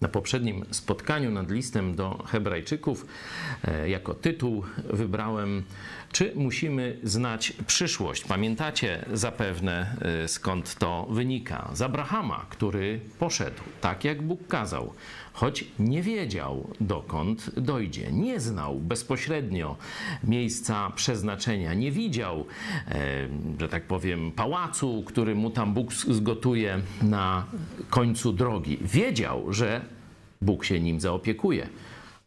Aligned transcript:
na 0.00 0.08
poprzednim 0.08 0.64
spotkaniu 0.70 1.30
nad 1.30 1.50
listem 1.50 1.94
do 1.94 2.24
Hebrajczyków 2.26 3.06
e, 3.64 3.88
jako 3.88 4.14
tytuł 4.14 4.64
wybrałem 4.92 5.64
Czy 6.12 6.32
musimy 6.34 6.96
znać 7.02 7.52
przyszłość? 7.66 8.24
Pamiętacie 8.24 9.04
zapewne 9.12 9.96
e, 10.24 10.28
skąd 10.28 10.74
to 10.74 11.06
wynika. 11.10 11.70
Z 11.74 11.82
Abrahama, 11.82 12.46
który 12.50 13.00
poszedł 13.18 13.62
tak 13.80 14.04
jak 14.04 14.22
Bóg 14.22 14.46
kazał, 14.48 14.92
choć 15.32 15.64
nie 15.78 16.02
wiedział 16.02 16.70
dokąd 16.80 17.60
dojdzie. 17.60 18.12
Nie 18.12 18.40
znał 18.40 18.78
bezpośrednio 18.78 19.76
miejsca 20.24 20.90
przeznaczenia, 20.96 21.74
nie 21.74 21.92
widział, 21.92 22.46
e, 22.88 23.28
że 23.60 23.68
tak 23.68 23.86
powiem, 23.86 24.32
pałacu, 24.32 25.04
który 25.06 25.34
mu 25.34 25.50
tam 25.50 25.74
Bóg 25.74 25.92
zgotuje 25.92 26.80
na 27.02 27.46
końcu 27.90 28.32
drogi. 28.32 28.78
Wiedział, 28.82 29.52
że 29.52 29.80
Bóg 30.42 30.64
się 30.64 30.80
nim 30.80 31.00
zaopiekuje, 31.00 31.68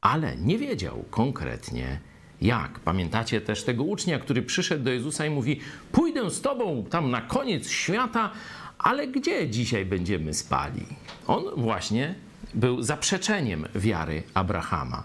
ale 0.01 0.37
nie 0.37 0.57
wiedział 0.57 1.05
konkretnie 1.09 1.99
jak. 2.41 2.79
Pamiętacie 2.79 3.41
też 3.41 3.63
tego 3.63 3.83
ucznia, 3.83 4.19
który 4.19 4.41
przyszedł 4.41 4.83
do 4.83 4.91
Jezusa 4.91 5.25
i 5.25 5.29
mówi: 5.29 5.59
Pójdę 5.91 6.31
z 6.31 6.41
tobą 6.41 6.85
tam 6.89 7.11
na 7.11 7.21
koniec 7.21 7.69
świata, 7.69 8.31
ale 8.77 9.07
gdzie 9.07 9.49
dzisiaj 9.49 9.85
będziemy 9.85 10.33
spali? 10.33 10.85
On 11.27 11.43
właśnie 11.57 12.15
był 12.53 12.81
zaprzeczeniem 12.81 13.65
wiary 13.75 14.23
Abrahama. 14.33 15.03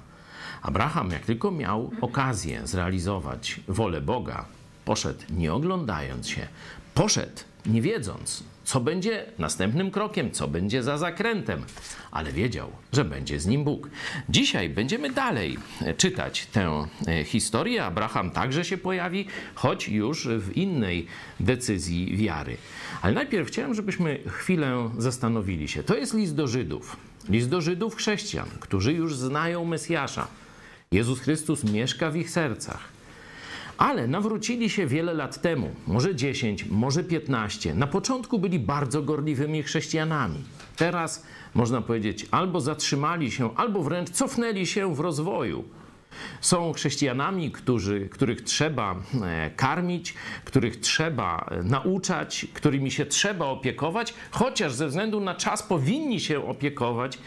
Abraham, 0.62 1.11
jak 1.11 1.25
tylko 1.27 1.51
miał 1.51 1.91
okazję 2.01 2.67
zrealizować 2.67 3.61
wolę 3.69 4.01
Boga, 4.01 4.45
poszedł 4.84 5.20
nie 5.31 5.53
oglądając 5.53 6.29
się, 6.29 6.48
poszedł 6.95 7.43
nie 7.67 7.83
wiedząc, 7.83 8.45
co 8.69 8.81
będzie 8.81 9.27
następnym 9.39 9.91
krokiem, 9.91 10.31
co 10.31 10.48
będzie 10.48 10.83
za 10.83 10.98
zakrętem, 10.98 11.62
ale 12.11 12.33
wiedział, 12.33 12.70
że 12.92 13.05
będzie 13.05 13.41
z 13.41 13.47
nim 13.47 13.65
Bóg. 13.65 13.91
Dzisiaj 14.29 14.69
będziemy 14.69 15.11
dalej 15.11 15.59
czytać 15.97 16.47
tę 16.47 16.87
e, 17.07 17.25
historię. 17.25 17.84
Abraham 17.84 18.31
także 18.31 18.65
się 18.65 18.79
pojawi, 18.79 19.27
choć 19.55 19.89
już 19.89 20.29
w 20.29 20.57
innej 20.57 21.07
decyzji 21.41 22.17
wiary. 22.17 22.57
Ale 23.03 23.15
najpierw 23.15 23.48
chciałem, 23.48 23.75
żebyśmy 23.75 24.19
chwilę 24.27 24.91
zastanowili 24.98 25.69
się. 25.69 25.83
To 25.83 25.97
jest 25.97 26.14
list 26.14 26.35
do 26.35 26.47
Żydów. 26.47 26.97
List 27.29 27.48
do 27.48 27.61
Żydów 27.61 27.97
chrześcijan, 27.97 28.48
którzy 28.61 28.92
już 28.92 29.17
znają 29.17 29.64
Mesjasza. 29.64 30.29
Jezus 30.92 31.20
Chrystus 31.20 31.64
mieszka 31.64 32.11
w 32.11 32.17
ich 32.17 32.31
sercach. 32.31 32.98
Ale 33.79 34.07
nawrócili 34.07 34.71
się 34.71 34.87
wiele 34.87 35.15
lat 35.15 35.43
temu, 35.43 35.71
może 35.87 36.15
10, 36.15 36.65
może 36.71 37.05
15. 37.05 37.75
Na 37.75 37.87
początku 37.87 38.39
byli 38.39 38.59
bardzo 38.59 39.03
gorliwymi 39.03 39.62
chrześcijanami. 39.62 40.45
Teraz 40.77 41.27
można 41.55 41.81
powiedzieć, 41.81 42.27
albo 42.31 42.61
zatrzymali 42.61 43.31
się, 43.31 43.57
albo 43.57 43.83
wręcz 43.83 44.11
cofnęli 44.11 44.67
się 44.67 44.95
w 44.95 45.01
rozwoju. 45.01 45.65
Są 46.41 46.73
chrześcijanami, 46.73 47.51
którzy, 47.51 48.09
których 48.09 48.41
trzeba 48.41 48.97
e, 49.23 49.51
karmić, 49.57 50.15
których 50.45 50.81
trzeba 50.81 51.47
e, 51.51 51.63
nauczać, 51.63 52.47
którymi 52.55 52.91
się 52.91 53.07
trzeba 53.07 53.47
opiekować, 53.47 54.15
chociaż 54.31 54.73
ze 54.75 54.89
względu 54.89 55.20
na 55.20 55.35
czas 55.35 55.63
powinni 55.63 56.20
się 56.20 56.47
opiekować 56.47 57.19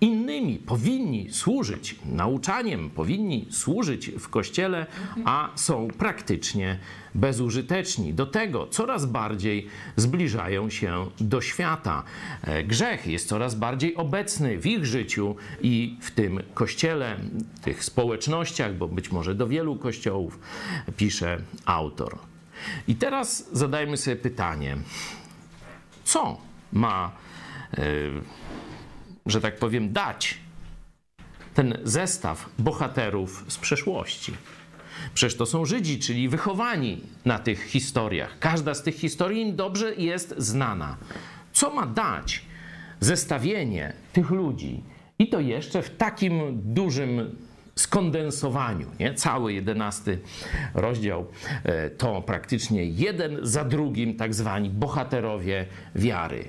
innymi, 0.00 0.58
powinni 0.58 1.30
służyć 1.30 1.96
nauczaniem, 2.04 2.90
powinni 2.90 3.46
służyć 3.50 4.10
w 4.10 4.28
kościele, 4.28 4.86
a 5.24 5.50
są 5.54 5.88
praktycznie 5.98 6.78
bezużyteczni. 7.14 8.14
Do 8.14 8.26
tego 8.26 8.66
coraz 8.66 9.06
bardziej 9.06 9.66
zbliżają 9.96 10.70
się 10.70 11.06
do 11.20 11.40
świata. 11.40 12.02
E, 12.42 12.62
grzech 12.62 13.06
jest 13.06 13.28
coraz 13.28 13.54
bardziej 13.54 13.96
obecny 13.96 14.58
w 14.58 14.66
ich 14.66 14.86
życiu 14.86 15.36
i 15.62 15.96
w 16.00 16.10
tym 16.10 16.42
kościele, 16.54 17.16
w 17.54 17.60
tych 17.60 17.84
społecznościach, 17.84 18.74
bo 18.74 18.88
być 18.88 19.12
może 19.12 19.34
do 19.34 19.46
wielu 19.46 19.76
kościołów, 19.76 20.38
pisze 20.96 21.38
autor. 21.64 22.18
I 22.88 22.96
teraz 22.96 23.48
zadajmy 23.52 23.96
sobie 23.96 24.16
pytanie, 24.16 24.76
co 26.04 26.40
ma. 26.72 27.12
Yy, 27.78 28.22
że 29.28 29.40
tak 29.40 29.56
powiem, 29.56 29.92
dać 29.92 30.38
ten 31.54 31.78
zestaw 31.84 32.50
bohaterów 32.58 33.44
z 33.48 33.58
przeszłości. 33.58 34.34
Przecież 35.14 35.36
to 35.36 35.46
są 35.46 35.64
Żydzi, 35.64 35.98
czyli 35.98 36.28
wychowani 36.28 37.00
na 37.24 37.38
tych 37.38 37.64
historiach. 37.64 38.38
Każda 38.38 38.74
z 38.74 38.82
tych 38.82 38.94
historii 38.94 39.42
im 39.42 39.56
dobrze 39.56 39.94
jest 39.94 40.34
znana. 40.38 40.96
Co 41.52 41.70
ma 41.70 41.86
dać 41.86 42.42
zestawienie 43.00 43.92
tych 44.12 44.30
ludzi 44.30 44.82
i 45.18 45.28
to 45.28 45.40
jeszcze 45.40 45.82
w 45.82 45.96
takim 45.96 46.60
dużym 46.74 47.36
skondensowaniu, 47.74 48.86
nie? 49.00 49.14
Cały 49.14 49.52
jedenasty 49.52 50.18
rozdział 50.74 51.26
e, 51.64 51.90
to 51.90 52.22
praktycznie 52.22 52.84
jeden 52.84 53.38
za 53.42 53.64
drugim 53.64 54.16
tak 54.16 54.34
zwani 54.34 54.70
bohaterowie 54.70 55.66
wiary. 55.94 56.48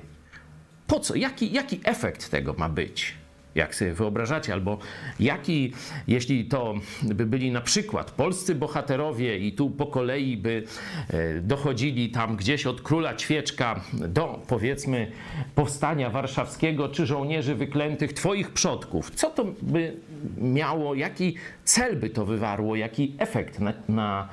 Po 0.90 1.00
co? 1.00 1.14
Jaki, 1.14 1.52
jaki 1.52 1.80
efekt 1.84 2.30
tego 2.30 2.54
ma 2.58 2.68
być? 2.68 3.14
Jak 3.54 3.74
sobie 3.74 3.92
wyobrażacie, 3.92 4.52
albo 4.52 4.78
jaki, 5.20 5.72
jeśli 6.06 6.44
to 6.44 6.74
by 7.02 7.26
byli 7.26 7.50
na 7.50 7.60
przykład 7.60 8.10
polscy 8.10 8.54
bohaterowie 8.54 9.38
i 9.38 9.52
tu 9.52 9.70
po 9.70 9.86
kolei 9.86 10.36
by 10.36 10.64
e, 11.08 11.40
dochodzili 11.40 12.10
tam 12.10 12.36
gdzieś 12.36 12.66
od 12.66 12.80
króla 12.80 13.14
Ćwieczka 13.14 13.80
do 13.92 14.42
powiedzmy 14.48 15.12
powstania 15.54 16.10
warszawskiego 16.10 16.88
czy 16.88 17.06
żołnierzy 17.06 17.54
wyklętych 17.54 18.12
twoich 18.12 18.50
przodków, 18.50 19.10
co 19.10 19.30
to 19.30 19.44
by 19.62 19.96
miało, 20.38 20.94
jaki 20.94 21.36
cel 21.64 21.96
by 21.96 22.10
to 22.10 22.26
wywarło, 22.26 22.76
jaki 22.76 23.14
efekt 23.18 23.60
na, 23.60 23.72
na 23.88 24.28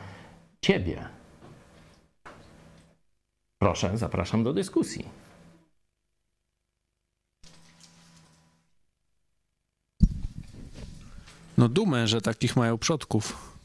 ciebie? 0.61 1.07
Proszę, 3.59 3.91
zapraszam 3.97 4.43
do 4.43 4.53
dyskusji. 4.53 5.16
No, 11.57 11.69
dumę, 11.69 12.07
że 12.07 12.21
takich 12.21 12.55
mają 12.55 12.77
przodków. 12.77 13.57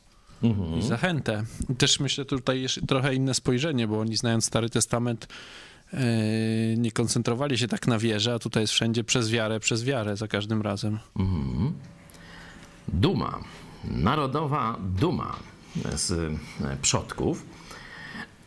Mhm. 0.42 0.78
I 0.78 0.82
zachętę. 0.82 1.44
Też 1.78 2.00
myślę 2.00 2.25
tutaj 2.25 2.62
jeszcze 2.62 2.80
trochę 2.80 3.14
inne 3.14 3.34
spojrzenie, 3.34 3.88
bo 3.88 4.00
oni 4.00 4.16
znając 4.16 4.44
Stary 4.44 4.70
Testament 4.70 5.28
yy, 5.92 6.00
nie 6.76 6.92
koncentrowali 6.92 7.58
się 7.58 7.69
tak 7.69 7.86
na 7.86 7.98
wierze, 7.98 8.34
a 8.34 8.38
tutaj 8.38 8.62
jest 8.62 8.72
wszędzie 8.72 9.04
przez 9.04 9.31
wiarę, 9.31 9.60
przez 9.60 9.84
wiarę 9.84 10.16
za 10.16 10.28
każdym 10.28 10.62
razem. 10.62 10.98
Mhm. 11.16 11.72
Duma, 12.88 13.38
narodowa 13.84 14.78
duma 14.81 15.36
z 15.94 16.10
e, 16.12 16.76
przodków 16.82 17.47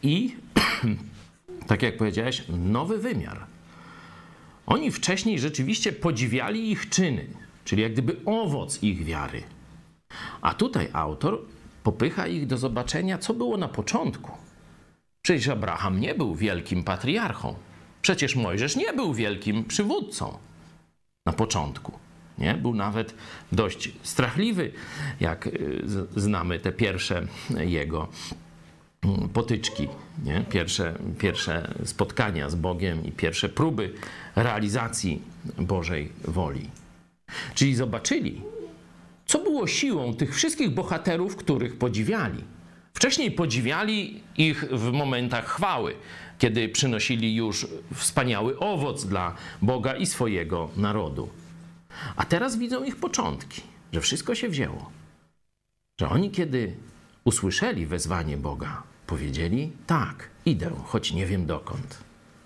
i 0.03 0.35
tak 1.67 1.81
jak 1.81 1.97
powiedziałeś, 1.97 2.43
nowy 2.49 2.97
wymiar. 2.97 3.45
Oni 4.65 4.91
wcześniej 4.91 5.39
rzeczywiście 5.39 5.91
podziwiali 5.91 6.71
ich 6.71 6.89
czyny 6.89 7.27
czyli 7.65 7.81
jak 7.81 7.93
gdyby 7.93 8.15
owoc 8.25 8.83
ich 8.83 9.05
wiary. 9.05 9.43
A 10.41 10.53
tutaj 10.53 10.89
autor 10.93 11.41
popycha 11.83 12.27
ich 12.27 12.47
do 12.47 12.57
zobaczenia, 12.57 13.17
co 13.17 13.33
było 13.33 13.57
na 13.57 13.67
początku. 13.67 14.31
Przecież 15.21 15.47
Abraham 15.47 15.99
nie 15.99 16.15
był 16.15 16.35
wielkim 16.35 16.83
patriarchą. 16.83 17.55
Przecież 18.01 18.35
Mojżesz 18.35 18.75
nie 18.75 18.93
był 18.93 19.13
wielkim 19.13 19.63
przywódcą 19.63 20.37
na 21.25 21.33
początku. 21.33 21.91
Nie? 22.37 22.53
Był 22.53 22.73
nawet 22.73 23.15
dość 23.51 23.91
strachliwy, 24.03 24.71
jak 25.19 25.47
y, 25.47 25.83
znamy 26.15 26.59
te 26.59 26.71
pierwsze 26.71 27.27
jego 27.49 28.07
mm, 29.03 29.29
potyczki, 29.29 29.87
nie? 30.23 30.45
Pierwsze, 30.49 30.93
pierwsze 31.19 31.73
spotkania 31.85 32.49
z 32.49 32.55
Bogiem 32.55 33.05
i 33.05 33.11
pierwsze 33.11 33.49
próby 33.49 33.93
realizacji 34.35 35.21
Bożej 35.57 36.11
woli. 36.23 36.69
Czyli 37.55 37.75
zobaczyli, 37.75 38.41
co 39.25 39.39
było 39.39 39.67
siłą 39.67 40.13
tych 40.13 40.35
wszystkich 40.35 40.69
bohaterów, 40.69 41.35
których 41.35 41.77
podziwiali. 41.77 42.43
Wcześniej 42.93 43.31
podziwiali 43.31 44.23
ich 44.37 44.65
w 44.71 44.91
momentach 44.91 45.45
chwały, 45.45 45.95
kiedy 46.39 46.69
przynosili 46.69 47.35
już 47.35 47.67
wspaniały 47.93 48.59
owoc 48.59 49.05
dla 49.05 49.35
Boga 49.61 49.95
i 49.95 50.05
swojego 50.05 50.69
narodu. 50.77 51.29
A 52.15 52.25
teraz 52.25 52.57
widzą 52.57 52.83
ich 52.83 52.95
początki, 52.95 53.61
że 53.91 54.01
wszystko 54.01 54.35
się 54.35 54.49
wzięło. 54.49 54.91
Że 55.99 56.09
oni, 56.09 56.31
kiedy 56.31 56.75
usłyszeli 57.23 57.85
wezwanie 57.85 58.37
Boga, 58.37 58.83
powiedzieli: 59.07 59.71
Tak, 59.87 60.29
idę, 60.45 60.71
choć 60.85 61.13
nie 61.13 61.25
wiem 61.25 61.45
dokąd. 61.45 62.03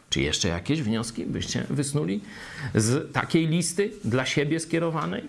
Czy 0.09 0.21
jeszcze 0.21 0.47
jakieś 0.47 0.81
wnioski 0.81 1.25
byście 1.25 1.65
wysnuli 1.69 2.21
z 2.75 3.13
takiej 3.13 3.47
listy 3.47 3.91
dla 4.03 4.25
siebie 4.25 4.59
skierowanej? 4.59 5.23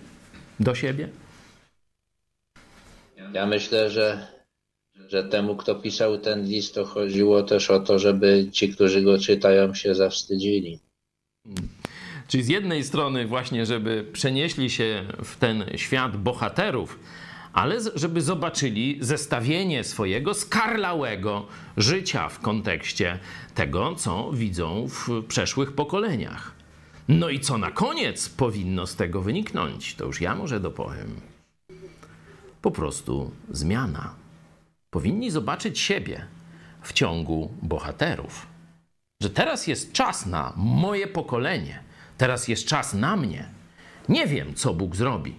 Do 0.59 0.75
siebie? 0.75 1.09
Ja 3.33 3.45
myślę, 3.45 3.89
że, 3.89 4.27
że 5.07 5.23
temu, 5.23 5.55
kto 5.55 5.75
pisał 5.75 6.17
ten 6.17 6.45
list, 6.45 6.75
to 6.75 6.85
chodziło 6.85 7.43
też 7.43 7.71
o 7.71 7.79
to, 7.79 7.99
żeby 7.99 8.47
ci, 8.51 8.69
którzy 8.69 9.01
go 9.01 9.19
czytają, 9.19 9.73
się 9.73 9.95
zawstydzili. 9.95 10.79
Czyli 12.27 12.43
z 12.43 12.47
jednej 12.47 12.83
strony 12.83 13.27
właśnie, 13.27 13.65
żeby 13.65 14.05
przenieśli 14.13 14.69
się 14.69 15.03
w 15.23 15.37
ten 15.37 15.65
świat 15.75 16.17
bohaterów, 16.17 16.99
ale 17.53 17.77
żeby 17.95 18.21
zobaczyli 18.21 18.97
zestawienie 19.01 19.83
swojego 19.83 20.33
skarlałego 20.33 21.47
życia 21.77 22.29
w 22.29 22.39
kontekście 22.39 23.19
tego, 23.55 23.95
co 23.95 24.31
widzą 24.31 24.87
w 24.87 25.23
przeszłych 25.27 25.71
pokoleniach. 25.71 26.51
No 27.07 27.29
i 27.29 27.39
co 27.39 27.57
na 27.57 27.71
koniec 27.71 28.29
powinno 28.29 28.87
z 28.87 28.95
tego 28.95 29.21
wyniknąć? 29.21 29.95
To 29.95 30.05
już 30.05 30.21
ja 30.21 30.35
może 30.35 30.59
dopowiem. 30.59 31.21
Po 32.61 32.71
prostu 32.71 33.31
zmiana. 33.49 34.13
Powinni 34.89 35.31
zobaczyć 35.31 35.79
siebie 35.79 36.25
w 36.81 36.93
ciągu 36.93 37.51
bohaterów. 37.61 38.47
Że 39.21 39.29
teraz 39.29 39.67
jest 39.67 39.91
czas 39.91 40.25
na 40.25 40.53
moje 40.55 41.07
pokolenie, 41.07 41.83
teraz 42.17 42.47
jest 42.47 42.65
czas 42.65 42.93
na 42.93 43.17
mnie. 43.17 43.49
Nie 44.09 44.27
wiem, 44.27 44.53
co 44.55 44.73
Bóg 44.73 44.95
zrobi, 44.95 45.35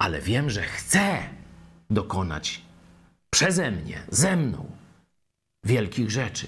ale 0.00 0.20
wiem, 0.20 0.50
że 0.50 0.62
chce 0.62 1.18
dokonać 1.90 2.60
przeze 3.30 3.70
mnie, 3.70 4.02
ze 4.08 4.36
mną 4.36 4.70
wielkich 5.64 6.10
rzeczy. 6.10 6.46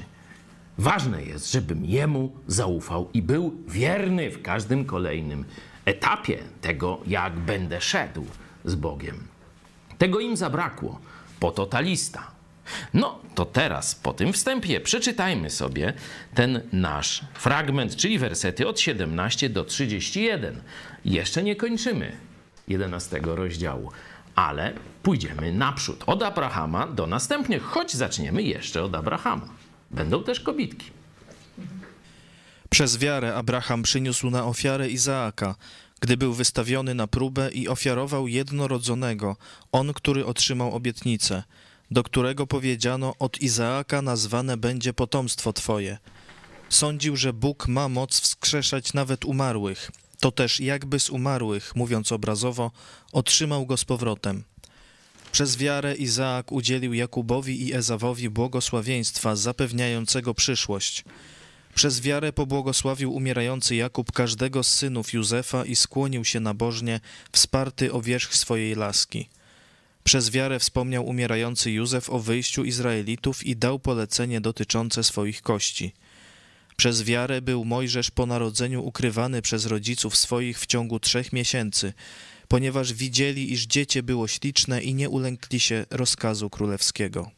Ważne 0.79 1.23
jest, 1.23 1.53
żebym 1.53 1.85
Jemu 1.85 2.33
zaufał 2.47 3.11
i 3.15 3.23
był 3.23 3.55
wierny 3.69 4.31
w 4.31 4.43
każdym 4.43 4.85
kolejnym 4.85 5.45
etapie 5.85 6.39
tego, 6.61 7.01
jak 7.07 7.33
będę 7.33 7.81
szedł 7.81 8.27
z 8.65 8.75
Bogiem. 8.75 9.29
Tego 9.99 10.21
im 10.21 10.37
zabrakło. 10.37 11.01
Po 11.41 11.51
to 11.51 11.67
ta 11.67 11.81
lista. 11.81 12.31
No 12.95 13.19
to 13.35 13.45
teraz 13.45 13.95
po 13.95 14.13
tym 14.13 14.33
wstępie 14.33 14.81
przeczytajmy 14.81 15.51
sobie 15.51 15.93
ten 16.35 16.61
nasz 16.73 17.25
fragment, 17.35 17.97
czyli 17.97 18.19
wersety 18.19 18.69
od 18.69 18.81
17 18.81 19.49
do 19.51 19.65
31. 19.65 20.63
Jeszcze 21.05 21.43
nie 21.43 21.57
kończymy 21.57 22.32
11 22.69 23.21
rozdziału, 23.25 23.91
ale 24.35 24.73
pójdziemy 25.03 25.53
naprzód 25.53 26.05
od 26.07 26.23
Abrahama 26.23 26.87
do 26.87 27.07
następnych, 27.07 27.63
choć 27.63 27.93
zaczniemy 27.95 28.43
jeszcze 28.43 28.83
od 28.83 28.95
Abrahama. 28.95 29.49
Będą 29.91 30.25
też 30.25 30.41
kobitki. 30.41 30.91
Przez 32.71 32.99
wiarę 32.99 33.35
Abraham 33.35 33.83
przyniósł 33.83 34.31
na 34.31 34.45
ofiarę 34.45 34.91
Izaaka, 34.91 35.55
gdy 36.01 36.17
był 36.17 36.33
wystawiony 36.35 36.95
na 36.95 37.07
próbę 37.07 37.51
i 37.51 37.69
ofiarował 37.69 38.29
jednorodzonego, 38.29 39.37
on, 39.73 39.93
który 39.93 40.27
otrzymał 40.27 40.75
obietnicę, 40.75 41.43
do 41.91 42.03
którego 42.03 42.47
powiedziano: 42.47 43.15
Od 43.19 43.41
Izaaka 43.41 44.03
nazwane 44.03 44.57
będzie 44.57 44.93
potomstwo 44.93 45.53
twoje. 45.53 45.99
Sądził, 46.69 47.17
że 47.17 47.33
Bóg 47.33 47.69
ma 47.69 47.89
moc 47.89 48.21
wskrzeszać 48.21 48.93
nawet 48.93 49.25
umarłych. 49.25 49.91
To 50.23 50.33
też 50.33 50.61
jakby 50.61 51.01
z 51.01 51.11
umarłych, 51.11 51.77
mówiąc 51.77 52.13
obrazowo, 52.13 52.71
otrzymał 53.13 53.67
go 53.67 53.77
z 53.77 53.85
powrotem. 53.85 54.45
Przez 55.33 55.57
wiarę 55.57 55.95
Izaak 55.95 56.53
udzielił 56.53 56.95
Jakubowi 56.95 57.67
i 57.67 57.75
Ezawowi 57.75 58.31
błogosławieństwa 58.31 59.37
zapewniającego 59.37 60.35
przyszłość. 60.35 61.05
Przez 61.75 62.01
wiarę 62.01 62.33
pobłogosławił 62.33 63.15
umierający 63.15 63.77
Jakub 63.77 64.13
każdego 64.13 64.63
z 64.63 64.69
synów 64.69 65.13
Józefa 65.13 65.65
i 65.65 65.77
skłonił 65.77 66.25
się 66.25 66.41
nabożnie, 66.41 67.01
wsparty 67.33 67.93
o 67.93 68.03
wierzch 68.03 68.35
swojej 68.35 68.75
laski. 68.75 69.29
Przez 70.05 70.31
wiarę 70.31 70.59
wspomniał 70.59 71.07
umierający 71.07 71.71
Józef 71.71 72.11
o 72.11 72.19
wyjściu 72.19 72.65
Izraelitów 72.65 73.47
i 73.47 73.57
dał 73.57 73.79
polecenie 73.79 74.41
dotyczące 74.41 75.05
swoich 75.05 75.43
kości. 75.43 75.93
Przez 76.77 77.03
wiarę 77.03 77.43
był 77.43 77.65
Mojżesz 77.65 78.11
po 78.11 78.27
narodzeniu 78.27 78.85
ukrywany 78.85 79.43
przez 79.43 79.67
rodziców 79.67 80.17
swoich 80.17 80.61
w 80.61 80.67
ciągu 80.67 81.01
trzech 81.01 81.33
miesięcy, 81.33 81.93
ponieważ 82.49 82.93
widzieli, 82.93 83.53
iż 83.53 83.67
dziecię 83.67 84.03
było 84.03 84.29
śliczne 84.29 84.83
i 84.83 84.95
nie 84.95 85.11
ulękli 85.11 85.61
się 85.61 85.87
rozkazu 85.91 86.51
królewskiego. 86.51 87.31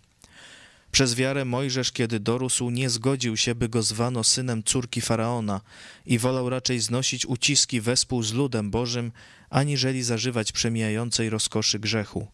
Przez 0.94 1.14
wiarę 1.14 1.44
Mojżesz, 1.44 1.92
kiedy 1.92 2.20
dorósł, 2.20 2.70
nie 2.70 2.90
zgodził 2.90 3.36
się, 3.36 3.54
by 3.54 3.68
go 3.68 3.82
zwano 3.82 4.24
synem 4.24 4.62
córki 4.62 5.00
Faraona 5.00 5.60
i 6.06 6.18
wolał 6.18 6.50
raczej 6.50 6.80
znosić 6.80 7.26
uciski 7.26 7.80
wespół 7.80 8.22
z 8.22 8.32
ludem 8.32 8.70
Bożym, 8.70 9.12
aniżeli 9.50 10.02
zażywać 10.02 10.52
przemijającej 10.52 11.30
rozkoszy 11.30 11.78
grzechu. 11.78 12.26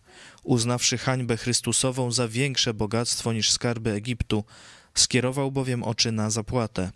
Uznawszy 0.43 0.99
hańbę 0.99 1.37
Chrystusową 1.37 2.13
za 2.13 2.29
większe 2.29 2.75
bogactwo 2.75 3.33
niż 3.33 3.51
skarby 3.51 3.91
Egiptu, 3.93 4.45
skierował 5.01 5.53
bowiem 5.53 5.83
oczy 5.83 6.13
na 6.13 6.31
zapłatę. 6.31 6.91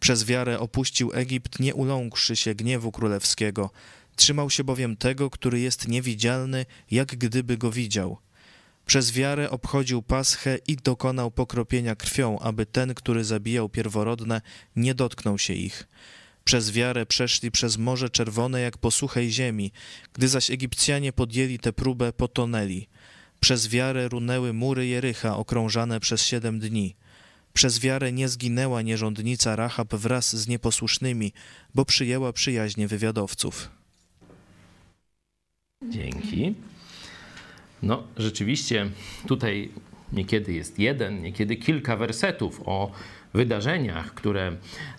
Przez 0.00 0.24
wiarę 0.24 0.58
opuścił 0.60 1.10
Egipt, 1.14 1.60
nie 1.60 1.74
uląkłszy 1.74 2.36
się 2.36 2.54
gniewu 2.54 2.92
królewskiego, 2.92 3.70
trzymał 4.16 4.50
się 4.50 4.64
bowiem 4.64 4.96
tego, 4.96 5.30
który 5.30 5.60
jest 5.60 5.88
niewidzialny, 5.88 6.66
jak 6.90 7.16
gdyby 7.16 7.56
go 7.56 7.70
widział– 7.70 8.18
przez 8.88 9.12
wiarę 9.12 9.50
obchodził 9.50 10.02
Paschę 10.02 10.58
i 10.66 10.76
dokonał 10.76 11.30
pokropienia 11.30 11.96
krwią, 11.96 12.38
aby 12.38 12.66
ten, 12.66 12.94
który 12.94 13.24
zabijał 13.24 13.68
pierworodne, 13.68 14.40
nie 14.76 14.94
dotknął 14.94 15.38
się 15.38 15.54
ich. 15.54 15.88
Przez 16.44 16.72
wiarę 16.72 17.06
przeszli 17.06 17.50
przez 17.50 17.76
Morze 17.76 18.10
Czerwone 18.10 18.60
jak 18.60 18.78
po 18.78 18.90
suchej 18.90 19.30
ziemi, 19.30 19.72
gdy 20.12 20.28
zaś 20.28 20.50
Egipcjanie 20.50 21.12
podjęli 21.12 21.58
tę 21.58 21.72
próbę, 21.72 22.12
potonęli. 22.12 22.88
Przez 23.40 23.68
wiarę 23.68 24.08
runęły 24.08 24.52
mury 24.52 24.86
Jericha 24.86 25.36
okrążane 25.36 26.00
przez 26.00 26.22
siedem 26.22 26.58
dni. 26.58 26.96
Przez 27.58 27.80
wiarę 27.80 28.12
nie 28.12 28.28
zginęła 28.28 28.82
nierządnica 28.82 29.56
Rahab 29.56 29.94
wraz 29.94 30.36
z 30.36 30.48
nieposłusznymi, 30.48 31.32
bo 31.74 31.84
przyjęła 31.84 32.32
przyjaźnie 32.32 32.88
wywiadowców. 32.88 33.68
Dzięki. 35.88 36.54
No, 37.82 38.02
rzeczywiście 38.16 38.90
tutaj 39.26 39.70
niekiedy 40.12 40.52
jest 40.52 40.78
jeden, 40.78 41.22
niekiedy 41.22 41.56
kilka 41.56 41.96
wersetów 41.96 42.60
o 42.64 42.92
wydarzeniach, 43.34 44.14
które 44.14 44.52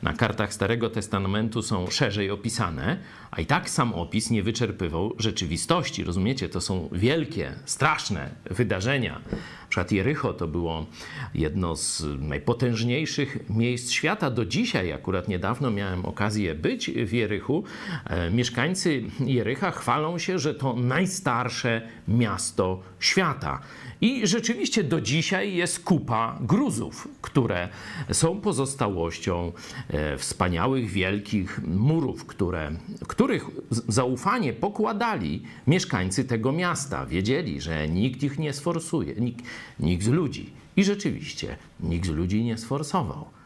na 0.03 0.13
kartach 0.13 0.53
Starego 0.53 0.89
Testamentu 0.89 1.61
są 1.61 1.87
szerzej 1.87 2.31
opisane, 2.31 2.97
a 3.31 3.41
i 3.41 3.45
tak 3.45 3.69
sam 3.69 3.93
opis 3.93 4.29
nie 4.29 4.43
wyczerpywał 4.43 5.15
rzeczywistości. 5.17 6.03
Rozumiecie, 6.03 6.49
to 6.49 6.61
są 6.61 6.89
wielkie, 6.91 7.53
straszne 7.65 8.29
wydarzenia. 8.45 9.21
Przykład 9.69 9.91
Jericho 9.91 10.33
to 10.33 10.47
było 10.47 10.85
jedno 11.33 11.75
z 11.75 12.03
najpotężniejszych 12.19 13.49
miejsc 13.49 13.91
świata. 13.91 14.31
Do 14.31 14.45
dzisiaj, 14.45 14.93
akurat 14.93 15.27
niedawno 15.27 15.71
miałem 15.71 16.05
okazję 16.05 16.55
być 16.55 16.91
w 16.91 17.13
Jerychu. 17.13 17.63
E, 18.05 18.31
mieszkańcy 18.31 19.03
Jericha 19.19 19.71
chwalą 19.71 20.17
się, 20.17 20.39
że 20.39 20.55
to 20.55 20.75
najstarsze 20.75 21.81
miasto 22.07 22.81
świata. 22.99 23.61
I 24.01 24.27
rzeczywiście 24.27 24.83
do 24.83 25.01
dzisiaj 25.01 25.53
jest 25.53 25.83
kupa 25.83 26.37
gruzów, 26.41 27.07
które 27.21 27.69
są 28.11 28.41
pozostałością 28.41 29.51
e, 29.89 30.17
wspaniałych, 30.17 30.89
wielkich 30.89 31.61
murów, 31.67 32.25
które, 32.25 32.71
których 33.07 33.45
zaufanie 33.87 34.53
pokładali 34.53 35.43
mieszkańcy 35.67 36.25
tego 36.25 36.51
miasta. 36.51 37.05
Wiedzieli, 37.05 37.61
że 37.61 37.87
nikt 37.87 38.23
ich 38.23 38.39
nie 38.39 38.53
sforsuje, 38.53 39.15
nikt, 39.15 39.45
nikt 39.79 40.03
z 40.03 40.07
ludzi. 40.07 40.49
I 40.77 40.83
rzeczywiście 40.83 41.55
nikt 41.79 42.05
z 42.05 42.09
ludzi 42.09 42.43
nie 42.43 42.57
sforsował 42.57 43.38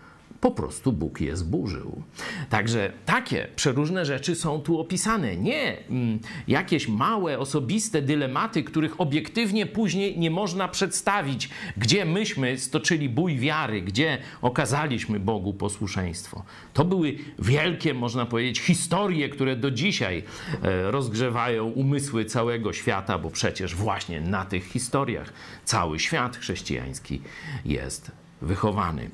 po 0.44 0.52
prostu 0.52 0.92
Bóg 0.92 1.22
je 1.22 1.38
zburzył. 1.38 2.02
Także 2.50 2.92
takie 3.06 3.48
przeróżne 3.56 4.06
rzeczy 4.06 4.36
są 4.36 4.60
tu 4.60 4.80
opisane. 4.80 5.38
Nie 5.38 5.78
mm, 5.90 6.20
jakieś 6.48 6.88
małe, 6.88 7.40
osobiste 7.40 8.02
dylematy, 8.02 8.64
których 8.64 9.02
obiektywnie 9.02 9.66
później 9.66 10.20
nie 10.20 10.32
można 10.32 10.68
przedstawić, 10.68 11.50
gdzie 11.78 12.06
myśmy 12.06 12.58
stoczyli 12.58 13.10
bój 13.10 13.38
wiary, 13.38 13.82
gdzie 13.82 14.18
okazaliśmy 14.42 15.20
Bogu 15.20 15.54
posłuszeństwo. 15.54 16.44
To 16.74 16.86
były 16.86 17.16
wielkie, 17.40 17.94
można 17.94 18.26
powiedzieć, 18.26 18.60
historie, 18.60 19.30
które 19.30 19.56
do 19.56 19.72
dzisiaj 19.72 20.24
e, 20.64 20.92
rozgrzewają 20.92 21.66
umysły 21.66 22.26
całego 22.26 22.74
świata, 22.74 23.20
bo 23.20 23.30
przecież 23.30 23.76
właśnie 23.76 24.22
na 24.22 24.46
tych 24.46 24.66
historiach 24.66 25.34
cały 25.66 26.00
świat 26.00 26.38
chrześcijański 26.38 27.22
jest 27.66 28.23
wychowany. 28.44 29.10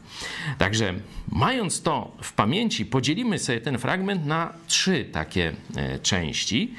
Także 0.58 0.94
mając 1.32 1.82
to 1.82 2.12
w 2.22 2.34
pamięci, 2.34 2.86
podzielimy 2.86 3.40
sobie 3.40 3.62
ten 3.62 3.78
fragment 3.78 4.26
na 4.26 4.54
trzy 4.68 5.06
takie 5.12 5.54
e, 5.76 6.00
części. 6.00 6.74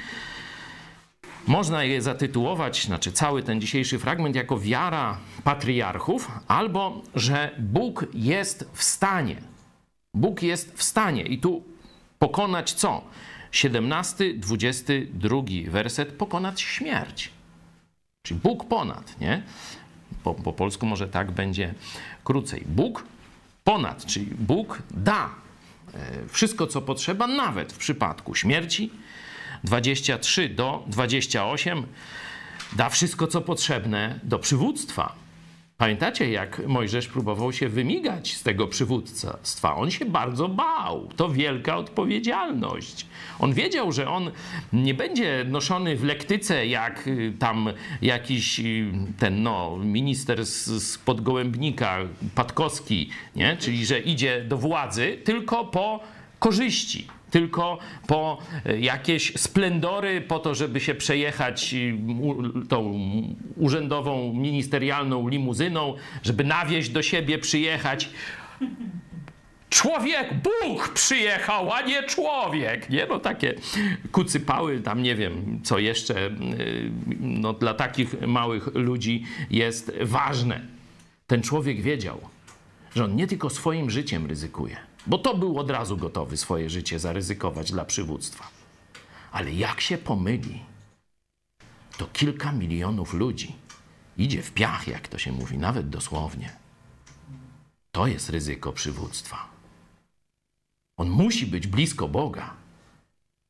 Można 1.47 1.83
je 1.83 2.01
zatytułować, 2.01 2.85
znaczy 2.85 3.11
cały 3.11 3.43
ten 3.43 3.61
dzisiejszy 3.61 3.99
fragment, 3.99 4.35
jako 4.35 4.59
wiara 4.59 5.17
patriarchów, 5.43 6.31
albo 6.47 7.01
że 7.15 7.51
Bóg 7.59 8.05
jest 8.13 8.69
w 8.73 8.83
stanie. 8.83 9.35
Bóg 10.13 10.43
jest 10.43 10.77
w 10.77 10.83
stanie 10.83 11.23
i 11.23 11.37
tu 11.37 11.63
pokonać 12.19 12.73
co? 12.73 13.01
17, 13.51 14.33
22 14.33 15.41
werset 15.67 16.11
pokonać 16.11 16.61
śmierć. 16.61 17.31
Czyli 18.23 18.39
Bóg 18.39 18.67
ponad, 18.67 19.19
nie? 19.19 19.43
Po, 20.23 20.33
po 20.33 20.53
polsku 20.53 20.85
może 20.85 21.07
tak 21.07 21.31
będzie 21.31 21.73
krócej. 22.23 22.63
Bóg 22.65 23.05
ponad, 23.63 24.05
czyli 24.05 24.25
Bóg 24.25 24.81
da 24.91 25.29
e, 25.93 26.27
wszystko, 26.27 26.67
co 26.67 26.81
potrzeba, 26.81 27.27
nawet 27.27 27.73
w 27.73 27.77
przypadku 27.77 28.35
śmierci. 28.35 28.91
23 29.63 30.49
do 30.49 30.83
28 30.87 31.83
da 32.73 32.89
wszystko, 32.89 33.27
co 33.27 33.41
potrzebne 33.41 34.19
do 34.23 34.39
przywództwa. 34.39 35.20
Pamiętacie, 35.81 36.31
jak 36.31 36.67
Mojżesz 36.67 37.07
próbował 37.07 37.53
się 37.53 37.69
wymigać 37.69 38.33
z 38.33 38.43
tego 38.43 38.67
przywództwa? 38.67 39.75
On 39.75 39.91
się 39.91 40.05
bardzo 40.05 40.49
bał. 40.49 41.07
To 41.15 41.29
wielka 41.29 41.77
odpowiedzialność. 41.77 43.05
On 43.39 43.53
wiedział, 43.53 43.91
że 43.91 44.09
on 44.09 44.31
nie 44.73 44.93
będzie 44.93 45.45
noszony 45.47 45.95
w 45.95 46.03
lektyce 46.03 46.67
jak 46.67 47.07
y, 47.07 47.33
tam 47.39 47.69
jakiś 48.01 48.59
y, 48.59 48.91
ten 49.19 49.43
no, 49.43 49.77
minister 49.77 50.45
z, 50.45 50.65
z 50.65 50.97
podgołębnika, 50.97 51.97
Patkowski, 52.35 53.09
nie? 53.35 53.57
czyli 53.57 53.85
że 53.85 53.99
idzie 53.99 54.43
do 54.43 54.57
władzy 54.57 55.17
tylko 55.23 55.65
po 55.65 55.99
korzyści 56.39 57.07
tylko 57.31 57.77
po 58.07 58.37
e, 58.65 58.79
jakieś 58.79 59.33
splendory, 59.35 60.21
po 60.21 60.39
to, 60.39 60.55
żeby 60.55 60.79
się 60.79 60.95
przejechać 60.95 61.75
tą 62.69 62.99
urzędową, 63.57 64.33
ministerialną 64.33 65.27
limuzyną, 65.27 65.95
żeby 66.23 66.43
nawieźć 66.43 66.89
do 66.89 67.01
siebie, 67.01 67.37
przyjechać. 67.39 68.09
Człowiek, 69.69 70.33
Bóg 70.43 70.89
przyjechał, 70.89 71.73
a 71.73 71.81
nie 71.81 72.03
człowiek. 72.03 72.89
Nie, 72.89 73.05
no 73.09 73.19
takie 73.19 73.53
kucypały, 74.11 74.79
tam 74.79 75.03
nie 75.03 75.15
wiem, 75.15 75.59
co 75.63 75.79
jeszcze 75.79 76.25
e, 76.25 76.31
no, 77.19 77.53
dla 77.53 77.73
takich 77.73 78.21
małych 78.27 78.75
ludzi 78.75 79.23
jest 79.49 79.91
ważne. 80.01 80.61
Ten 81.27 81.41
człowiek 81.41 81.81
wiedział, 81.81 82.21
że 82.95 83.05
on 83.05 83.15
nie 83.15 83.27
tylko 83.27 83.49
swoim 83.49 83.89
życiem 83.89 84.25
ryzykuje, 84.25 84.77
bo 85.07 85.17
to 85.17 85.37
był 85.37 85.59
od 85.59 85.69
razu 85.69 85.97
gotowy 85.97 86.37
swoje 86.37 86.69
życie 86.69 86.99
zaryzykować 86.99 87.71
dla 87.71 87.85
przywództwa. 87.85 88.47
Ale 89.31 89.53
jak 89.53 89.81
się 89.81 89.97
pomyli, 89.97 90.61
to 91.97 92.07
kilka 92.13 92.51
milionów 92.51 93.13
ludzi 93.13 93.55
idzie 94.17 94.43
w 94.43 94.51
piach, 94.51 94.87
jak 94.87 95.07
to 95.07 95.17
się 95.17 95.31
mówi, 95.31 95.57
nawet 95.57 95.89
dosłownie. 95.89 96.49
To 97.91 98.07
jest 98.07 98.29
ryzyko 98.29 98.73
przywództwa. 98.73 99.47
On 100.97 101.09
musi 101.09 101.45
być 101.45 101.67
blisko 101.67 102.07
Boga 102.07 102.53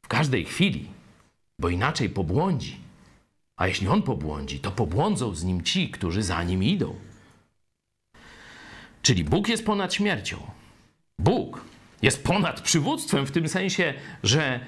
w 0.05 0.07
każdej 0.07 0.45
chwili, 0.45 0.89
bo 1.59 1.69
inaczej 1.69 2.09
pobłądzi. 2.09 2.77
A 3.55 3.67
jeśli 3.67 3.87
on 3.87 4.01
pobłądzi, 4.01 4.59
to 4.59 4.71
pobłądzą 4.71 5.35
z 5.35 5.43
nim 5.43 5.63
ci, 5.63 5.89
którzy 5.89 6.23
za 6.23 6.43
nim 6.43 6.63
idą. 6.63 6.95
Czyli 9.01 9.23
Bóg 9.23 9.49
jest 9.49 9.65
ponad 9.65 9.93
śmiercią. 9.93 10.37
Bóg 11.19 11.65
jest 12.01 12.23
ponad 12.23 12.61
przywództwem 12.61 13.25
w 13.25 13.31
tym 13.31 13.47
sensie, 13.49 13.93
że 14.23 14.59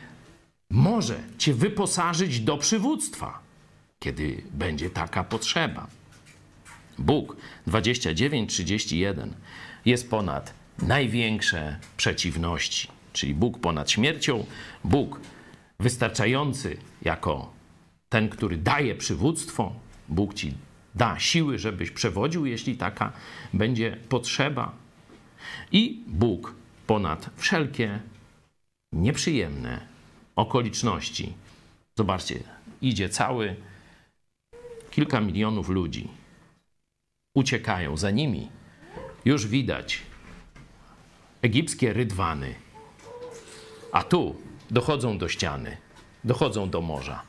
może 0.69 1.19
cię 1.37 1.53
wyposażyć 1.53 2.39
do 2.39 2.57
przywództwa, 2.57 3.39
kiedy 3.99 4.43
będzie 4.51 4.89
taka 4.89 5.23
potrzeba. 5.23 5.87
Bóg 6.97 7.35
29:31 7.67 9.29
jest 9.85 10.09
ponad 10.09 10.53
największe 10.81 11.79
przeciwności, 11.97 12.87
czyli 13.13 13.33
Bóg 13.33 13.59
ponad 13.59 13.91
śmiercią, 13.91 14.45
Bóg 14.83 15.19
wystarczający 15.79 16.77
jako 17.01 17.53
ten, 18.09 18.29
który 18.29 18.57
daje 18.57 18.95
przywództwo, 18.95 19.73
Bóg 20.09 20.33
ci 20.33 20.53
da 20.95 21.19
siły, 21.19 21.59
żebyś 21.59 21.91
przewodził, 21.91 22.45
jeśli 22.45 22.77
taka 22.77 23.11
będzie 23.53 23.97
potrzeba. 24.09 24.71
I 25.71 26.03
Bóg 26.07 26.55
ponad 26.87 27.29
wszelkie 27.35 27.99
nieprzyjemne 28.91 29.87
okoliczności. 30.35 31.33
Zobaczcie, 31.97 32.43
idzie 32.81 33.09
cały 33.09 33.55
kilka 34.91 35.21
milionów 35.21 35.69
ludzi. 35.69 36.07
Uciekają 37.35 37.97
za 37.97 38.11
nimi. 38.11 38.49
Już 39.25 39.47
widać 39.47 40.01
egipskie 41.41 41.93
rydwany. 41.93 42.55
A 43.91 44.03
tu 44.03 44.35
dochodzą 44.71 45.17
do 45.17 45.29
ściany, 45.29 45.77
dochodzą 46.23 46.69
do 46.69 46.81
morza. 46.81 47.21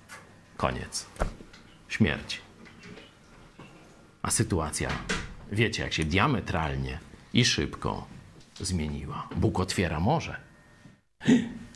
Koniec. 0.57 1.07
Śmierć. 1.89 2.44
A 4.25 4.31
sytuacja, 4.31 4.89
wiecie, 5.53 5.83
jak 5.83 5.93
się 5.93 6.05
diametralnie 6.05 6.99
i 7.33 7.45
szybko 7.45 8.07
zmieniła. 8.61 9.29
Bóg 9.37 9.61
otwiera 9.61 10.01
morze. 10.01 10.37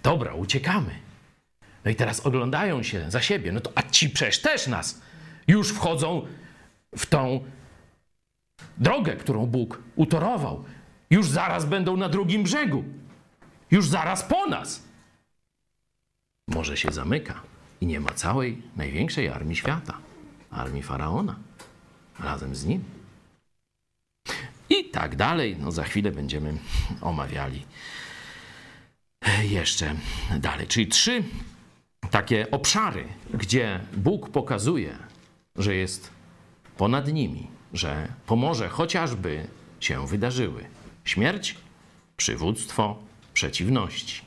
Dobra, 0.03 0.35
uciekamy. 0.35 0.91
No 1.85 1.91
i 1.91 1.95
teraz 1.95 2.27
oglądają 2.27 2.83
się 2.83 3.11
za 3.11 3.23
siebie. 3.23 3.53
No 3.53 3.61
to 3.61 3.73
a 3.75 3.83
ci 3.83 4.11
przecież 4.11 4.43
też 4.43 4.67
nas 4.67 5.01
już 5.47 5.73
wchodzą 5.73 6.27
w 6.97 7.07
tą 7.07 7.45
drogę, 8.79 9.17
którą 9.17 9.47
Bóg 9.47 9.83
utorował. 9.97 10.65
Już 11.11 11.29
zaraz 11.29 11.65
będą 11.65 11.97
na 11.97 12.09
drugim 12.09 12.43
brzegu. 12.43 12.85
Już 13.71 13.89
zaraz 13.89 14.23
po 14.23 14.47
nas. 14.47 14.83
Morze 16.49 16.77
się 16.77 16.93
zamyka 16.93 17.41
i 17.81 17.87
nie 17.87 18.01
ma 18.01 18.11
całej 18.11 18.63
największej 18.77 19.29
armii 19.29 19.57
świata, 19.57 19.99
armii 20.51 20.83
faraona, 20.83 21.48
razem 22.19 22.55
z 22.55 22.65
nim. 22.65 22.85
I 24.71 24.85
tak 24.85 25.17
dalej. 25.17 25.57
No 25.61 25.73
za 25.73 25.85
chwilę 25.85 26.13
będziemy 26.13 26.59
omawiali 27.01 27.65
jeszcze 29.43 29.95
dalej. 30.39 30.67
Czyli 30.67 30.87
trzy 30.87 31.23
takie 32.11 32.51
obszary, 32.51 33.05
gdzie 33.35 33.81
Bóg 33.97 34.31
pokazuje, 34.31 34.99
że 35.57 35.75
jest 35.75 36.11
ponad 36.77 37.13
nimi, 37.13 37.47
że 37.73 38.09
pomoże 38.27 38.69
chociażby 38.69 39.47
się 39.81 40.07
wydarzyły 40.07 40.65
śmierć, 41.05 41.55
przywództwo, 42.17 42.99
przeciwności. 43.35 44.23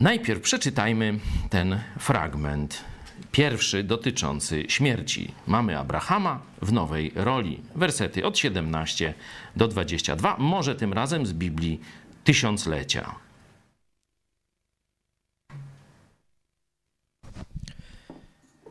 Najpierw 0.00 0.42
przeczytajmy 0.42 1.18
ten 1.50 1.80
fragment 1.98 2.84
Pierwszy 3.32 3.84
dotyczący 3.84 4.64
śmierci. 4.68 5.32
Mamy 5.46 5.78
Abrahama 5.78 6.40
w 6.62 6.72
nowej 6.72 7.12
roli. 7.14 7.60
Wersety 7.74 8.26
od 8.26 8.38
17 8.38 9.14
do 9.56 9.68
22, 9.68 10.36
może 10.38 10.74
tym 10.74 10.92
razem 10.92 11.26
z 11.26 11.32
Biblii 11.32 11.80
Tysiąclecia. 12.24 13.26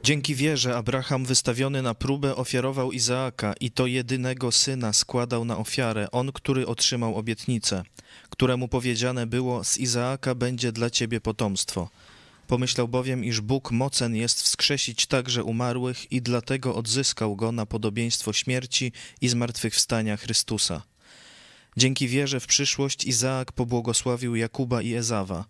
Dzięki 0.05 0.35
wierze 0.35 0.77
Abraham 0.77 1.25
wystawiony 1.25 1.81
na 1.81 1.93
próbę 1.93 2.35
ofiarował 2.35 2.91
Izaaka 2.91 3.53
i 3.59 3.71
to 3.71 3.87
jedynego 3.87 4.51
syna 4.51 4.93
składał 4.93 5.45
na 5.45 5.57
ofiarę, 5.57 6.11
on, 6.11 6.31
który 6.31 6.67
otrzymał 6.67 7.15
obietnicę, 7.15 7.83
któremu 8.29 8.67
powiedziane 8.67 9.27
było: 9.27 9.63
Z 9.63 9.77
Izaaka 9.77 10.35
będzie 10.35 10.71
dla 10.71 10.89
ciebie 10.89 11.21
potomstwo. 11.21 11.89
Pomyślał 12.47 12.87
bowiem, 12.87 13.23
iż 13.23 13.41
Bóg 13.41 13.71
mocen 13.71 14.15
jest 14.15 14.41
wskrzesić 14.41 15.05
także 15.05 15.43
umarłych 15.43 16.11
i 16.11 16.21
dlatego 16.21 16.75
odzyskał 16.75 17.35
go 17.35 17.51
na 17.51 17.65
podobieństwo 17.65 18.33
śmierci 18.33 18.91
i 19.21 19.27
zmartwychwstania 19.27 20.17
Chrystusa. 20.17 20.81
Dzięki 21.77 22.07
wierze 22.07 22.39
w 22.39 22.47
przyszłość 22.47 23.05
Izaak 23.05 23.51
pobłogosławił 23.51 24.35
Jakuba 24.35 24.81
i 24.81 24.93
Ezawa. 24.93 25.45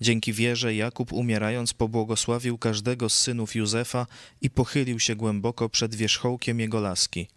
Dzięki 0.00 0.32
wierze 0.32 0.74
Jakub 0.74 1.12
umierając 1.12 1.74
pobłogosławił 1.74 2.58
każdego 2.58 3.08
z 3.08 3.18
synów 3.18 3.54
Józefa 3.54 4.06
i 4.40 4.50
pochylił 4.50 5.00
się 5.00 5.16
głęboko 5.16 5.68
przed 5.68 5.94
wierzchołkiem 5.94 6.60
jego 6.60 6.80
laski. 6.80 7.28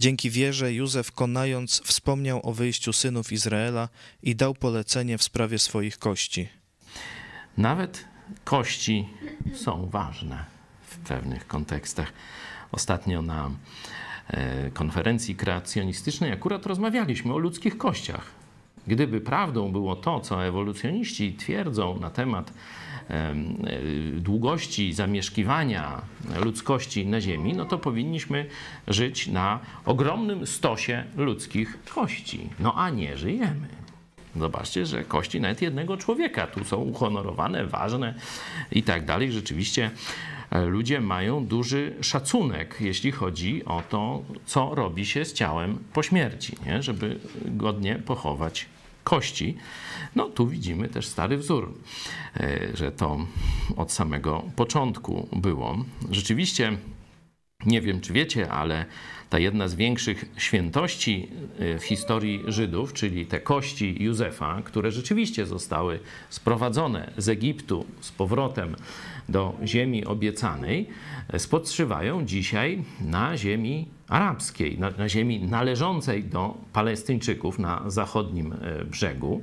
Dzięki 0.00 0.30
wierze 0.30 0.74
Józef 0.74 1.12
konając 1.12 1.82
wspomniał 1.84 2.40
o 2.42 2.52
wyjściu 2.52 2.92
synów 2.92 3.32
Izraela 3.32 3.88
i 4.22 4.36
dał 4.36 4.54
polecenie 4.54 5.18
w 5.18 5.22
sprawie 5.22 5.58
swoich 5.58 5.98
kości. 5.98 6.48
Nawet 7.56 8.04
kości 8.44 9.08
są 9.54 9.86
ważne 9.86 10.44
w 10.82 10.98
pewnych 10.98 11.46
kontekstach. 11.46 12.12
Ostatnio 12.72 13.22
na 13.22 13.50
e, 14.28 14.70
konferencji 14.70 15.36
kreacjonistycznej 15.36 16.32
akurat 16.32 16.66
rozmawialiśmy 16.66 17.34
o 17.34 17.38
ludzkich 17.38 17.78
kościach. 17.78 18.40
Gdyby 18.86 19.20
prawdą 19.20 19.72
było 19.72 19.96
to, 19.96 20.20
co 20.20 20.44
ewolucjoniści 20.44 21.32
twierdzą 21.32 21.98
na 22.00 22.10
temat 22.10 22.52
e, 23.10 23.34
długości 24.14 24.92
zamieszkiwania 24.92 26.02
ludzkości 26.44 27.06
na 27.06 27.20
Ziemi, 27.20 27.52
no 27.52 27.64
to 27.64 27.78
powinniśmy 27.78 28.46
żyć 28.88 29.28
na 29.28 29.58
ogromnym 29.84 30.46
stosie 30.46 31.04
ludzkich 31.16 31.78
kości. 31.94 32.48
No 32.60 32.74
a 32.74 32.90
nie 32.90 33.16
żyjemy. 33.16 33.79
Zobaczcie, 34.36 34.86
że 34.86 35.04
kości 35.04 35.40
nawet 35.40 35.62
jednego 35.62 35.96
człowieka 35.96 36.46
tu 36.46 36.64
są 36.64 36.76
uhonorowane, 36.76 37.66
ważne 37.66 38.14
i 38.72 38.82
tak 38.82 39.04
dalej. 39.04 39.32
Rzeczywiście 39.32 39.90
e, 40.50 40.64
ludzie 40.64 41.00
mają 41.00 41.46
duży 41.46 41.94
szacunek, 42.00 42.76
jeśli 42.80 43.12
chodzi 43.12 43.64
o 43.64 43.82
to, 43.88 44.22
co 44.46 44.74
robi 44.74 45.06
się 45.06 45.24
z 45.24 45.32
ciałem 45.32 45.78
po 45.92 46.02
śmierci, 46.02 46.56
nie? 46.66 46.82
żeby 46.82 47.20
godnie 47.44 47.94
pochować 47.96 48.66
kości. 49.04 49.56
No 50.16 50.28
tu 50.28 50.46
widzimy 50.46 50.88
też 50.88 51.06
stary 51.06 51.36
wzór, 51.36 51.74
e, 52.36 52.76
że 52.76 52.92
to 52.92 53.26
od 53.76 53.92
samego 53.92 54.42
początku 54.56 55.28
było. 55.32 55.84
Rzeczywiście, 56.10 56.76
nie 57.66 57.80
wiem 57.80 58.00
czy 58.00 58.12
wiecie, 58.12 58.50
ale 58.50 58.86
ta 59.30 59.38
jedna 59.38 59.68
z 59.68 59.74
większych 59.74 60.24
świętości 60.36 61.28
e, 61.58 61.78
w 61.78 61.84
historii 61.84 62.42
Żydów, 62.46 62.92
czyli 62.92 63.26
te 63.26 63.40
kości 63.40 63.96
Józefa, 64.02 64.62
które 64.64 64.92
rzeczywiście 64.92 65.46
zostały 65.46 66.00
sprowadzone 66.30 67.10
z 67.16 67.28
Egiptu 67.28 67.86
z 68.00 68.12
powrotem 68.12 68.76
do 69.28 69.56
ziemi 69.64 70.04
obiecanej, 70.04 70.86
e, 71.28 71.38
spoczywają 71.38 72.24
dzisiaj 72.26 72.82
na 73.00 73.36
ziemi 73.36 73.86
arabskiej, 74.10 74.78
na, 74.78 74.90
na, 74.90 75.08
ziemi 75.08 75.40
należącej 75.40 76.24
do 76.24 76.54
Palestyńczyków 76.72 77.58
na 77.58 77.82
zachodnim 77.86 78.52
e, 78.52 78.84
brzegu. 78.84 79.40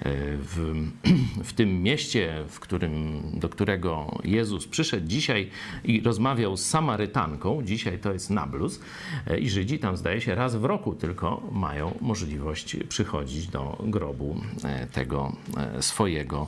E, 0.00 0.02
w, 0.36 0.74
w 1.48 1.52
tym 1.52 1.82
mieście, 1.82 2.44
w 2.48 2.60
którym, 2.60 3.22
do 3.34 3.48
którego 3.48 4.18
Jezus 4.24 4.66
przyszedł 4.66 5.06
dzisiaj 5.06 5.50
i 5.84 6.00
rozmawiał 6.00 6.56
z 6.56 6.66
Samarytanką, 6.66 7.62
dzisiaj 7.62 7.98
to 7.98 8.12
jest 8.12 8.30
Nablus, 8.30 8.80
e, 9.26 9.38
i 9.38 9.50
Żydzi 9.50 9.78
tam 9.78 9.96
zdaje 9.96 10.20
się 10.20 10.34
raz 10.34 10.56
w 10.56 10.64
roku 10.64 10.94
tylko 10.94 11.42
mają 11.52 11.94
możliwość 12.00 12.76
przychodzić 12.88 13.46
do 13.46 13.78
grobu 13.80 14.40
tego 14.92 15.32
swojego, 15.80 16.46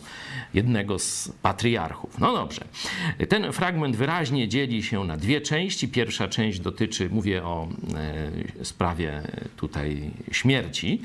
jednego 0.55 0.99
z 0.99 1.33
patriarchów. 1.43 2.19
No 2.19 2.33
dobrze, 2.33 2.64
ten 3.29 3.52
fragment 3.52 3.97
wyraźnie 3.97 4.49
dzieli 4.49 4.83
się 4.83 5.05
na 5.05 5.17
dwie 5.17 5.40
części. 5.40 5.88
Pierwsza 5.88 6.29
część 6.29 6.61
dotyczy, 6.61 7.09
mówię 7.11 7.45
o 7.45 7.50
o 7.50 7.69
e, 8.61 8.64
sprawie 8.64 9.23
tutaj 9.57 10.11
śmierci. 10.33 11.02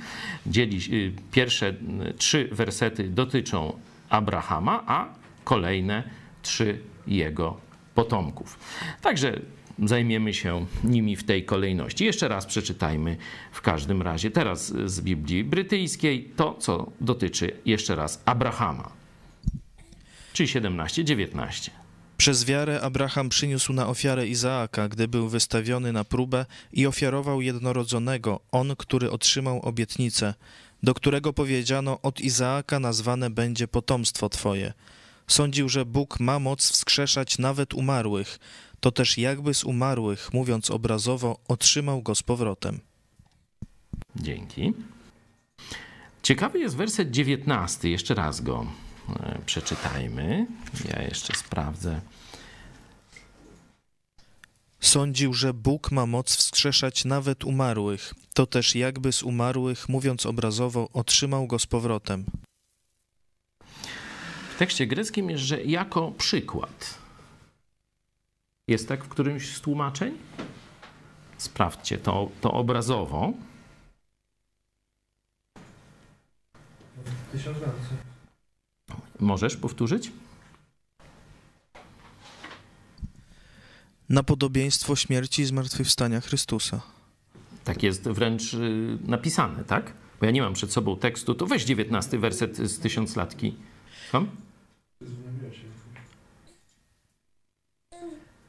Dzieli, 0.48 0.80
y, 0.94 1.14
pierwsze 1.32 1.74
trzy 2.18 2.50
wersety 2.52 3.10
dotyczą 3.10 3.80
Abrahama, 4.10 4.84
a 4.88 5.08
kolejne 5.44 6.04
trzy 6.42 6.80
jego 7.08 7.58
potomków. 7.96 8.60
Także 9.02 9.40
zajmiemy 9.84 10.34
się 10.34 10.66
nimi 10.84 11.16
w 11.16 11.24
tej 11.24 11.46
kolejności. 11.46 12.06
Jeszcze 12.06 12.28
raz 12.28 12.46
przeczytajmy 12.46 13.18
w 13.52 13.62
każdym 13.62 14.02
razie 14.02 14.32
teraz 14.32 14.74
z 14.86 15.02
Biblii 15.02 15.44
Brytyjskiej 15.44 16.32
to, 16.36 16.54
co 16.54 16.92
dotyczy 17.02 17.52
jeszcze 17.66 17.96
raz 17.96 18.22
Abrahama. 18.26 18.92
Czyli 20.34 20.50
17, 20.50 21.04
19. 21.04 21.85
Przez 22.18 22.46
wiarę 22.46 22.82
Abraham 22.82 23.30
przyniósł 23.30 23.74
na 23.74 23.88
ofiarę 23.88 24.28
Izaaka, 24.28 24.90
gdy 24.90 25.08
był 25.08 25.30
wystawiony 25.30 25.94
na 25.94 26.04
próbę 26.04 26.46
i 26.74 26.88
ofiarował 26.88 27.42
jednorodzonego, 27.42 28.40
on, 28.52 28.76
który 28.78 29.12
otrzymał 29.12 29.62
obietnicę, 29.62 30.34
do 30.84 30.94
którego 30.94 31.34
powiedziano: 31.34 32.02
Od 32.02 32.22
Izaaka 32.22 32.80
nazwane 32.80 33.30
będzie 33.30 33.68
potomstwo 33.68 34.30
twoje. 34.30 34.74
Sądził, 35.28 35.70
że 35.70 35.86
Bóg 35.86 36.20
ma 36.20 36.40
moc 36.40 36.72
wskrzeszać 36.72 37.38
nawet 37.38 37.74
umarłych, 37.74 38.40
to 38.80 38.92
też 38.92 39.18
jakby 39.18 39.54
z 39.54 39.64
umarłych, 39.64 40.34
mówiąc 40.34 40.72
obrazowo, 40.72 41.40
otrzymał 41.48 42.02
go 42.02 42.16
z 42.16 42.24
powrotem. 42.24 42.80
Dzięki. 44.16 44.74
Ciekawy 46.24 46.60
jest 46.60 46.76
werset 46.76 47.12
19, 47.12 47.90
jeszcze 47.90 48.16
raz 48.16 48.42
go 48.42 48.66
przeczytajmy. 49.46 50.48
Ja 50.90 51.02
jeszcze 51.02 51.36
sprawdzę. 51.36 52.02
Sądził, 54.80 55.34
że 55.34 55.54
Bóg 55.54 55.92
ma 55.92 56.06
moc 56.06 56.36
wskrzeszać 56.36 57.06
nawet 57.06 57.44
umarłych. 57.44 58.14
To 58.34 58.46
też 58.46 58.76
jakby 58.76 59.12
z 59.12 59.24
umarłych, 59.24 59.90
mówiąc 59.90 60.26
obrazowo, 60.26 60.90
otrzymał 60.94 61.48
go 61.48 61.60
z 61.60 61.66
powrotem. 61.66 62.26
W 64.56 64.58
tekście 64.58 64.88
greckim 64.88 65.30
jest, 65.30 65.44
że 65.44 65.64
jako 65.64 66.12
przykład. 66.12 66.98
Jest 68.68 68.88
tak 68.88 69.04
w 69.04 69.08
którymś 69.08 69.56
z 69.56 69.62
tłumaczeń? 69.62 70.18
Sprawdźcie 71.38 71.98
to, 71.98 72.30
to 72.42 72.52
obrazowo. 72.52 73.34
Tysiąc 77.32 77.58
razy. 77.58 78.15
Możesz 79.20 79.58
powtórzyć? 79.58 80.12
Na 84.10 84.24
podobieństwo 84.24 84.96
śmierci 84.96 85.42
i 85.42 85.46
zmartwychwstania 85.46 86.22
Chrystusa. 86.22 86.82
Tak 87.64 87.84
jest 87.84 88.04
wręcz 88.04 88.54
y, 88.54 88.98
napisane, 89.08 89.64
tak? 89.64 89.94
Bo 90.20 90.26
ja 90.26 90.32
nie 90.32 90.42
mam 90.42 90.54
przed 90.54 90.74
sobą 90.74 90.98
tekstu, 90.98 91.36
to 91.36 91.46
weź 91.46 91.66
dziewiętnasty 91.66 92.20
werset 92.20 92.58
z 92.58 92.80
tysiąclatki. 92.80 93.56
Słucham? 94.04 94.28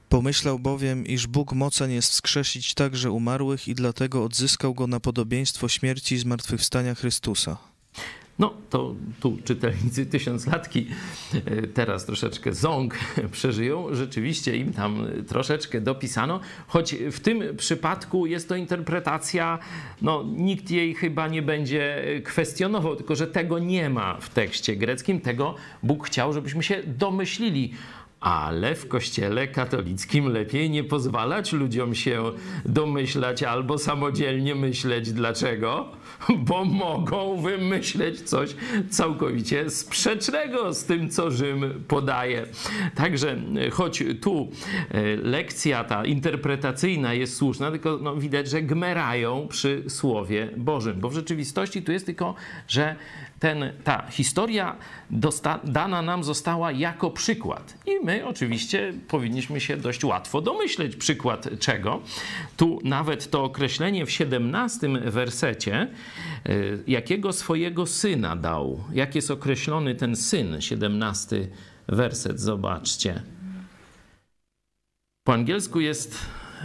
Pomyślał 0.08 0.58
bowiem, 0.58 1.06
iż 1.06 1.26
Bóg 1.26 1.52
mocen 1.52 1.90
jest 1.90 2.10
wskrzesić 2.10 2.74
także 2.74 3.10
umarłych 3.10 3.68
i 3.68 3.74
dlatego 3.74 4.24
odzyskał 4.24 4.74
go 4.74 4.86
na 4.86 5.00
podobieństwo 5.00 5.68
śmierci 5.68 6.14
i 6.14 6.18
zmartwychwstania 6.18 6.94
Chrystusa. 6.94 7.56
No 8.38 8.54
to 8.70 8.94
tu 9.20 9.38
czytelnicy 9.44 10.06
tysiąclatki 10.06 10.86
e, 11.34 11.66
teraz 11.66 12.06
troszeczkę 12.06 12.54
ząg 12.54 12.94
przeżyją. 13.32 13.94
Rzeczywiście 13.94 14.56
im 14.56 14.72
tam 14.72 15.06
troszeczkę 15.28 15.80
dopisano, 15.80 16.40
choć 16.66 16.94
w 16.94 17.20
tym 17.20 17.56
przypadku 17.56 18.26
jest 18.26 18.48
to 18.48 18.56
interpretacja, 18.56 19.58
no 20.02 20.24
nikt 20.36 20.70
jej 20.70 20.94
chyba 20.94 21.28
nie 21.28 21.42
będzie 21.42 22.04
kwestionował, 22.24 22.96
tylko 22.96 23.14
że 23.14 23.26
tego 23.26 23.58
nie 23.58 23.90
ma 23.90 24.20
w 24.20 24.28
tekście 24.28 24.76
greckim, 24.76 25.20
tego 25.20 25.54
Bóg 25.82 26.06
chciał, 26.06 26.32
żebyśmy 26.32 26.62
się 26.62 26.82
domyślili 26.86 27.72
ale 28.20 28.74
w 28.74 28.88
kościele 28.88 29.48
katolickim 29.48 30.28
lepiej 30.28 30.70
nie 30.70 30.84
pozwalać 30.84 31.52
ludziom 31.52 31.94
się 31.94 32.32
domyślać 32.64 33.42
albo 33.42 33.78
samodzielnie 33.78 34.54
myśleć. 34.54 35.12
Dlaczego? 35.12 35.88
Bo 36.48 36.64
mogą 36.64 37.40
wymyśleć 37.40 38.20
coś 38.20 38.56
całkowicie 38.90 39.70
sprzecznego 39.70 40.74
z 40.74 40.84
tym, 40.84 41.10
co 41.10 41.30
Rzym 41.30 41.84
podaje. 41.88 42.46
Także 42.94 43.36
choć 43.72 44.02
tu 44.22 44.48
e, 44.90 45.16
lekcja 45.16 45.84
ta 45.84 46.04
interpretacyjna 46.04 47.14
jest 47.14 47.36
słuszna, 47.36 47.70
tylko 47.70 47.98
no, 48.02 48.16
widać, 48.16 48.48
że 48.48 48.62
gmerają 48.62 49.48
przy 49.48 49.84
Słowie 49.88 50.48
Bożym, 50.56 51.00
bo 51.00 51.08
w 51.08 51.14
rzeczywistości 51.14 51.82
tu 51.82 51.92
jest 51.92 52.06
tylko, 52.06 52.34
że 52.68 52.96
ten, 53.40 53.72
ta 53.84 54.06
historia 54.10 54.76
dana 55.64 56.02
nam 56.02 56.24
została 56.24 56.72
jako 56.72 57.10
przykład. 57.10 57.74
I 57.86 58.04
my 58.04 58.26
oczywiście 58.26 58.92
powinniśmy 59.08 59.60
się 59.60 59.76
dość 59.76 60.04
łatwo 60.04 60.40
domyśleć 60.40 60.96
przykład 60.96 61.48
czego. 61.60 62.02
Tu 62.56 62.78
nawet 62.84 63.30
to 63.30 63.44
określenie 63.44 64.06
w 64.06 64.10
17 64.10 64.88
wersecie, 64.88 65.88
jakiego 66.86 67.32
swojego 67.32 67.86
syna 67.86 68.36
dał. 68.36 68.84
Jak 68.92 69.14
jest 69.14 69.30
określony 69.30 69.94
ten 69.94 70.16
syn, 70.16 70.60
17 70.60 71.48
werset, 71.88 72.40
zobaczcie. 72.40 73.22
Po 75.24 75.32
angielsku 75.32 75.80
jest 75.80 76.18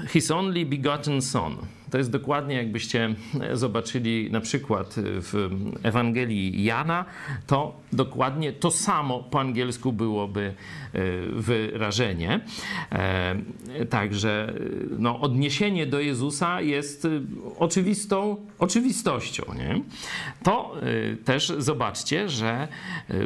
his 0.07 0.31
only 0.31 0.65
begotten 0.65 1.21
son. 1.21 1.57
To 1.91 1.97
jest 1.97 2.11
dokładnie, 2.11 2.55
jakbyście 2.55 3.15
zobaczyli 3.53 4.31
na 4.31 4.41
przykład 4.41 4.95
w 4.97 5.49
Ewangelii 5.83 6.63
Jana, 6.63 7.05
to 7.47 7.75
dokładnie 7.93 8.53
to 8.53 8.71
samo 8.71 9.23
po 9.23 9.39
angielsku 9.39 9.93
byłoby 9.93 10.53
e, 10.93 11.01
wyrażenie. 11.31 12.39
E, 12.91 13.35
także 13.89 14.53
no, 14.99 15.19
odniesienie 15.19 15.85
do 15.85 15.99
Jezusa 15.99 16.61
jest 16.61 17.07
oczywistą 17.59 18.37
oczywistością. 18.59 19.43
Nie? 19.57 19.81
To 20.43 20.75
e, 20.81 21.15
też 21.15 21.53
zobaczcie, 21.57 22.29
że 22.29 22.67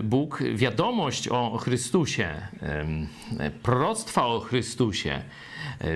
Bóg 0.04 0.44
wiadomość 0.56 1.28
o 1.28 1.58
Chrystusie, 1.58 2.42
proroctwa 3.64 4.26
o 4.26 4.40
Chrystusie, 4.40 5.22
E, 5.22 5.45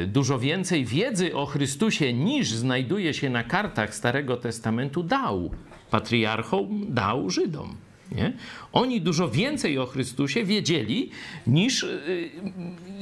dużo 0.08 0.40
więcej 0.40 0.86
wiedzy 0.86 1.36
o 1.36 1.46
Chrystusie 1.46 2.14
niż 2.14 2.52
znajduje 2.52 3.14
się 3.14 3.30
na 3.30 3.44
kartach 3.44 3.96
Starego 3.96 4.38
Testamentu 4.38 5.04
dał 5.04 5.52
patriarchom, 5.92 6.86
dał 6.90 7.30
Żydom. 7.30 7.76
Nie? 8.12 8.34
Oni 8.74 9.02
dużo 9.02 9.30
więcej 9.30 9.80
o 9.80 9.86
Chrystusie 9.86 10.44
wiedzieli 10.44 11.10
niż 11.48 11.84
e, 11.84 11.88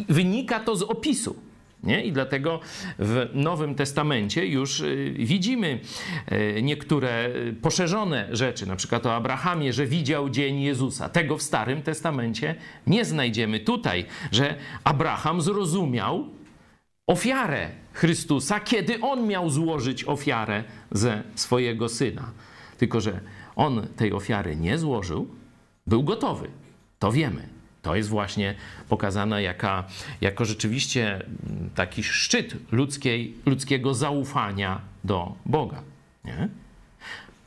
wynika 0.10 0.60
to 0.60 0.76
z 0.76 0.84
opisu. 0.84 1.36
Nie? 1.84 2.04
I 2.04 2.12
dlatego 2.12 2.60
w 3.00 3.28
Nowym 3.34 3.76
Testamencie 3.76 4.46
już 4.46 4.82
e, 4.82 4.86
widzimy 5.10 5.80
niektóre 6.62 7.30
poszerzone 7.62 8.28
rzeczy, 8.32 8.66
na 8.66 8.76
przykład 8.76 9.06
o 9.06 9.16
Abrahamie, 9.16 9.74
że 9.74 9.86
widział 9.86 10.30
dzień 10.30 10.62
Jezusa. 10.62 11.10
Tego 11.10 11.38
w 11.38 11.42
Starym 11.42 11.82
Testamencie 11.82 12.56
nie 12.88 13.06
znajdziemy 13.06 13.60
tutaj, 13.60 14.06
że 14.32 14.56
Abraham 14.84 15.42
zrozumiał 15.42 16.37
ofiarę 17.08 17.70
Chrystusa, 17.94 18.60
kiedy 18.60 19.02
on 19.02 19.28
miał 19.28 19.50
złożyć 19.50 20.04
ofiarę 20.04 20.64
ze 20.92 21.24
swojego 21.36 21.90
syna. 21.90 22.32
Tylko, 22.78 23.02
że 23.02 23.20
On 23.56 23.88
tej 23.96 24.14
ofiary 24.14 24.56
nie 24.56 24.78
złożył, 24.78 25.28
był 25.88 26.04
gotowy. 26.04 26.50
To 27.00 27.12
wiemy. 27.12 27.50
To 27.82 27.96
jest 27.96 28.10
właśnie 28.10 28.56
pokazane 28.90 29.44
jaka, 29.44 29.84
jako 30.22 30.46
rzeczywiście 30.46 31.26
taki 31.76 32.04
szczyt 32.04 32.56
ludzkiej, 32.72 33.34
ludzkiego 33.46 33.94
zaufania 33.94 34.82
do 35.04 35.36
Boga. 35.46 35.82
Nie? 36.26 36.50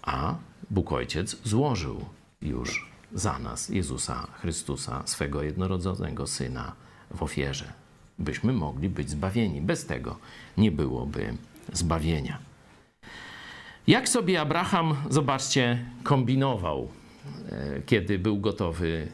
A 0.02 0.34
Bóg 0.70 0.92
Ojciec 0.92 1.36
złożył 1.44 2.04
już 2.42 2.90
za 3.12 3.38
nas 3.38 3.68
Jezusa 3.68 4.26
Chrystusa, 4.40 5.02
swego 5.04 5.42
jednorodzonego 5.42 6.26
Syna 6.26 6.72
w 7.10 7.22
ofierze, 7.22 7.72
byśmy 8.20 8.52
mogli 8.52 8.88
być 8.88 9.10
zbawieni. 9.10 9.60
Bez 9.60 9.86
tego 9.86 10.16
nie 10.56 10.72
byłoby 10.72 11.34
zbawienia. 11.72 12.38
Jak 13.86 14.08
sobie 14.08 14.40
Abraham, 14.40 14.96
zobaczcie, 15.10 15.84
kombinował, 16.02 16.88
e, 17.48 17.82
kiedy 17.86 18.18
był 18.18 18.40
gotowy 18.40 19.08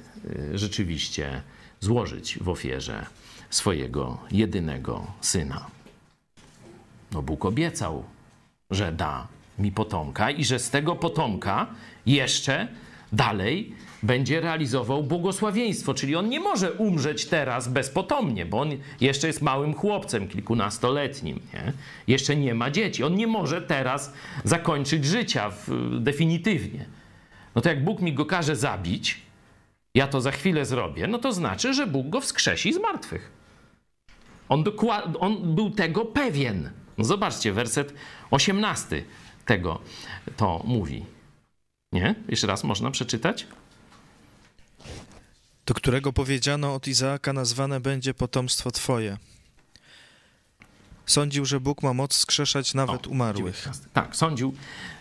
e, 0.52 0.58
rzeczywiście 0.58 1.42
złożyć 1.80 2.38
w 2.38 2.48
ofierze 2.48 3.06
swojego 3.50 4.18
jedynego 4.30 5.06
syna. 5.20 5.66
No 7.12 7.22
Bóg 7.22 7.44
obiecał, 7.44 8.04
że 8.70 8.92
da 8.92 9.28
mi 9.58 9.72
potomka 9.72 10.30
i 10.30 10.44
że 10.44 10.58
z 10.58 10.70
tego 10.70 10.96
potomka 10.96 11.66
jeszcze 12.06 12.68
dalej 13.12 13.74
będzie 14.02 14.40
realizował 14.40 15.02
błogosławieństwo. 15.02 15.94
Czyli 15.94 16.16
on 16.16 16.28
nie 16.28 16.40
może 16.40 16.72
umrzeć 16.72 17.26
teraz 17.26 17.68
bezpotomnie, 17.68 18.46
bo 18.46 18.60
on 18.60 18.70
jeszcze 19.00 19.26
jest 19.26 19.42
małym 19.42 19.74
chłopcem, 19.74 20.28
kilkunastoletnim. 20.28 21.40
Nie? 21.54 21.72
Jeszcze 22.08 22.36
nie 22.36 22.54
ma 22.54 22.70
dzieci. 22.70 23.04
On 23.04 23.14
nie 23.14 23.26
może 23.26 23.62
teraz 23.62 24.12
zakończyć 24.44 25.04
życia 25.04 25.50
w, 25.50 25.68
definitywnie. 26.00 26.86
No 27.54 27.62
to 27.62 27.68
jak 27.68 27.84
Bóg 27.84 28.00
mi 28.00 28.12
go 28.12 28.26
każe 28.26 28.56
zabić, 28.56 29.20
ja 29.94 30.06
to 30.06 30.20
za 30.20 30.30
chwilę 30.30 30.66
zrobię, 30.66 31.06
no 31.06 31.18
to 31.18 31.32
znaczy, 31.32 31.74
że 31.74 31.86
Bóg 31.86 32.08
go 32.08 32.20
wskrzesi 32.20 32.72
z 32.72 32.80
martwych. 32.80 33.32
On, 34.48 34.64
on 35.20 35.54
był 35.54 35.70
tego 35.70 36.04
pewien. 36.04 36.70
No 36.98 37.04
zobaczcie, 37.04 37.52
werset 37.52 37.94
18 38.30 39.04
tego 39.44 39.80
to 40.36 40.62
mówi. 40.64 41.04
Nie? 41.92 42.14
Jeszcze 42.28 42.46
raz 42.46 42.64
można 42.64 42.90
przeczytać? 42.90 43.46
Do 45.66 45.74
którego 45.74 46.12
powiedziano 46.12 46.74
od 46.74 46.86
Izaaka 46.86 47.32
nazwane 47.32 47.80
będzie 47.80 48.14
potomstwo 48.14 48.70
Twoje. 48.70 49.16
Sądził, 51.06 51.44
że 51.44 51.60
Bóg 51.60 51.82
ma 51.82 51.94
moc 51.94 52.14
skrzeszać 52.14 52.74
nawet 52.74 53.06
o, 53.06 53.10
umarłych. 53.10 53.56
19. 53.56 53.88
Tak, 53.92 54.16
sądził, 54.16 54.54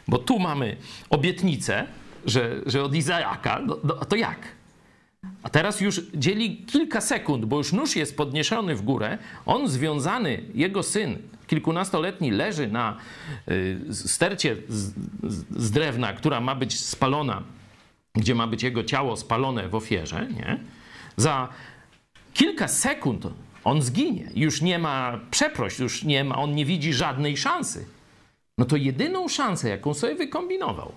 bo 0.08 0.18
tu 0.18 0.40
mamy 0.40 0.78
obietnicę, 1.10 1.88
że, 2.26 2.62
że 2.66 2.84
od 2.84 2.96
Izaaka, 2.96 3.62
no, 3.66 3.78
no, 3.84 3.94
to 3.94 4.16
jak? 4.16 4.40
A 5.44 5.50
teraz 5.50 5.82
już 5.82 6.02
dzieli 6.14 6.58
kilka 6.58 7.02
sekund, 7.02 7.46
bo 7.46 7.58
już 7.58 7.74
nóż 7.74 7.96
jest 7.96 8.18
podniesiony 8.18 8.76
w 8.76 8.82
górę. 8.82 9.18
On 9.46 9.68
związany, 9.68 10.44
jego 10.54 10.84
syn, 10.84 11.18
kilkunastoletni, 11.48 12.32
leży 12.32 12.68
na 12.68 12.98
y, 13.52 13.80
stercie 13.92 14.58
z, 14.70 14.94
z 15.52 15.72
drewna, 15.72 16.14
która 16.14 16.42
ma 16.42 16.56
być 16.56 16.80
spalona, 16.80 17.44
gdzie 18.16 18.36
ma 18.36 18.48
być 18.48 18.64
jego 18.64 18.84
ciało 18.84 19.18
spalone 19.18 19.70
w 19.70 19.76
ofierze. 19.76 20.28
Nie? 20.28 20.60
Za 21.18 21.50
kilka 22.34 22.68
sekund 22.68 23.28
on 23.64 23.82
zginie. 23.82 24.30
Już 24.36 24.62
nie 24.62 24.80
ma 24.80 25.20
przeproś, 25.32 25.80
już 25.80 26.04
nie 26.04 26.24
ma, 26.24 26.36
on 26.36 26.56
nie 26.56 26.66
widzi 26.66 26.94
żadnej 26.94 27.38
szansy. 27.38 27.86
No 28.58 28.66
to 28.66 28.76
jedyną 28.76 29.28
szansę, 29.28 29.70
jaką 29.70 29.94
sobie 29.94 30.16
wykombinował, 30.16 30.92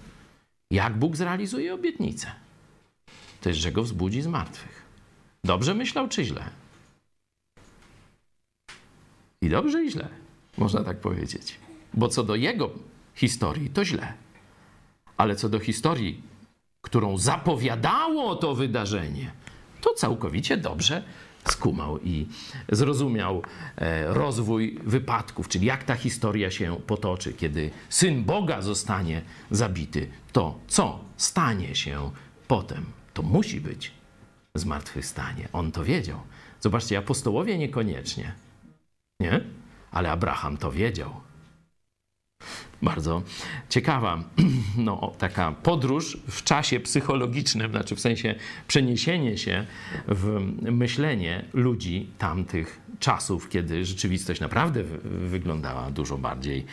jak 0.70 0.96
Bóg 0.98 1.16
zrealizuje 1.16 1.74
obietnicę 1.74 2.32
to 3.40 3.48
jest, 3.48 3.60
że 3.60 3.72
go 3.72 3.82
wzbudzi 3.82 4.22
z 4.22 4.26
martwych. 4.26 4.82
Dobrze 5.44 5.74
myślał, 5.74 6.08
czy 6.08 6.24
źle? 6.24 6.50
I 9.42 9.48
dobrze, 9.48 9.84
i 9.84 9.90
źle, 9.90 10.08
można 10.58 10.84
tak 10.84 11.00
powiedzieć. 11.00 11.58
Bo 11.94 12.08
co 12.08 12.24
do 12.24 12.34
jego 12.34 12.70
historii, 13.14 13.70
to 13.70 13.84
źle. 13.84 14.12
Ale 15.16 15.36
co 15.36 15.48
do 15.48 15.58
historii, 15.58 16.22
którą 16.82 17.18
zapowiadało 17.18 18.36
to 18.36 18.54
wydarzenie, 18.54 19.30
to 19.80 19.94
całkowicie 19.94 20.56
dobrze 20.56 21.02
skumał 21.48 21.98
i 21.98 22.26
zrozumiał 22.68 23.42
e, 23.76 24.14
rozwój 24.14 24.78
wypadków, 24.84 25.48
czyli 25.48 25.66
jak 25.66 25.84
ta 25.84 25.94
historia 25.94 26.50
się 26.50 26.76
potoczy, 26.86 27.32
kiedy 27.32 27.70
syn 27.88 28.24
Boga 28.24 28.62
zostanie 28.62 29.22
zabity, 29.50 30.08
to 30.32 30.58
co 30.68 31.00
stanie 31.16 31.74
się 31.74 32.10
potem 32.48 32.84
to 33.14 33.22
musi 33.22 33.60
być 33.60 33.92
zmartwychwstanie. 34.54 35.48
On 35.52 35.72
to 35.72 35.84
wiedział. 35.84 36.20
Zobaczcie, 36.60 36.98
apostołowie 36.98 37.58
niekoniecznie, 37.58 38.32
nie? 39.20 39.40
Ale 39.90 40.10
Abraham 40.10 40.56
to 40.56 40.72
wiedział. 40.72 41.20
Bardzo 42.82 43.22
ciekawa 43.68 44.24
no, 44.76 45.12
taka 45.18 45.52
podróż 45.52 46.18
w 46.28 46.42
czasie 46.42 46.80
psychologicznym, 46.80 47.70
znaczy 47.70 47.96
w 47.96 48.00
sensie 48.00 48.34
przeniesienie 48.68 49.38
się 49.38 49.66
w 50.08 50.40
myślenie 50.72 51.44
ludzi 51.52 52.10
tamtych 52.18 52.80
czasów, 53.00 53.48
kiedy 53.48 53.84
rzeczywistość 53.84 54.40
naprawdę 54.40 54.84
wyglądała 55.04 55.90
dużo 55.90 56.18
bardziej, 56.18 56.64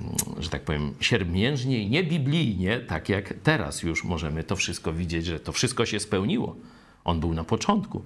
mm, 0.00 0.14
że 0.38 0.50
tak 0.50 0.62
powiem, 0.62 0.94
siermiężniej, 1.00 1.90
nie 1.90 2.04
biblijnie, 2.04 2.80
tak 2.80 3.08
jak 3.08 3.34
teraz 3.42 3.82
już 3.82 4.04
możemy 4.04 4.44
to 4.44 4.56
wszystko 4.56 4.92
widzieć, 4.92 5.26
że 5.26 5.40
to 5.40 5.52
wszystko 5.52 5.86
się 5.86 6.00
spełniło. 6.00 6.56
On 7.04 7.20
był 7.20 7.34
na 7.34 7.44
początku. 7.44 8.02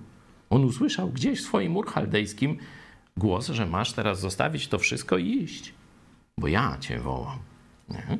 On 0.50 0.64
usłyszał 0.64 1.08
gdzieś 1.08 1.40
w 1.40 1.44
swoim 1.44 1.76
ur 1.76 1.86
chaldejskim 1.86 2.56
głos, 3.16 3.48
że 3.48 3.66
masz 3.66 3.92
teraz 3.92 4.20
zostawić 4.20 4.68
to 4.68 4.78
wszystko 4.78 5.18
i 5.18 5.28
iść, 5.28 5.72
bo 6.38 6.48
ja 6.48 6.78
cię 6.80 7.00
wołam. 7.00 7.38
Nie? 7.88 8.18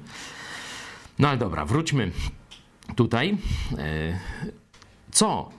No 1.19 1.29
ale 1.29 1.39
dobra, 1.39 1.65
wróćmy 1.65 2.13
tutaj. 2.97 3.39
E, 3.79 4.19
co 5.11 5.51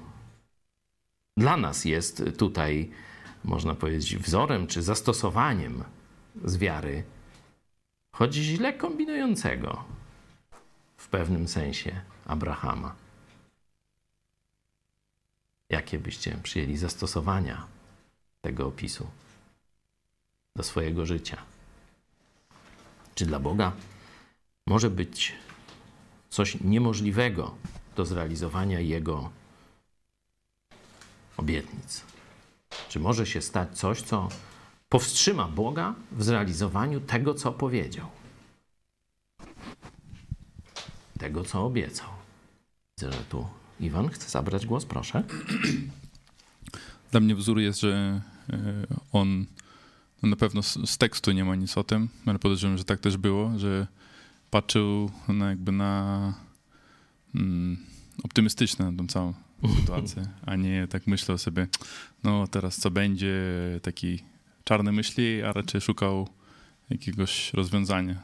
dla 1.37 1.57
nas 1.57 1.85
jest 1.85 2.23
tutaj 2.37 2.91
można 3.43 3.75
powiedzieć, 3.75 4.17
wzorem 4.17 4.67
czy 4.67 4.81
zastosowaniem 4.81 5.83
z 6.43 6.57
wiary, 6.57 7.03
choć 8.11 8.33
źle 8.33 8.73
kombinującego 8.73 9.83
w 10.97 11.07
pewnym 11.07 11.47
sensie 11.47 12.01
Abrahama. 12.25 12.95
Jakie 15.69 15.99
byście 15.99 16.37
przyjęli 16.43 16.77
zastosowania 16.77 17.67
tego 18.41 18.67
opisu 18.67 19.07
do 20.55 20.63
swojego 20.63 21.05
życia? 21.05 21.52
Czy 23.15 23.25
dla 23.25 23.39
Boga 23.39 23.71
może 24.67 24.89
być 24.89 25.33
coś 26.29 26.61
niemożliwego 26.61 27.55
do 27.95 28.05
zrealizowania 28.05 28.79
Jego 28.79 29.29
obietnic? 31.37 32.03
Czy 32.89 32.99
może 32.99 33.25
się 33.25 33.41
stać 33.41 33.77
coś, 33.77 34.01
co 34.01 34.29
powstrzyma 34.89 35.47
Boga 35.47 35.95
w 36.11 36.23
zrealizowaniu 36.23 36.99
tego, 36.99 37.33
co 37.33 37.51
powiedział? 37.51 38.07
Tego, 41.19 41.43
co 41.43 41.65
obiecał. 41.65 42.09
Widzę, 42.97 43.11
że 43.11 43.23
tu 43.23 43.47
Iwan 43.79 44.09
chce 44.09 44.29
zabrać 44.29 44.65
głos, 44.65 44.85
proszę. 44.85 45.23
Dla 47.11 47.19
mnie 47.19 47.35
wzór 47.35 47.59
jest, 47.59 47.79
że 47.79 48.21
e, 48.49 48.87
on 49.11 49.45
no 50.23 50.29
na 50.29 50.35
pewno 50.35 50.63
z 50.63 50.97
tekstu 50.97 51.31
nie 51.31 51.45
ma 51.45 51.55
nic 51.55 51.77
o 51.77 51.83
tym, 51.83 52.09
ale 52.25 52.39
podejrzewam, 52.39 52.77
że 52.77 52.83
tak 52.83 52.99
też 52.99 53.17
było, 53.17 53.51
że 53.57 53.87
patrzył 54.49 55.11
na 55.27 55.49
jakby 55.49 55.71
na 55.71 56.33
mm, 57.35 57.77
optymistyczne 58.23 58.91
na 58.91 58.97
tą 58.97 59.07
całą 59.07 59.33
sytuację, 59.79 60.27
a 60.45 60.55
nie 60.55 60.87
tak 60.87 61.07
myślał 61.07 61.37
sobie, 61.37 61.67
no 62.23 62.47
teraz 62.47 62.77
co 62.77 62.91
będzie, 62.91 63.35
taki 63.81 64.23
czarny 64.63 64.91
myśli, 64.91 65.43
a 65.43 65.53
raczej 65.53 65.81
szukał 65.81 66.27
jakiegoś 66.89 67.53
rozwiązania. 67.53 68.15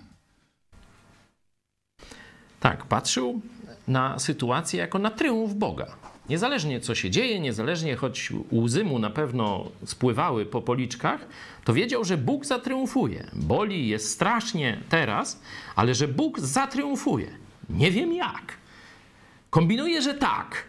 Tak, 2.59 2.85
patrzył 2.85 3.41
na 3.87 4.19
sytuację 4.19 4.79
jako 4.79 4.99
na 4.99 5.09
tryumf 5.09 5.53
Boga. 5.53 5.87
Niezależnie 6.29 6.79
co 6.79 6.95
się 6.95 7.09
dzieje, 7.09 7.39
niezależnie 7.39 7.95
choć 7.95 8.33
łzy 8.51 8.83
mu 8.83 8.99
na 8.99 9.09
pewno 9.09 9.71
spływały 9.85 10.45
po 10.45 10.61
policzkach, 10.61 11.27
to 11.65 11.73
wiedział, 11.73 12.05
że 12.05 12.17
Bóg 12.17 12.45
zatriumfuje. 12.45 13.31
Boli 13.33 13.87
jest 13.87 14.09
strasznie 14.09 14.81
teraz, 14.89 15.41
ale 15.75 15.95
że 15.95 16.07
Bóg 16.07 16.39
zatriumfuje. 16.39 17.27
Nie 17.69 17.91
wiem 17.91 18.13
jak. 18.13 18.57
Kombinuję, 19.49 20.01
że 20.01 20.13
tak, 20.13 20.63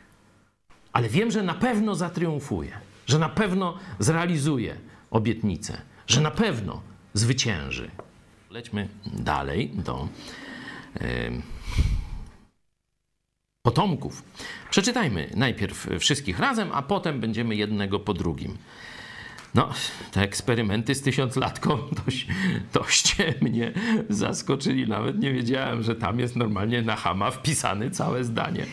ale 0.92 1.08
wiem, 1.08 1.30
że 1.30 1.42
na 1.42 1.54
pewno 1.54 1.94
zatriumfuje, 1.94 2.72
że 3.06 3.18
na 3.18 3.28
pewno 3.28 3.78
zrealizuje 3.98 4.76
obietnicę, 5.10 5.80
że 6.06 6.20
na 6.20 6.30
pewno 6.30 6.82
zwycięży. 7.14 7.90
Lećmy 8.50 8.88
dalej 9.06 9.70
do 9.74 10.08
potomków. 13.62 14.22
Przeczytajmy 14.70 15.30
najpierw 15.36 15.88
wszystkich 15.98 16.38
razem, 16.38 16.70
a 16.72 16.82
potem 16.82 17.20
będziemy 17.20 17.56
jednego 17.56 18.00
po 18.00 18.14
drugim. 18.14 18.58
No, 19.54 19.68
te 20.12 20.20
eksperymenty 20.20 20.94
z 20.94 21.02
tysiąclatką 21.02 21.78
dość, 22.06 22.26
doście 22.72 23.34
mnie 23.40 23.72
zaskoczyli. 24.08 24.88
Nawet 24.88 25.18
nie 25.18 25.32
wiedziałem, 25.32 25.82
że 25.82 25.96
tam 25.96 26.18
jest 26.18 26.36
normalnie 26.36 26.82
na 26.82 26.96
Hama 26.96 27.30
wpisane 27.30 27.90
całe 27.90 28.24
zdanie. 28.24 28.66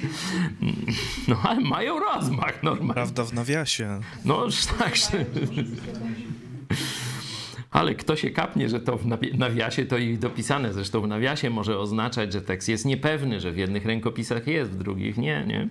No, 1.28 1.38
ale 1.44 1.60
mają 1.60 2.00
rozmach 2.00 2.64
normalnie. 2.64 2.94
Prawda 2.94 3.24
w 3.24 3.34
nawiasie. 3.34 4.00
No, 4.26 4.48
tak. 4.80 4.94
Ale 7.78 7.96
kto 7.96 8.16
się 8.16 8.30
kapnie, 8.30 8.70
że 8.70 8.80
to 8.80 8.98
w 8.98 9.06
nawi- 9.06 9.38
nawiasie 9.38 9.86
to 9.86 9.98
i 9.98 10.18
dopisane. 10.18 10.74
Zresztą 10.74 11.02
w 11.02 11.08
nawiasie 11.08 11.50
może 11.50 11.80
oznaczać, 11.80 12.34
że 12.34 12.42
tekst 12.42 12.70
jest 12.70 12.86
niepewny, 12.86 13.40
że 13.40 13.52
w 13.52 13.58
jednych 13.58 13.86
rękopisach 13.86 14.48
jest, 14.48 14.72
w 14.72 14.78
drugich 14.78 15.18
nie, 15.18 15.44
nie? 15.48 15.68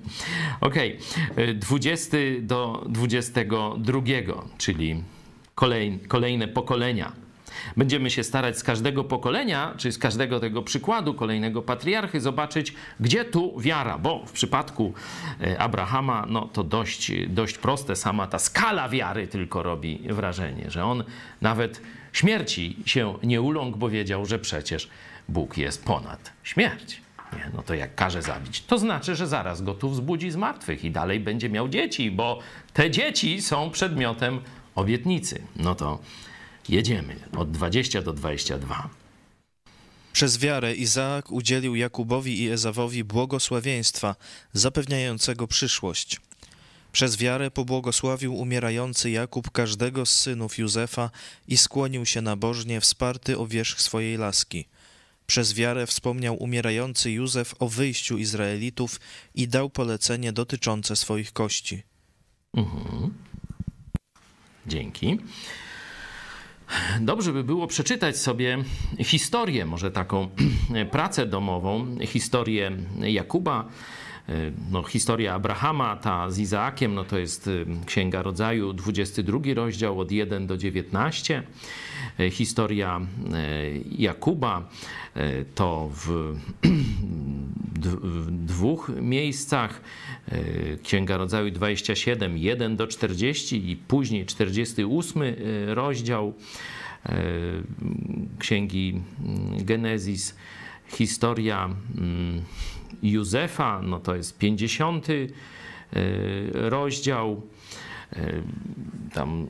Okej, 0.60 0.98
y, 1.38 1.54
20 1.54 2.16
do 2.40 2.84
22, 2.88 4.44
czyli 4.58 5.02
kolej, 5.54 5.98
kolejne 6.08 6.48
pokolenia. 6.48 7.12
Będziemy 7.76 8.10
się 8.10 8.24
starać 8.24 8.58
z 8.58 8.62
każdego 8.62 9.04
pokolenia, 9.04 9.74
czy 9.76 9.92
z 9.92 9.98
każdego 9.98 10.40
tego 10.40 10.62
przykładu 10.62 11.14
kolejnego 11.14 11.62
patriarchy 11.62 12.20
zobaczyć, 12.20 12.74
gdzie 13.00 13.24
tu 13.24 13.60
wiara, 13.60 13.98
bo 13.98 14.26
w 14.26 14.32
przypadku 14.32 14.94
e, 15.40 15.58
Abrahama, 15.58 16.26
no 16.28 16.48
to 16.52 16.64
dość, 16.64 17.12
dość 17.28 17.58
proste, 17.58 17.96
sama 17.96 18.26
ta 18.26 18.38
skala 18.38 18.88
wiary 18.88 19.26
tylko 19.26 19.62
robi 19.62 19.98
wrażenie, 20.10 20.70
że 20.70 20.84
on 20.84 21.04
nawet 21.40 21.80
śmierci 22.18 22.76
się 22.86 23.18
nie 23.22 23.42
uląkł, 23.42 23.78
bo 23.78 23.88
wiedział, 23.88 24.26
że 24.26 24.38
przecież 24.38 24.88
Bóg 25.28 25.56
jest 25.58 25.84
ponad 25.84 26.32
śmierć. 26.42 27.00
Nie, 27.32 27.50
no 27.54 27.62
to 27.62 27.74
jak 27.74 27.94
każe 27.94 28.22
zabić, 28.22 28.62
to 28.62 28.78
znaczy, 28.78 29.16
że 29.16 29.26
zaraz 29.26 29.62
go 29.62 29.74
tu 29.74 29.90
wzbudzi 29.90 30.30
z 30.30 30.36
martwych 30.36 30.84
i 30.84 30.90
dalej 30.90 31.20
będzie 31.20 31.48
miał 31.48 31.68
dzieci, 31.68 32.10
bo 32.10 32.38
te 32.72 32.90
dzieci 32.90 33.42
są 33.42 33.70
przedmiotem 33.70 34.40
obietnicy. 34.74 35.42
No 35.56 35.74
to 35.74 35.98
jedziemy 36.68 37.16
od 37.36 37.50
20 37.50 38.02
do 38.02 38.12
22. 38.12 38.88
Przez 40.12 40.38
wiarę 40.38 40.74
Izaak 40.74 41.32
udzielił 41.32 41.74
Jakubowi 41.74 42.42
i 42.42 42.50
Ezawowi 42.50 43.04
błogosławieństwa, 43.04 44.16
zapewniającego 44.52 45.46
przyszłość. 45.46 46.20
Przez 46.96 47.16
wiarę 47.16 47.50
pobłogosławił 47.50 48.34
umierający 48.34 49.10
Jakub 49.10 49.50
każdego 49.50 50.06
z 50.06 50.10
synów 50.10 50.58
Józefa 50.58 51.10
i 51.48 51.56
skłonił 51.56 52.06
się 52.06 52.22
nabożnie, 52.22 52.80
wsparty 52.80 53.38
o 53.38 53.46
wierzch 53.46 53.80
swojej 53.80 54.16
laski. 54.16 54.68
Przez 55.26 55.54
wiarę 55.54 55.86
wspomniał 55.86 56.36
umierający 56.42 57.10
Józef 57.10 57.54
o 57.58 57.68
wyjściu 57.68 58.18
Izraelitów 58.18 59.00
i 59.34 59.48
dał 59.48 59.70
polecenie 59.70 60.32
dotyczące 60.32 60.96
swoich 60.96 61.32
kości. 61.32 61.82
Dzięki. 64.66 65.18
Dobrze 67.00 67.32
by 67.32 67.44
było 67.44 67.66
przeczytać 67.66 68.18
sobie 68.18 68.64
historię, 69.04 69.66
może 69.66 69.90
taką 69.90 70.28
pracę 70.96 71.26
domową, 71.26 71.96
historię 72.06 72.76
Jakuba, 73.00 73.68
no, 74.70 74.82
historia 74.82 75.34
Abrahama, 75.34 75.96
ta 75.96 76.30
z 76.30 76.38
Izaakiem, 76.38 76.94
no 76.94 77.04
to 77.04 77.18
jest 77.18 77.46
y, 77.46 77.66
Księga 77.86 78.22
Rodzaju, 78.22 78.72
22 78.72 79.38
rozdział 79.54 80.00
od 80.00 80.12
1 80.12 80.46
do 80.46 80.56
19. 80.56 81.42
Y, 82.20 82.30
Historia 82.30 83.00
y, 83.00 83.84
Jakuba 83.98 84.68
to 85.54 85.90
w 85.92 86.34
w 88.02 88.30
dwóch 88.30 88.90
miejscach. 89.00 89.80
Księga 90.82 91.16
Rodzaju 91.16 91.50
27, 91.50 92.38
1 92.38 92.76
do 92.76 92.86
40 92.86 93.70
i 93.70 93.76
później 93.76 94.26
48 94.26 95.22
y, 95.22 95.34
rozdział 95.74 96.34
Księgi 98.38 99.00
mm, 99.24 99.64
Genezis. 99.64 100.34
Historia 100.88 101.64
mm, 101.64 102.42
Józefa, 103.02 103.82
no 103.82 104.00
to 104.00 104.14
jest 104.14 104.38
50 104.38 105.08
y, 105.08 105.32
rozdział. 106.52 107.42
Y, 108.16 108.42
Tam 109.12 109.46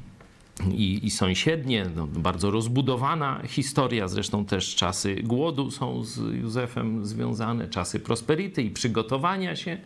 i, 0.72 1.06
i 1.06 1.10
sąsiednie, 1.10 1.86
no, 1.96 2.06
bardzo 2.06 2.50
rozbudowana 2.50 3.42
historia. 3.46 4.08
Zresztą 4.08 4.44
też 4.44 4.74
czasy 4.74 5.14
głodu 5.14 5.70
są 5.70 6.04
z 6.04 6.18
Józefem 6.18 7.06
związane, 7.06 7.68
czasy 7.68 8.00
prosperity 8.00 8.62
i 8.62 8.70
przygotowania 8.70 9.56
się, 9.56 9.78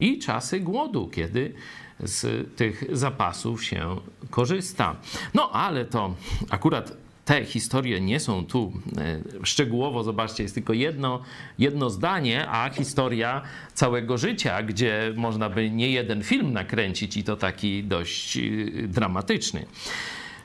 i 0.00 0.18
czasy 0.18 0.60
głodu, 0.60 1.08
kiedy 1.08 1.54
z 2.00 2.48
tych 2.56 2.84
zapasów 2.92 3.64
się 3.64 3.96
korzysta. 4.30 4.96
No 5.34 5.50
ale 5.50 5.84
to 5.84 6.14
akurat 6.50 6.96
te 7.28 7.44
historie 7.44 8.00
nie 8.00 8.20
są 8.20 8.44
tu 8.44 8.72
e, 8.98 9.46
szczegółowo, 9.46 10.04
zobaczcie, 10.04 10.42
jest 10.42 10.54
tylko 10.54 10.72
jedno, 10.72 11.22
jedno 11.58 11.90
zdanie, 11.90 12.48
a 12.48 12.70
historia 12.70 13.42
całego 13.74 14.18
życia, 14.18 14.62
gdzie 14.62 15.12
można 15.16 15.50
by 15.50 15.70
nie 15.70 15.90
jeden 15.90 16.22
film 16.22 16.52
nakręcić 16.52 17.16
i 17.16 17.24
to 17.24 17.36
taki 17.36 17.84
dość 17.84 18.36
e, 18.36 18.40
dramatyczny. 18.88 19.66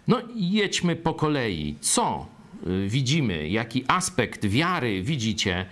No 0.08 0.22
i 0.36 0.52
jedźmy 0.52 0.96
po 0.96 1.14
kolei. 1.14 1.76
Co 1.82 2.26
y, 2.68 2.88
widzimy, 2.90 3.50
jaki 3.50 3.84
aspekt 3.88 4.46
wiary 4.46 5.04
widzicie 5.04 5.56
e, 5.56 5.66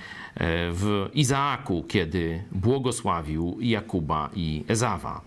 w 0.71 1.09
Izaaku, 1.13 1.83
kiedy 1.87 2.43
błogosławił 2.51 3.57
Jakuba 3.61 4.29
i 4.35 4.63
Ezawa? 4.67 5.21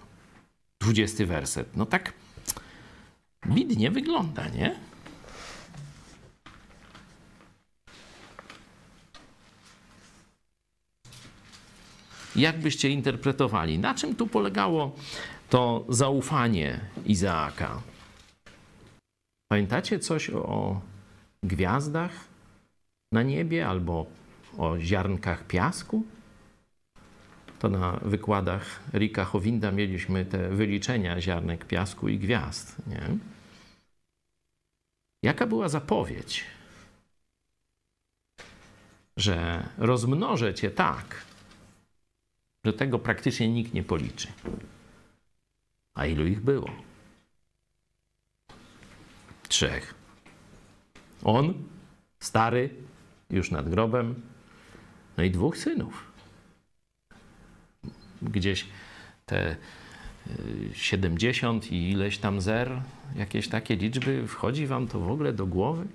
20 0.81 1.27
werset. 1.27 1.77
No 1.77 1.87
tak 1.87 2.13
bidnie 3.47 3.91
wygląda, 3.91 4.49
nie? 4.49 4.75
Jak 12.37 12.61
byście 12.61 12.91
interpretowali? 12.91 13.79
Na 13.79 13.95
czym 13.95 14.17
tu 14.17 14.27
polegało 14.27 14.97
to 15.51 15.85
zaufanie 15.89 16.81
Izaaka? 17.07 17.83
Pamiętacie 19.49 19.99
coś 19.99 20.31
o 20.31 20.81
gwiazdach 21.43 22.13
na 23.13 23.23
niebie 23.23 23.69
albo 23.69 24.07
o 24.59 24.79
ziarnkach 24.79 25.47
piasku? 25.47 26.03
To 27.59 27.69
na 27.69 28.01
wykładach 28.03 28.81
Rika 28.93 29.25
Howinda 29.25 29.73
mieliśmy 29.73 30.25
te 30.25 30.49
wyliczenia 30.49 31.21
ziarnek 31.21 31.65
piasku 31.65 32.09
i 32.09 32.19
gwiazd. 32.19 32.77
Nie? 32.87 33.03
Jaka 35.23 35.47
była 35.47 35.69
zapowiedź? 35.69 36.45
Że 39.17 39.69
rozmnożę 39.79 40.55
cię 40.55 40.71
tak, 40.71 41.25
że 42.65 42.73
tego 42.73 42.99
praktycznie 42.99 43.49
nikt 43.49 43.75
nie 43.75 43.83
policzy. 43.83 44.29
A 45.95 46.07
ilu 46.07 46.27
ich 46.27 46.41
było? 46.41 46.71
Trzech. 49.49 49.95
On, 51.25 51.55
stary, 52.21 52.71
już 53.31 53.51
nad 53.51 53.69
grobem, 53.69 54.15
no 55.17 55.25
i 55.25 55.31
dwóch 55.31 55.59
synów. 55.59 56.13
Gdzieś 58.23 58.67
te 59.27 59.57
y, 60.27 60.71
70 60.75 61.73
i 61.73 61.91
ileś 61.91 62.19
tam 62.19 62.41
zer, 62.41 62.83
jakieś 63.17 63.49
takie 63.49 63.77
liczby, 63.77 64.27
wchodzi 64.29 64.67
wam 64.67 64.89
to 64.89 65.01
w 65.01 65.11
ogóle 65.11 65.33
do 65.33 65.47
głowy? 65.47 65.87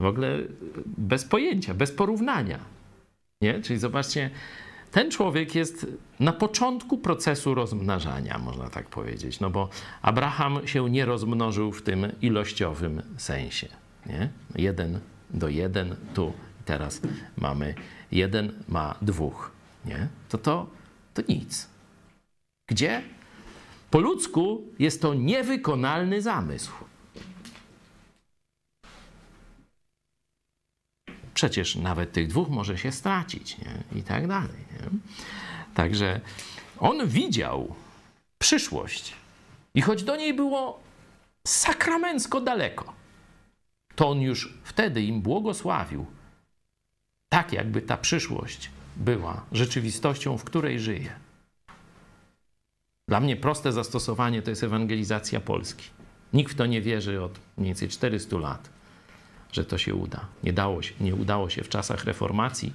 W 0.00 0.04
ogóle 0.04 0.38
bez 0.86 1.24
pojęcia, 1.24 1.74
bez 1.74 1.92
porównania. 1.92 2.58
Nie? 3.40 3.60
Czyli 3.60 3.78
zobaczcie, 3.78 4.30
ten 4.92 5.10
człowiek 5.10 5.54
jest 5.54 5.86
na 6.20 6.32
początku 6.32 6.98
procesu 6.98 7.54
rozmnażania, 7.54 8.38
można 8.38 8.70
tak 8.70 8.88
powiedzieć, 8.88 9.40
no 9.40 9.50
bo 9.50 9.68
Abraham 10.02 10.66
się 10.66 10.90
nie 10.90 11.04
rozmnożył 11.04 11.72
w 11.72 11.82
tym 11.82 12.12
ilościowym 12.22 13.02
sensie. 13.16 13.68
Nie? 14.06 14.28
Jeden 14.56 15.00
do 15.30 15.48
jeden, 15.48 15.96
tu 16.14 16.32
teraz 16.64 17.00
mamy 17.36 17.74
jeden 18.12 18.52
ma 18.68 18.94
dwóch. 19.02 19.50
Nie? 19.84 20.08
To, 20.28 20.38
to 20.38 20.66
to 21.14 21.22
nic. 21.28 21.68
Gdzie? 22.66 23.02
Po 23.90 24.00
ludzku 24.00 24.62
jest 24.78 25.02
to 25.02 25.14
niewykonalny 25.14 26.22
zamysł. 26.22 26.72
Przecież 31.34 31.76
nawet 31.76 32.12
tych 32.12 32.28
dwóch 32.28 32.48
może 32.48 32.78
się 32.78 32.92
stracić 32.92 33.58
nie? 33.58 34.00
i 34.00 34.02
tak 34.02 34.26
dalej. 34.26 34.64
Nie? 34.72 34.88
Także 35.74 36.20
on 36.78 37.08
widział 37.08 37.74
przyszłość 38.38 39.14
i 39.74 39.82
choć 39.82 40.02
do 40.02 40.16
niej 40.16 40.34
było 40.34 40.80
sakramencko 41.46 42.40
daleko, 42.40 42.92
to 43.94 44.08
on 44.08 44.20
już 44.20 44.54
wtedy 44.64 45.02
im 45.02 45.22
błogosławił, 45.22 46.06
tak 47.28 47.52
jakby 47.52 47.82
ta 47.82 47.96
przyszłość 47.96 48.70
była 48.96 49.44
rzeczywistością, 49.52 50.38
w 50.38 50.44
której 50.44 50.80
żyję. 50.80 51.12
Dla 53.08 53.20
mnie 53.20 53.36
proste 53.36 53.72
zastosowanie 53.72 54.42
to 54.42 54.50
jest 54.50 54.64
ewangelizacja 54.64 55.40
Polski. 55.40 55.84
Nikt 56.32 56.52
w 56.52 56.56
to 56.56 56.66
nie 56.66 56.82
wierzy 56.82 57.22
od 57.22 57.38
mniej 57.56 57.68
więcej 57.68 57.88
400 57.88 58.38
lat, 58.38 58.70
że 59.52 59.64
to 59.64 59.78
się 59.78 59.94
uda. 59.94 60.20
Nie, 60.44 60.52
dało 60.52 60.82
się, 60.82 60.94
nie 61.00 61.14
udało 61.14 61.50
się 61.50 61.62
w 61.62 61.68
czasach 61.68 62.04
reformacji, 62.04 62.72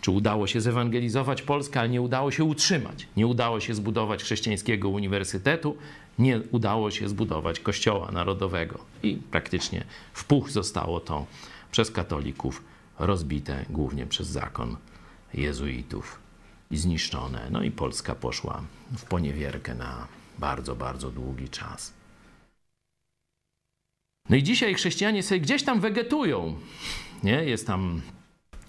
czy 0.00 0.10
udało 0.10 0.46
się 0.46 0.60
zewangelizować 0.60 1.42
Polskę, 1.42 1.80
ale 1.80 1.88
nie 1.88 2.02
udało 2.02 2.30
się 2.30 2.44
utrzymać. 2.44 3.08
Nie 3.16 3.26
udało 3.26 3.60
się 3.60 3.74
zbudować 3.74 4.22
chrześcijańskiego 4.22 4.88
uniwersytetu, 4.88 5.76
nie 6.18 6.40
udało 6.50 6.90
się 6.90 7.08
zbudować 7.08 7.60
kościoła 7.60 8.12
narodowego. 8.12 8.78
I 9.02 9.16
praktycznie 9.30 9.84
w 10.12 10.24
puch 10.24 10.50
zostało 10.50 11.00
to 11.00 11.26
przez 11.70 11.90
katolików 11.90 12.62
rozbite, 12.98 13.64
głównie 13.70 14.06
przez 14.06 14.26
zakon 14.26 14.76
jezuitów 15.34 16.18
i 16.70 16.76
zniszczone. 16.76 17.48
No 17.50 17.62
i 17.62 17.70
Polska 17.70 18.14
poszła 18.14 18.62
w 18.96 19.04
poniewierkę 19.04 19.74
na 19.74 20.06
bardzo, 20.38 20.76
bardzo 20.76 21.10
długi 21.10 21.48
czas. 21.48 21.95
No 24.30 24.36
i 24.36 24.42
dzisiaj 24.42 24.74
chrześcijanie 24.74 25.22
sobie 25.22 25.40
gdzieś 25.40 25.62
tam 25.62 25.80
wegetują. 25.80 26.58
Nie? 27.22 27.44
Jest 27.44 27.66
tam 27.66 28.00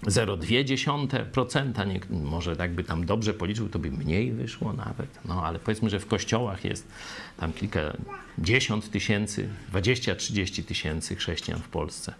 0,2%, 0.02 1.86
nie, 1.86 2.00
może 2.20 2.56
jakby 2.58 2.84
tam 2.84 3.06
dobrze 3.06 3.34
policzył, 3.34 3.68
to 3.68 3.78
by 3.78 3.90
mniej 3.90 4.32
wyszło 4.32 4.72
nawet. 4.72 5.18
No 5.24 5.44
ale 5.44 5.58
powiedzmy, 5.58 5.90
że 5.90 6.00
w 6.00 6.06
kościołach 6.06 6.64
jest 6.64 6.88
tam 7.36 7.52
kilkadziesiąt 7.52 8.90
tysięcy, 8.90 9.48
20-30 9.72 10.64
tysięcy 10.64 11.16
chrześcijan 11.16 11.60
w 11.60 11.68
Polsce. 11.68 12.14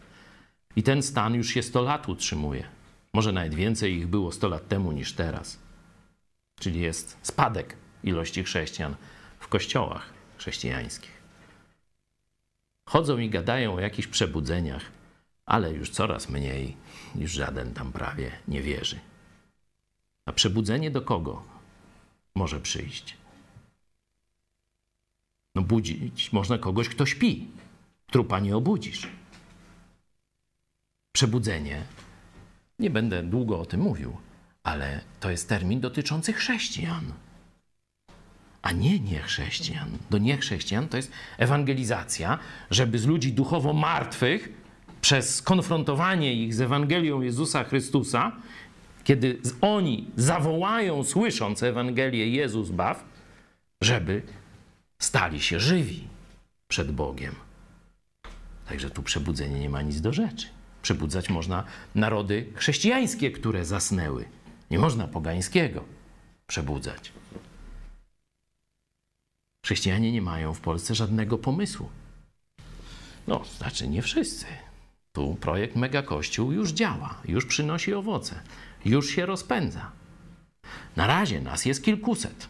I 0.77 0.83
ten 0.83 1.03
stan 1.03 1.35
już 1.35 1.48
się 1.48 1.62
100 1.62 1.83
lat 1.83 2.09
utrzymuje. 2.09 2.64
Może 3.12 3.33
nawet 3.33 3.55
więcej 3.55 3.94
ich 3.94 4.07
było 4.07 4.33
100 4.33 4.48
lat 4.48 4.68
temu 4.68 4.92
niż 4.92 5.12
teraz. 5.12 5.59
Czyli 6.61 6.81
jest 6.81 7.16
spadek 7.22 7.77
ilości 8.05 8.44
chrześcijan 8.44 8.94
w 9.40 9.48
kościołach 9.48 10.11
chrześcijańskich. 10.38 11.17
Chodzą 12.88 13.18
i 13.18 13.31
gadają 13.31 13.74
o 13.74 13.81
jakichś 13.81 14.09
przebudzeniach, 14.09 14.83
ale 15.46 15.72
już 15.72 15.90
coraz 15.90 16.29
mniej, 16.29 16.77
już 17.14 17.33
żaden 17.33 17.74
tam 17.74 17.92
prawie 17.92 18.33
nie 18.48 18.62
wierzy. 18.62 19.01
A 20.27 20.33
przebudzenie 20.33 20.90
do 20.90 21.03
kogo 21.03 21.42
może 22.35 22.61
przyjść? 22.61 23.16
No 25.55 25.62
budzić 25.62 26.33
można 26.33 26.59
kogoś, 26.59 26.88
kto 26.88 27.07
śpi. 27.07 27.51
Trupa 28.07 28.40
nie 28.40 28.57
obudzisz. 28.57 29.09
Przebudzenie, 31.12 31.83
nie 32.79 32.90
będę 32.90 33.22
długo 33.22 33.61
o 33.61 33.66
tym 33.66 33.81
mówił, 33.81 34.16
ale 34.62 35.01
to 35.20 35.31
jest 35.31 35.48
termin 35.48 35.81
dotyczący 35.81 36.33
chrześcijan, 36.33 37.12
a 38.68 38.72
nie 38.72 39.00
niechrześcijan. 39.00 39.98
Do 40.11 40.18
niechrześcijan 40.18 40.88
to 40.88 40.96
jest 40.96 41.12
ewangelizacja, 41.38 42.38
żeby 42.70 42.98
z 42.98 43.07
ludzi 43.07 43.33
duchowo 43.33 43.72
martwych, 43.72 44.48
przez 45.00 45.35
skonfrontowanie 45.35 46.35
ich 46.35 46.54
z 46.54 46.61
Ewangelią 46.61 47.20
Jezusa 47.20 47.64
Chrystusa, 47.64 48.33
kiedy 49.04 49.40
oni 49.61 50.11
zawołają, 50.16 51.04
słysząc 51.04 51.62
Ewangelię 51.62 52.28
Jezus 52.28 52.70
baw, 52.70 53.04
żeby 53.83 54.22
stali 54.98 55.40
się 55.40 55.61
żywi 55.61 56.09
przed 56.68 56.92
Bogiem. 56.92 57.35
Także 58.68 58.90
tu 58.90 59.02
przebudzenie 59.02 59.61
nie 59.61 59.70
ma 59.70 59.83
nic 59.83 60.00
do 60.00 60.12
rzeczy. 60.12 60.46
Przebudzać 60.83 61.31
można 61.31 61.64
narody 61.94 62.46
chrześcijańskie, 62.54 63.31
które 63.31 63.64
zasnęły. 63.64 64.24
Nie 64.70 64.78
można 64.78 65.07
pogańskiego 65.07 65.85
przebudzać. 66.46 67.12
Chrześcijanie 69.68 70.12
nie 70.12 70.22
mają 70.22 70.54
w 70.54 70.61
Polsce 70.61 70.94
żadnego 70.94 71.38
pomysłu. 71.38 71.88
No, 73.26 73.44
znaczy 73.59 73.88
nie 73.88 74.02
wszyscy. 74.02 74.46
Tu 75.12 75.35
projekt 75.35 75.76
Mega 75.76 76.02
Kościół 76.02 76.52
już 76.52 76.70
działa, 76.70 77.20
już 77.24 77.46
przynosi 77.46 77.94
owoce, 77.94 78.40
już 78.85 79.11
się 79.11 79.26
rozpędza. 79.26 79.90
Na 80.96 81.07
razie 81.07 81.40
nas 81.40 81.64
jest 81.64 81.85
kilkuset. 81.85 82.48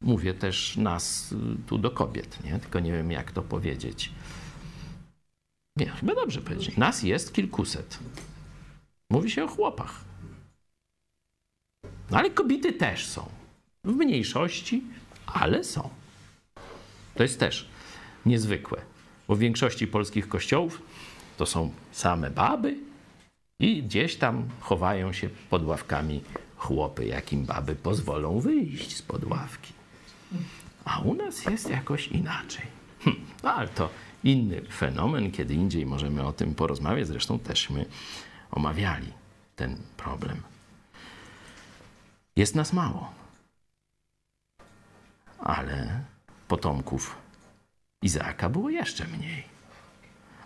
Mówię 0.00 0.34
też 0.34 0.76
nas 0.76 1.32
y, 1.32 1.36
tu 1.66 1.78
do 1.78 1.90
kobiet, 1.90 2.44
nie? 2.44 2.58
tylko 2.58 2.80
nie 2.80 2.92
wiem 2.92 3.10
jak 3.10 3.32
to 3.32 3.42
powiedzieć. 3.42 4.12
Nie, 5.76 5.86
chyba 5.86 6.14
dobrze 6.14 6.42
powiedzieć. 6.42 6.76
Nas 6.76 7.02
jest 7.02 7.34
kilkuset. 7.34 7.98
Mówi 9.10 9.30
się 9.30 9.44
o 9.44 9.48
chłopach. 9.48 10.04
No 12.10 12.18
ale 12.18 12.30
kobiety 12.30 12.72
też 12.72 13.06
są. 13.06 13.28
W 13.84 13.92
mniejszości, 13.92 14.82
ale 15.26 15.64
są. 15.64 16.01
To 17.14 17.22
jest 17.22 17.40
też 17.40 17.68
niezwykłe, 18.26 18.80
bo 19.28 19.36
w 19.36 19.38
większości 19.38 19.86
polskich 19.86 20.28
kościołów 20.28 20.82
to 21.36 21.46
są 21.46 21.72
same 21.92 22.30
baby 22.30 22.76
i 23.58 23.82
gdzieś 23.82 24.16
tam 24.16 24.48
chowają 24.60 25.12
się 25.12 25.28
pod 25.50 25.66
ławkami 25.66 26.20
chłopy, 26.56 27.06
jakim 27.06 27.44
baby 27.44 27.74
pozwolą 27.74 28.40
wyjść 28.40 28.96
z 28.96 29.02
pod 29.02 29.24
ławki. 29.24 29.72
A 30.84 30.98
u 31.00 31.14
nas 31.14 31.44
jest 31.44 31.70
jakoś 31.70 32.08
inaczej. 32.08 32.66
Hm, 33.04 33.16
no 33.42 33.52
ale 33.52 33.68
to 33.68 33.90
inny 34.24 34.60
fenomen, 34.60 35.30
kiedy 35.30 35.54
indziej 35.54 35.86
możemy 35.86 36.26
o 36.26 36.32
tym 36.32 36.54
porozmawiać. 36.54 37.06
Zresztą 37.06 37.38
teżśmy 37.38 37.86
omawiali 38.50 39.12
ten 39.56 39.76
problem. 39.96 40.42
Jest 42.36 42.54
nas 42.54 42.72
mało, 42.72 43.10
ale 45.38 46.04
potomków 46.52 47.16
Izaaka 48.02 48.48
było 48.48 48.70
jeszcze 48.70 49.06
mniej. 49.06 49.44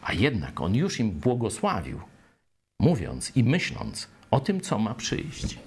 A 0.03 0.13
jednak 0.13 0.61
on 0.61 0.75
już 0.75 1.01
im 1.01 1.11
błogosławił, 1.11 2.01
mówiąc 2.81 3.37
i 3.37 3.45
myśląc 3.45 4.09
o 4.31 4.41
tym, 4.41 4.61
co 4.61 4.79
ma 4.79 4.95
przyjść. 4.95 5.59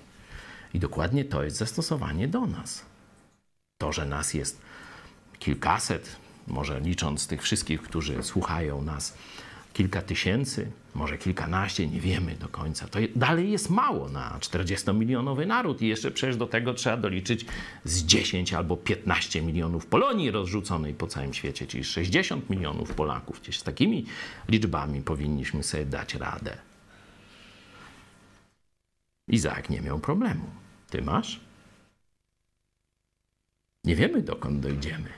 I 0.73 0.79
dokładnie 0.79 1.25
to 1.25 1.43
jest 1.43 1.57
zastosowanie 1.57 2.27
do 2.27 2.45
nas. 2.45 2.85
To, 3.77 3.91
że 3.91 4.05
nas 4.05 4.33
jest 4.33 4.61
kilkaset, 5.39 6.15
może 6.47 6.79
licząc 6.79 7.27
tych 7.27 7.41
wszystkich, 7.41 7.81
którzy 7.81 8.23
słuchają 8.23 8.81
nas, 8.81 9.17
kilka 9.79 10.01
tysięcy, 10.01 10.71
może 10.95 11.17
kilkanaście, 11.17 11.87
nie 11.87 11.99
wiemy 12.01 12.35
do 12.35 12.47
końca. 12.47 12.87
To 12.87 12.99
dalej 13.15 13.51
jest 13.51 13.69
mało 13.69 14.09
na 14.09 14.39
40-milionowy 14.39 15.47
naród 15.47 15.81
i 15.81 15.87
jeszcze 15.87 16.11
przecież 16.11 16.37
do 16.37 16.47
tego 16.47 16.73
trzeba 16.73 16.97
doliczyć 16.97 17.45
z 17.83 18.03
10 18.03 18.53
albo 18.53 18.77
15 18.77 19.41
milionów 19.41 19.85
Polonii 19.85 20.31
rozrzuconej 20.31 20.93
po 20.93 21.07
całym 21.07 21.33
świecie, 21.33 21.67
czyli 21.67 21.83
60 21.83 22.49
milionów 22.49 22.93
Polaków. 22.93 23.41
Gdzieś 23.41 23.59
z 23.59 23.63
takimi 23.63 24.05
liczbami 24.49 25.01
powinniśmy 25.01 25.63
sobie 25.63 25.85
dać 25.85 26.15
radę. 26.15 26.57
Izaak 29.27 29.69
nie 29.69 29.81
miał 29.81 29.99
problemu. 29.99 30.45
Ty 30.89 31.01
masz? 31.01 31.39
Nie 33.83 33.95
wiemy, 33.95 34.21
dokąd 34.21 34.59
dojdziemy. 34.59 35.09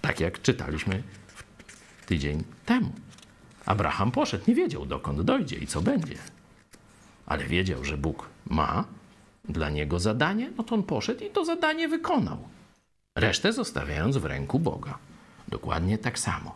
Tak 0.00 0.20
jak 0.20 0.42
czytaliśmy 0.42 1.02
tydzień 2.06 2.44
temu. 2.66 2.92
Abraham 3.68 4.10
poszedł, 4.10 4.44
nie 4.48 4.54
wiedział 4.54 4.86
dokąd 4.86 5.22
dojdzie 5.22 5.56
i 5.56 5.66
co 5.66 5.80
będzie. 5.80 6.18
Ale 7.26 7.44
wiedział, 7.44 7.84
że 7.84 7.98
Bóg 7.98 8.28
ma 8.46 8.84
dla 9.48 9.70
niego 9.70 10.00
zadanie, 10.00 10.50
no 10.56 10.64
to 10.64 10.74
on 10.74 10.82
poszedł 10.82 11.24
i 11.24 11.30
to 11.30 11.44
zadanie 11.44 11.88
wykonał. 11.88 12.38
Resztę 13.16 13.52
zostawiając 13.52 14.16
w 14.16 14.24
ręku 14.24 14.58
Boga. 14.58 14.98
Dokładnie 15.48 15.98
tak 15.98 16.18
samo 16.18 16.54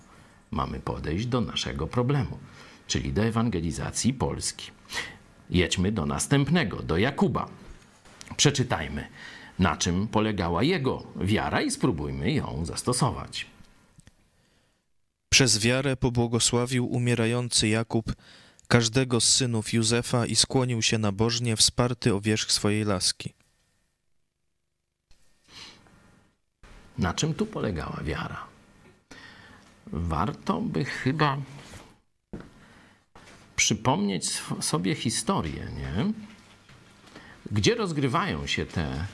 mamy 0.50 0.80
podejść 0.80 1.26
do 1.26 1.40
naszego 1.40 1.86
problemu, 1.86 2.38
czyli 2.86 3.12
do 3.12 3.22
ewangelizacji 3.22 4.14
Polski. 4.14 4.70
Jedźmy 5.50 5.92
do 5.92 6.06
następnego, 6.06 6.82
do 6.82 6.98
Jakuba. 6.98 7.48
Przeczytajmy, 8.36 9.06
na 9.58 9.76
czym 9.76 10.08
polegała 10.08 10.62
jego 10.62 11.02
wiara 11.16 11.60
i 11.60 11.70
spróbujmy 11.70 12.32
ją 12.32 12.64
zastosować. 12.64 13.51
Przez 15.32 15.58
wiarę 15.58 15.96
pobłogosławił 15.96 16.86
umierający 16.86 17.68
Jakub 17.68 18.12
każdego 18.68 19.20
z 19.20 19.28
synów 19.28 19.72
Józefa 19.72 20.26
i 20.26 20.36
skłonił 20.36 20.82
się 20.82 20.98
nabożnie, 20.98 21.56
wsparty 21.56 22.14
o 22.14 22.20
wierzch 22.20 22.52
swojej 22.52 22.84
laski. 22.84 23.32
Na 26.98 27.14
czym 27.14 27.34
tu 27.34 27.46
polegała 27.46 28.00
wiara? 28.04 28.46
Warto 29.86 30.60
by 30.60 30.84
chyba 30.84 31.38
przypomnieć 33.56 34.42
sobie 34.60 34.94
historię, 34.94 35.68
nie? 35.76 36.12
Gdzie 37.52 37.74
rozgrywają 37.74 38.46
się 38.46 38.66
te 38.66 39.06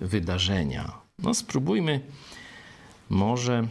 wydarzenia? 0.00 0.92
No, 1.18 1.34
spróbujmy 1.34 2.00
może 3.10 3.68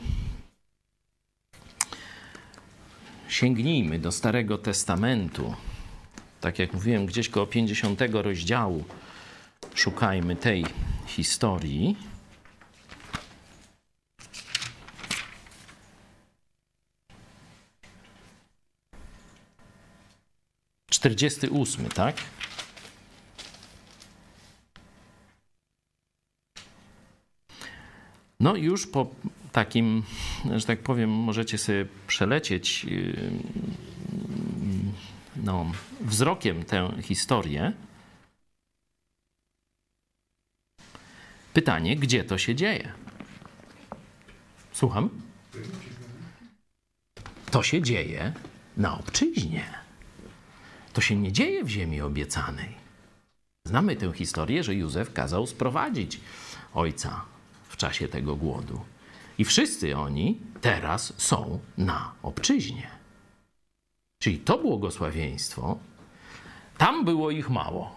sięgnijmy 3.29 3.99
do 3.99 4.11
Starego 4.11 4.57
Testamentu 4.57 5.53
tak 6.41 6.59
jak 6.59 6.73
mówiłem, 6.73 7.05
gdzieś 7.05 7.29
koło 7.29 7.47
50 7.47 8.01
rozdziału 8.11 8.85
szukajmy 9.75 10.35
tej 10.35 10.65
historii. 11.07 11.97
Czterdziesty 20.91 21.49
ósmy, 21.49 21.89
tak? 21.89 22.15
No 28.39 28.55
już 28.55 28.87
po 28.87 29.07
takim, 29.57 30.03
że 30.55 30.65
tak 30.65 30.79
powiem, 30.79 31.09
możecie 31.09 31.57
sobie 31.57 31.85
przelecieć 32.07 32.83
yy, 32.83 33.31
no, 35.35 35.71
wzrokiem 36.01 36.63
tę 36.63 36.93
historię. 37.01 37.73
Pytanie, 41.53 41.95
gdzie 41.95 42.23
to 42.23 42.37
się 42.37 42.55
dzieje? 42.55 42.93
Słucham? 44.73 45.09
To 47.51 47.63
się 47.63 47.81
dzieje 47.81 48.33
na 48.77 48.99
obczyźnie. 48.99 49.65
To 50.93 51.01
się 51.01 51.15
nie 51.15 51.31
dzieje 51.31 51.63
w 51.63 51.69
ziemi 51.69 52.01
obiecanej. 52.01 52.73
Znamy 53.65 53.95
tę 53.95 54.13
historię, 54.13 54.63
że 54.63 54.75
Józef 54.75 55.13
kazał 55.13 55.47
sprowadzić 55.47 56.19
ojca 56.73 57.25
w 57.69 57.77
czasie 57.77 58.07
tego 58.07 58.35
głodu. 58.35 58.96
I 59.37 59.45
wszyscy 59.45 59.97
oni 59.97 60.39
teraz 60.61 61.13
są 61.17 61.59
na 61.77 62.13
obczyźnie. 62.23 62.87
Czyli 64.19 64.39
to 64.39 64.57
błogosławieństwo, 64.57 65.77
tam 66.77 67.05
było 67.05 67.31
ich 67.31 67.49
mało, 67.49 67.95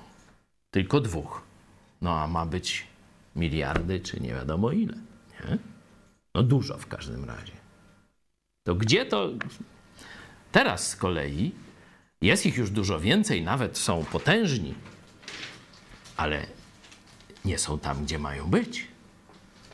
tylko 0.70 1.00
dwóch. 1.00 1.42
No 2.00 2.20
a 2.20 2.26
ma 2.26 2.46
być 2.46 2.86
miliardy, 3.36 4.00
czy 4.00 4.20
nie 4.20 4.34
wiadomo 4.34 4.72
ile. 4.72 4.94
Nie? 5.30 5.58
No 6.34 6.42
dużo 6.42 6.78
w 6.78 6.86
każdym 6.86 7.24
razie. 7.24 7.52
To 8.62 8.74
gdzie 8.74 9.06
to. 9.06 9.30
Teraz 10.52 10.88
z 10.88 10.96
kolei 10.96 11.52
jest 12.22 12.46
ich 12.46 12.56
już 12.56 12.70
dużo 12.70 13.00
więcej, 13.00 13.42
nawet 13.42 13.78
są 13.78 14.04
potężni, 14.04 14.74
ale 16.16 16.46
nie 17.44 17.58
są 17.58 17.78
tam, 17.78 18.04
gdzie 18.04 18.18
mają 18.18 18.50
być. 18.50 18.86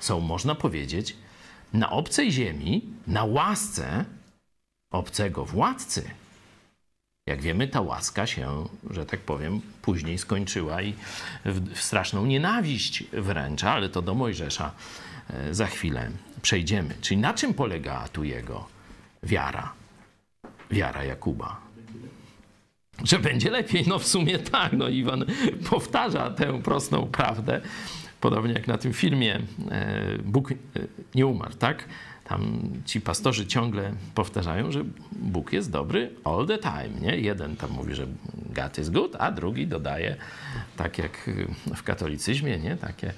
Są, 0.00 0.20
można 0.20 0.54
powiedzieć, 0.54 1.16
na 1.76 1.90
obcej 1.90 2.32
ziemi, 2.32 2.82
na 3.06 3.24
łasce 3.24 4.04
obcego 4.90 5.44
władcy. 5.44 6.10
Jak 7.26 7.42
wiemy, 7.42 7.68
ta 7.68 7.80
łaska 7.80 8.26
się, 8.26 8.68
że 8.90 9.06
tak 9.06 9.20
powiem, 9.20 9.60
później 9.82 10.18
skończyła 10.18 10.82
i 10.82 10.94
w, 11.44 11.78
straszną 11.80 12.26
nienawiść 12.26 13.04
wręcza, 13.12 13.72
ale 13.72 13.88
to 13.88 14.02
do 14.02 14.14
Mojżesza 14.14 14.72
e, 15.30 15.54
za 15.54 15.66
chwilę 15.66 16.10
przejdziemy. 16.42 16.94
Czyli 17.00 17.20
na 17.20 17.34
czym 17.34 17.54
polegała 17.54 18.08
tu 18.08 18.24
jego 18.24 18.66
wiara? 19.22 19.72
Wiara 20.70 21.04
Jakuba. 21.04 21.60
Że 23.04 23.18
będzie 23.18 23.50
lepiej, 23.50 23.84
no 23.86 23.98
w 23.98 24.06
sumie 24.06 24.38
tak. 24.38 24.72
No 24.72 24.88
Iwan 24.88 25.24
powtarza 25.70 26.30
tę 26.30 26.62
prostą 26.62 27.06
prawdę, 27.06 27.60
podobnie 28.26 28.52
jak 28.52 28.66
na 28.66 28.78
tym 28.78 28.92
filmie 28.92 29.40
e, 29.70 30.18
Bóg 30.24 30.52
e, 30.52 30.54
nie 31.14 31.26
umarł, 31.26 31.54
tak? 31.54 31.84
Tam 32.24 32.70
ci 32.84 33.00
pastorzy 33.00 33.46
ciągle 33.46 33.92
powtarzają, 34.14 34.72
że 34.72 34.84
Bóg 35.12 35.52
jest 35.52 35.70
dobry 35.70 36.10
all 36.24 36.46
the 36.46 36.58
time, 36.58 37.00
nie? 37.00 37.16
Jeden 37.16 37.56
tam 37.56 37.70
mówi, 37.70 37.94
że 37.94 38.06
God 38.54 38.78
is 38.78 38.90
good, 38.90 39.16
a 39.18 39.32
drugi 39.32 39.66
dodaje, 39.66 40.16
tak 40.76 40.98
jak 40.98 41.30
w 41.76 41.82
katolicyzmie, 41.82 42.58
nie? 42.58 42.76
Takie, 42.76 43.12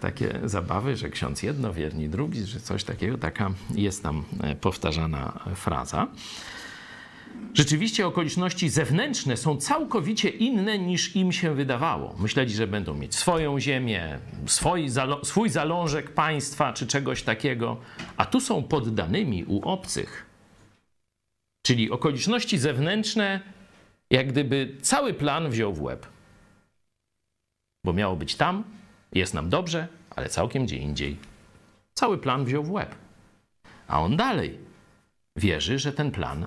takie 0.00 0.40
zabawy, 0.44 0.96
że 0.96 1.10
ksiądz 1.10 1.42
jedno, 1.42 1.72
wierni 1.72 2.08
drugi, 2.08 2.44
że 2.44 2.60
coś 2.60 2.84
takiego, 2.84 3.18
taka 3.18 3.50
jest 3.74 4.02
tam 4.02 4.24
powtarzana 4.60 5.40
fraza. 5.54 6.08
Rzeczywiście 7.54 8.06
okoliczności 8.06 8.68
zewnętrzne 8.68 9.36
są 9.36 9.56
całkowicie 9.56 10.28
inne 10.28 10.78
niż 10.78 11.16
im 11.16 11.32
się 11.32 11.54
wydawało. 11.54 12.14
Myśleli, 12.18 12.54
że 12.54 12.66
będą 12.66 12.94
mieć 12.94 13.14
swoją 13.14 13.60
ziemię, 13.60 14.18
swój, 14.46 14.88
zalo 14.88 15.24
swój 15.24 15.48
zalążek 15.48 16.14
państwa 16.14 16.72
czy 16.72 16.86
czegoś 16.86 17.22
takiego, 17.22 17.76
a 18.16 18.26
tu 18.26 18.40
są 18.40 18.62
poddanymi 18.62 19.44
u 19.44 19.68
obcych. 19.68 20.26
Czyli 21.62 21.90
okoliczności 21.90 22.58
zewnętrzne, 22.58 23.40
jak 24.10 24.28
gdyby 24.28 24.76
cały 24.82 25.14
plan 25.14 25.50
wziął 25.50 25.72
w 25.72 25.82
łeb. 25.82 26.06
Bo 27.84 27.92
miało 27.92 28.16
być 28.16 28.34
tam, 28.34 28.64
jest 29.12 29.34
nam 29.34 29.50
dobrze, 29.50 29.88
ale 30.10 30.28
całkiem 30.28 30.66
gdzie 30.66 30.76
indziej. 30.76 31.16
Cały 31.94 32.18
plan 32.18 32.44
wziął 32.44 32.64
w 32.64 32.70
łeb. 32.70 32.94
A 33.88 34.00
on 34.00 34.16
dalej 34.16 34.58
wierzy, 35.36 35.78
że 35.78 35.92
ten 35.92 36.10
plan 36.10 36.46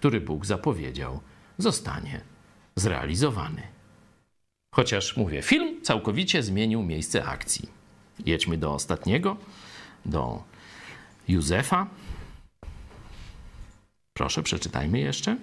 który 0.00 0.20
Bóg 0.20 0.46
zapowiedział, 0.46 1.20
zostanie 1.58 2.20
zrealizowany. 2.76 3.62
Chociaż 4.74 5.16
mówię, 5.16 5.42
film 5.42 5.82
całkowicie 5.82 6.42
zmienił 6.42 6.82
miejsce 6.82 7.24
akcji. 7.24 7.68
Jedźmy 8.26 8.58
do 8.58 8.74
ostatniego, 8.74 9.36
do 10.04 10.44
Józefa. 11.28 11.86
Proszę, 14.12 14.42
przeczytajmy 14.42 14.98
jeszcze. 14.98 15.36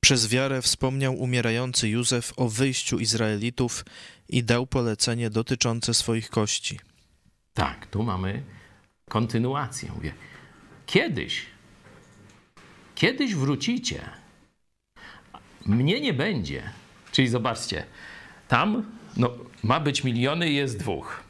Przez 0.00 0.28
wiarę 0.28 0.62
wspomniał 0.62 1.14
umierający 1.14 1.88
Józef 1.88 2.32
o 2.36 2.48
wyjściu 2.48 2.98
Izraelitów 2.98 3.84
i 4.28 4.44
dał 4.44 4.66
polecenie 4.66 5.30
dotyczące 5.30 5.94
swoich 5.94 6.30
kości. 6.30 6.80
Tak, 7.54 7.86
tu 7.86 8.02
mamy 8.02 8.42
kontynuację. 9.08 9.92
Mówię, 9.94 10.14
kiedyś 10.86 11.51
Kiedyś 13.02 13.34
wrócicie. 13.34 14.00
Mnie 15.66 16.00
nie 16.00 16.12
będzie. 16.12 16.62
Czyli 17.12 17.28
zobaczcie, 17.28 17.84
tam 18.48 18.82
no, 19.16 19.30
ma 19.62 19.80
być 19.80 20.04
miliony, 20.04 20.50
jest 20.50 20.78
dwóch. 20.78 21.22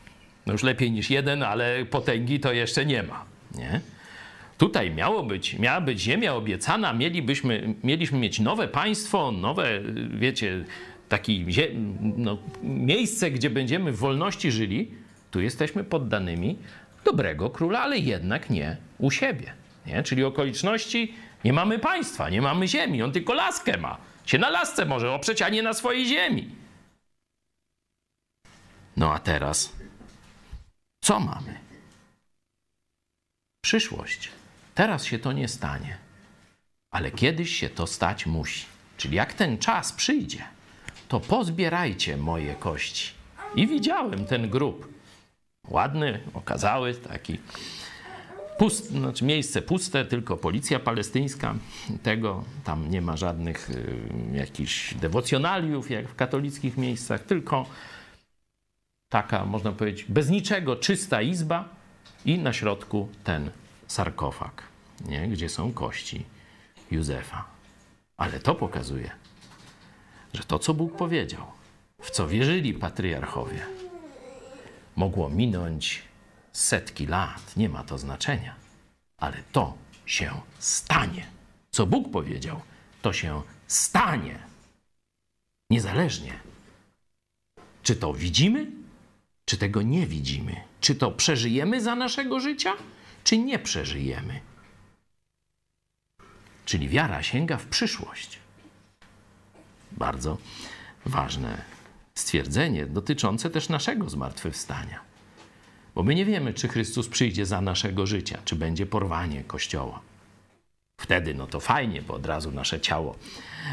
No 0.47 0.53
już 0.53 0.63
lepiej 0.63 0.91
niż 0.91 1.11
jeden, 1.11 1.43
ale 1.43 1.85
potęgi 1.85 2.41
to 2.41 2.53
jeszcze 2.53 2.87
nie 2.87 3.03
ma. 3.03 3.25
Nie? 3.55 3.81
Tutaj 4.59 4.91
miało 4.91 5.23
być, 5.23 5.59
miała 5.59 5.81
być 5.81 6.01
ziemia 6.01 6.35
obiecana, 6.35 6.93
mielibyśmy, 6.93 7.75
mieliśmy 7.85 8.19
mieć 8.19 8.41
nowe 8.41 8.69
państwo, 8.69 9.33
nowe, 9.33 9.81
wiecie, 10.15 10.65
takie 11.09 11.45
no, 12.17 12.39
miejsce, 12.63 13.31
gdzie 13.31 13.51
będziemy 13.51 13.93
w 13.93 13.97
wolności 13.97 14.51
żyli. 14.51 14.91
Tu 15.31 15.41
jesteśmy 15.41 15.85
poddanymi 15.85 16.59
dobrego 17.05 17.51
króla, 17.51 17.81
ale 17.81 17.99
jednak 17.99 18.51
nie 18.51 18.77
u 18.99 19.11
siebie. 19.11 19.53
Nie? 19.87 20.03
Czyli 20.03 20.25
okoliczności 20.25 21.15
nie 21.45 21.53
mamy 21.53 21.79
państwa, 21.79 22.31
nie 22.31 22.43
mamy 22.43 22.69
ziemi. 22.69 23.03
On 23.03 23.13
tylko 23.13 23.35
laskę 23.35 23.77
ma. 23.77 23.99
Się 24.27 24.39
na 24.39 24.51
lasce 24.51 24.85
może 24.85 25.13
oprzeć, 25.13 25.43
a 25.43 25.49
nie 25.49 25.63
na 25.63 25.75
swojej 25.75 26.07
ziemi. 26.07 26.55
No 28.97 29.15
a 29.15 29.19
teraz 29.19 29.73
co 31.01 31.21
mamy? 31.21 31.59
Przyszłość. 33.65 34.29
Teraz 34.75 35.05
się 35.05 35.19
to 35.19 35.33
nie 35.33 35.49
stanie, 35.49 35.99
ale 36.91 37.11
kiedyś 37.11 37.57
się 37.57 37.71
to 37.71 37.87
stać 37.87 38.27
musi. 38.27 38.67
Czyli 38.97 39.17
jak 39.17 39.35
ten 39.35 39.59
czas 39.59 39.93
przyjdzie, 39.93 40.45
to 41.09 41.21
pozbierajcie 41.21 42.17
moje 42.17 42.55
kości. 42.55 43.13
I 43.55 43.67
widziałem 43.67 44.25
ten 44.27 44.51
grób. 44.51 44.93
Ładny, 45.69 46.21
okazały, 46.35 46.95
taki 46.95 47.39
Pust, 48.63 48.91
znaczy 48.91 49.25
miejsce 49.25 49.63
puste, 49.63 50.05
tylko 50.05 50.37
policja 50.37 50.81
palestyńska. 50.81 51.55
Tego 52.03 52.45
tam 52.65 52.91
nie 52.91 53.03
ma 53.03 53.17
żadnych 53.17 53.71
y, 53.71 53.97
jakichś 54.33 54.95
dewocjonaliów, 54.95 55.91
jak 55.91 56.09
w 56.09 56.15
katolickich 56.15 56.77
miejscach, 56.77 57.23
tylko 57.23 57.67
taka, 59.09 59.45
można 59.45 59.73
powiedzieć, 59.73 60.05
bez 60.09 60.31
niczego 60.31 60.77
czysta 60.77 61.23
izba 61.23 61.69
i 62.25 62.39
na 62.39 62.53
środku 62.53 63.09
ten 63.25 63.51
sarkofag, 63.87 64.63
nie? 65.09 65.29
gdzie 65.29 65.49
są 65.49 65.73
kości 65.73 66.25
Józefa. 66.91 67.45
Ale 68.17 68.41
to 68.41 68.55
pokazuje, 68.55 69.11
że 70.35 70.45
to, 70.45 70.59
co 70.59 70.75
Bóg 70.75 70.97
powiedział, 70.97 71.43
w 72.03 72.11
co 72.11 72.29
wierzyli 72.29 72.75
patriarchowie, 72.75 73.67
mogło 74.97 75.31
minąć 75.31 76.12
setki 76.53 77.07
lat, 77.07 77.57
nie 77.57 77.69
ma 77.69 77.85
to 77.85 77.99
znaczenia, 77.99 78.55
ale 79.19 79.43
to 79.53 79.77
się 80.07 80.41
stanie. 80.59 81.27
Co 81.71 81.87
Bóg 81.87 82.11
powiedział, 82.11 82.61
to 83.03 83.13
się 83.13 83.43
stanie. 83.67 84.39
Niezależnie, 85.71 86.39
czy 87.83 87.97
to 87.97 88.15
widzimy, 88.15 88.67
czy 89.45 89.57
tego 89.57 89.83
nie 89.83 90.07
widzimy, 90.07 90.57
czy 90.81 90.95
to 90.95 91.11
przeżyjemy 91.11 91.81
za 91.81 91.95
naszego 91.95 92.41
życia, 92.41 92.73
czy 93.25 93.39
nie 93.39 93.59
przeżyjemy. 93.59 94.41
Czyli 96.65 96.89
wiara 96.89 97.23
sięga 97.23 97.57
w 97.57 97.67
przyszłość. 97.67 98.39
bardzo 99.93 100.39
ważne 101.07 101.65
stwierdzenie 102.15 102.87
dotyczące 102.87 103.51
też 103.51 103.69
naszego 103.69 104.11
zmartwychwstania. 104.11 105.12
Bo 105.95 106.03
my 106.03 106.15
nie 106.15 106.25
wiemy, 106.25 106.55
czy 106.55 106.69
Chrystus 106.69 107.09
przyjdzie 107.09 107.47
za 107.47 107.61
naszego 107.61 108.07
życia, 108.07 108.39
czy 108.45 108.57
będzie 108.57 108.87
porwanie 108.87 109.45
Kościoła. 109.45 110.01
Wtedy 111.03 111.35
no 111.35 111.47
to 111.47 111.61
fajnie, 111.61 112.03
bo 112.03 112.15
od 112.15 112.27
razu 112.27 112.51
nasze 112.51 112.81
ciało 112.81 113.17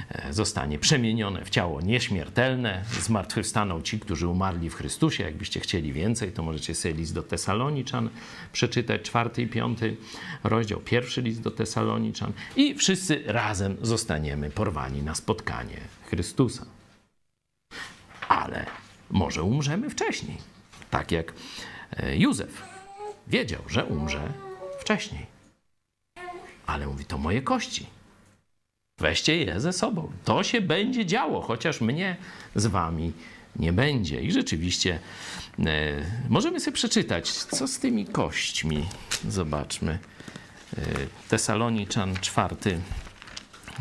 e, 0.09 0.33
zostanie 0.33 0.79
przemienione 0.79 1.45
w 1.45 1.49
ciało 1.49 1.81
nieśmiertelne. 1.81 2.83
Zmartwychwstaną 3.01 3.81
ci, 3.81 3.99
którzy 3.99 4.27
umarli 4.27 4.69
w 4.69 4.75
Chrystusie. 4.75 5.23
Jakbyście 5.23 5.59
chcieli 5.59 5.93
więcej, 5.93 6.31
to 6.31 6.43
możecie 6.43 6.75
sobie 6.75 6.93
list 6.93 7.13
do 7.13 7.23
Tesaloniczan 7.23 8.09
przeczytać, 8.53 9.01
czwarty 9.01 9.41
i 9.41 9.47
piąty 9.47 9.97
rozdział, 10.43 10.79
pierwszy 10.79 11.21
list 11.21 11.41
do 11.41 11.51
Tesaloniczan. 11.51 12.33
I 12.55 12.75
wszyscy 12.75 13.23
razem 13.25 13.77
zostaniemy 13.81 14.49
porwani 14.49 15.01
na 15.01 15.15
spotkanie 15.15 15.77
Chrystusa. 16.05 16.65
Ale 18.27 18.65
może 19.11 19.43
umrzemy 19.43 19.89
wcześniej. 19.89 20.37
Tak 20.89 21.11
jak 21.11 21.33
Józef 22.17 22.63
wiedział, 23.27 23.61
że 23.67 23.85
umrze 23.85 24.33
wcześniej. 24.79 25.25
Ale 26.65 26.87
mówi, 26.87 27.05
to 27.05 27.17
moje 27.17 27.41
kości. 27.41 27.85
Weźcie 28.99 29.37
je 29.37 29.59
ze 29.59 29.73
sobą. 29.73 30.11
To 30.25 30.43
się 30.43 30.61
będzie 30.61 31.05
działo, 31.05 31.41
chociaż 31.41 31.81
mnie 31.81 32.17
z 32.55 32.65
wami 32.67 33.13
nie 33.55 33.73
będzie. 33.73 34.21
I 34.21 34.31
rzeczywiście 34.31 34.99
e, 35.59 35.65
możemy 36.29 36.59
sobie 36.59 36.75
przeczytać, 36.75 37.31
co 37.31 37.67
z 37.67 37.79
tymi 37.79 38.05
kośćmi. 38.05 38.85
Zobaczmy. 39.27 39.99
E, 40.77 40.81
Tesaloniczan, 41.29 42.15
czwarty, 42.15 42.79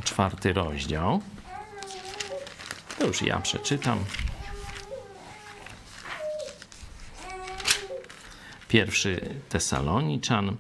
czwarty 0.05 0.53
rozdział. 0.53 1.23
To 2.99 3.07
już 3.07 3.23
ja 3.23 3.41
przeczytam. 3.41 3.99
Pierwszy 8.69 9.21
Tesaloniczan, 9.49 10.57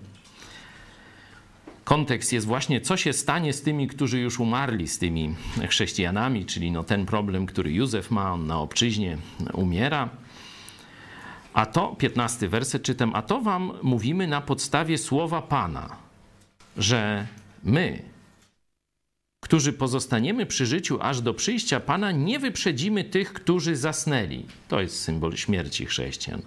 kontekst 1.84 2.32
jest 2.32 2.46
właśnie, 2.46 2.80
co 2.80 2.96
się 2.96 3.12
stanie 3.12 3.52
z 3.52 3.62
tymi, 3.62 3.88
którzy 3.88 4.18
już 4.18 4.40
umarli, 4.40 4.88
z 4.88 4.98
tymi 4.98 5.34
chrześcijanami, 5.68 6.46
czyli 6.46 6.70
no 6.70 6.84
ten 6.84 7.06
problem, 7.06 7.46
który 7.46 7.72
Józef 7.72 8.10
ma, 8.10 8.32
on 8.32 8.46
na 8.46 8.58
obczyźnie 8.58 9.18
umiera. 9.52 10.08
A 11.54 11.66
to, 11.66 11.96
15 11.98 12.48
werset 12.48 12.82
czytam, 12.82 13.10
a 13.14 13.22
to 13.22 13.40
wam 13.40 13.72
mówimy 13.82 14.26
na 14.26 14.40
podstawie 14.40 14.98
słowa 14.98 15.42
Pana, 15.42 15.96
że 16.76 17.26
my, 17.64 18.02
którzy 19.40 19.72
pozostaniemy 19.72 20.46
przy 20.46 20.66
życiu 20.66 20.98
aż 21.00 21.20
do 21.20 21.34
przyjścia 21.34 21.80
Pana, 21.80 22.12
nie 22.12 22.38
wyprzedzimy 22.38 23.04
tych, 23.04 23.32
którzy 23.32 23.76
zasnęli. 23.76 24.46
To 24.68 24.80
jest 24.80 25.02
symbol 25.02 25.36
śmierci 25.36 25.86
chrześcijan. 25.86 26.42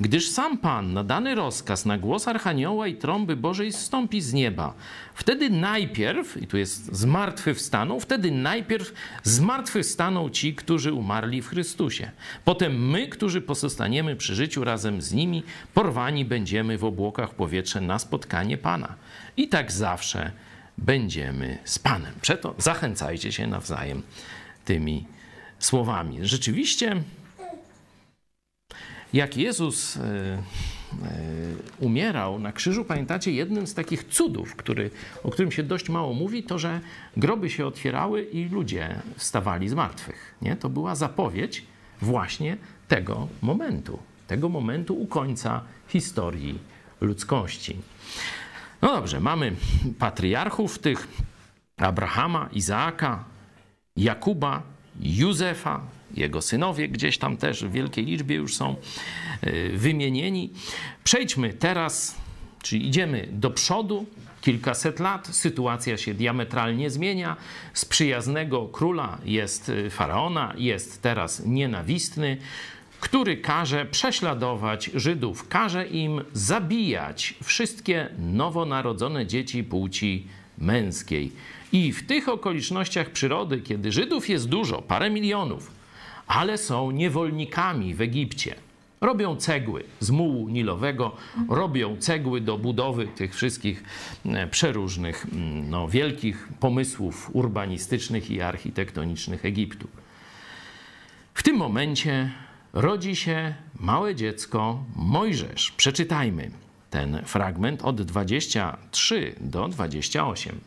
Gdyż 0.00 0.30
sam 0.30 0.58
Pan 0.58 0.92
na 0.92 1.04
dany 1.04 1.34
rozkaz 1.34 1.86
na 1.86 1.98
głos 1.98 2.28
Archanioła 2.28 2.86
i 2.86 2.94
trąby 2.94 3.36
Bożej 3.36 3.72
zstąpi 3.72 4.20
z 4.20 4.32
nieba. 4.32 4.74
Wtedy 5.14 5.50
najpierw, 5.50 6.42
i 6.42 6.46
tu 6.46 6.56
jest 6.56 6.96
zmartwychwstaną, 6.96 8.00
wtedy 8.00 8.30
najpierw 8.30 8.92
zmartwychwstaną 9.22 10.30
ci, 10.30 10.54
którzy 10.54 10.92
umarli 10.92 11.42
w 11.42 11.48
Chrystusie. 11.48 12.10
Potem 12.44 12.90
my, 12.90 13.08
którzy 13.08 13.40
pozostaniemy 13.40 14.16
przy 14.16 14.34
życiu 14.34 14.64
razem 14.64 15.02
z 15.02 15.12
nimi, 15.12 15.42
porwani 15.74 16.24
będziemy 16.24 16.78
w 16.78 16.84
obłokach 16.84 17.34
powietrza 17.34 17.80
na 17.80 17.98
spotkanie 17.98 18.58
Pana. 18.58 18.94
I 19.36 19.48
tak 19.48 19.72
zawsze 19.72 20.32
będziemy 20.78 21.58
z 21.64 21.78
Panem. 21.78 22.14
Przeto 22.20 22.54
zachęcajcie 22.58 23.32
się 23.32 23.46
nawzajem 23.46 24.02
tymi 24.64 25.04
słowami. 25.58 26.18
Rzeczywiście 26.22 27.02
jak 29.12 29.36
Jezus 29.36 29.96
e, 29.96 30.02
e, 30.02 30.42
umierał 31.78 32.38
na 32.38 32.52
krzyżu, 32.52 32.84
pamiętacie, 32.84 33.32
jednym 33.32 33.66
z 33.66 33.74
takich 33.74 34.04
cudów, 34.04 34.56
który, 34.56 34.90
o 35.22 35.30
którym 35.30 35.52
się 35.52 35.62
dość 35.62 35.88
mało 35.88 36.14
mówi, 36.14 36.42
to 36.42 36.58
że 36.58 36.80
groby 37.16 37.50
się 37.50 37.66
otwierały 37.66 38.22
i 38.22 38.48
ludzie 38.48 39.02
wstawali 39.16 39.68
z 39.68 39.74
martwych. 39.74 40.34
Nie? 40.42 40.56
To 40.56 40.68
była 40.68 40.94
zapowiedź 40.94 41.64
właśnie 42.02 42.56
tego 42.88 43.28
momentu, 43.42 43.98
tego 44.26 44.48
momentu 44.48 44.94
u 44.94 45.06
końca 45.06 45.60
historii 45.88 46.58
ludzkości. 47.00 47.76
No 48.82 48.88
dobrze, 48.88 49.20
mamy 49.20 49.52
patriarchów 49.98 50.78
tych 50.78 51.08
Abrahama, 51.76 52.48
Izaaka, 52.52 53.24
Jakuba, 53.96 54.62
Józefa, 55.00 55.80
jego 56.14 56.42
synowie 56.42 56.88
gdzieś 56.88 57.18
tam 57.18 57.36
też 57.36 57.64
w 57.64 57.72
wielkiej 57.72 58.04
liczbie 58.04 58.36
już 58.36 58.56
są 58.56 58.76
e, 59.40 59.68
wymienieni. 59.68 60.50
Przejdźmy 61.04 61.52
teraz, 61.52 62.16
czyli 62.62 62.86
idziemy 62.86 63.28
do 63.32 63.50
przodu, 63.50 64.06
kilkaset 64.40 65.00
lat, 65.00 65.26
sytuacja 65.26 65.96
się 65.96 66.14
diametralnie 66.14 66.90
zmienia. 66.90 67.36
Z 67.74 67.84
przyjaznego 67.84 68.68
króla 68.68 69.18
jest 69.24 69.68
e, 69.68 69.90
faraona, 69.90 70.54
jest 70.56 71.02
teraz 71.02 71.42
nienawistny, 71.46 72.36
który 73.00 73.36
każe 73.36 73.86
prześladować 73.86 74.90
Żydów, 74.94 75.48
każe 75.48 75.86
im 75.86 76.20
zabijać 76.32 77.34
wszystkie 77.42 78.08
nowonarodzone 78.18 79.26
dzieci 79.26 79.64
płci 79.64 80.26
męskiej. 80.58 81.32
I 81.72 81.92
w 81.92 82.06
tych 82.06 82.28
okolicznościach 82.28 83.10
przyrody, 83.10 83.60
kiedy 83.60 83.92
Żydów 83.92 84.28
jest 84.28 84.48
dużo, 84.48 84.82
parę 84.82 85.10
milionów, 85.10 85.77
ale 86.28 86.58
są 86.58 86.90
niewolnikami 86.90 87.94
w 87.94 88.00
Egipcie. 88.00 88.54
Robią 89.00 89.36
cegły 89.36 89.84
z 90.00 90.10
mułu 90.10 90.48
nilowego, 90.48 91.16
robią 91.48 91.96
cegły 91.96 92.40
do 92.40 92.58
budowy 92.58 93.06
tych 93.06 93.34
wszystkich 93.34 93.84
e, 94.26 94.46
przeróżnych, 94.46 95.26
mm, 95.32 95.70
no, 95.70 95.88
wielkich 95.88 96.48
pomysłów 96.60 97.30
urbanistycznych 97.32 98.30
i 98.30 98.40
architektonicznych 98.40 99.44
Egiptu. 99.44 99.88
W 101.34 101.42
tym 101.42 101.56
momencie 101.56 102.30
rodzi 102.72 103.16
się 103.16 103.54
małe 103.80 104.14
dziecko 104.14 104.84
Mojżesz. 104.96 105.72
Przeczytajmy 105.76 106.50
ten 106.90 107.22
fragment 107.24 107.82
od 107.82 108.02
23 108.02 109.34
do 109.40 109.68
28. 109.68 110.60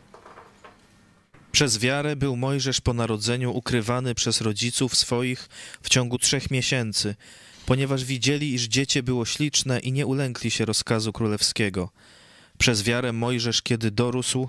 Przez 1.52 1.78
wiarę 1.78 2.16
był 2.16 2.36
Mojżesz 2.36 2.80
po 2.80 2.94
narodzeniu 2.94 3.52
ukrywany 3.52 4.14
przez 4.14 4.40
rodziców 4.40 4.96
swoich 4.96 5.48
w 5.82 5.88
ciągu 5.88 6.18
trzech 6.18 6.50
miesięcy, 6.50 7.14
ponieważ 7.66 8.04
widzieli, 8.04 8.54
iż 8.54 8.62
dziecię 8.62 9.02
było 9.02 9.24
śliczne 9.24 9.80
i 9.80 9.92
nie 9.92 10.06
ulękli 10.06 10.50
się 10.50 10.64
rozkazu 10.64 11.12
królewskiego. 11.12 11.90
Przez 12.58 12.82
wiarę 12.82 13.12
Mojżesz, 13.12 13.62
kiedy 13.62 13.90
dorósł, 13.90 14.48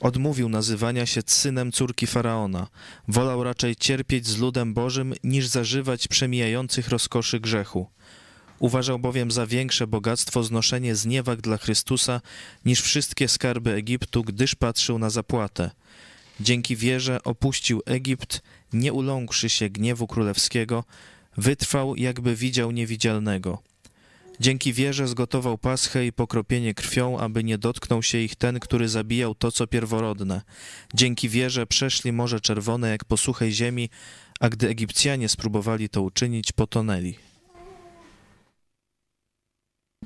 odmówił 0.00 0.48
nazywania 0.48 1.06
się 1.06 1.20
synem 1.26 1.72
córki 1.72 2.06
faraona. 2.06 2.66
Wolał 3.08 3.44
raczej 3.44 3.76
cierpieć 3.76 4.26
z 4.26 4.38
ludem 4.38 4.74
Bożym, 4.74 5.14
niż 5.24 5.46
zażywać 5.46 6.08
przemijających 6.08 6.88
rozkoszy 6.88 7.40
grzechu. 7.40 7.90
Uważał 8.60 8.98
bowiem 8.98 9.30
za 9.30 9.46
większe 9.46 9.86
bogactwo 9.86 10.42
znoszenie 10.42 10.96
zniewag 10.96 11.40
dla 11.40 11.56
Chrystusa 11.56 12.20
niż 12.64 12.80
wszystkie 12.80 13.28
skarby 13.28 13.72
Egiptu, 13.72 14.24
gdyż 14.24 14.54
patrzył 14.54 14.98
na 14.98 15.10
zapłatę. 15.10 15.70
Dzięki 16.40 16.76
wierze 16.76 17.22
opuścił 17.24 17.82
Egipt, 17.86 18.42
nie 18.72 18.92
uląkłszy 18.92 19.48
się 19.48 19.68
gniewu 19.68 20.06
królewskiego, 20.06 20.84
wytrwał, 21.36 21.96
jakby 21.96 22.36
widział 22.36 22.70
niewidzialnego. 22.70 23.62
Dzięki 24.40 24.72
wierze 24.72 25.08
zgotował 25.08 25.58
paschę 25.58 26.06
i 26.06 26.12
pokropienie 26.12 26.74
krwią, 26.74 27.18
aby 27.18 27.44
nie 27.44 27.58
dotknął 27.58 28.02
się 28.02 28.18
ich 28.18 28.36
ten, 28.36 28.60
który 28.60 28.88
zabijał 28.88 29.34
to, 29.34 29.52
co 29.52 29.66
pierworodne. 29.66 30.40
Dzięki 30.94 31.28
wierze 31.28 31.66
przeszli 31.66 32.12
Morze 32.12 32.40
Czerwone 32.40 32.90
jak 32.90 33.04
po 33.04 33.16
suchej 33.16 33.52
ziemi, 33.52 33.88
a 34.40 34.48
gdy 34.48 34.68
Egipcjanie 34.68 35.28
spróbowali 35.28 35.88
to 35.88 36.02
uczynić, 36.02 36.52
potonęli. 36.52 37.29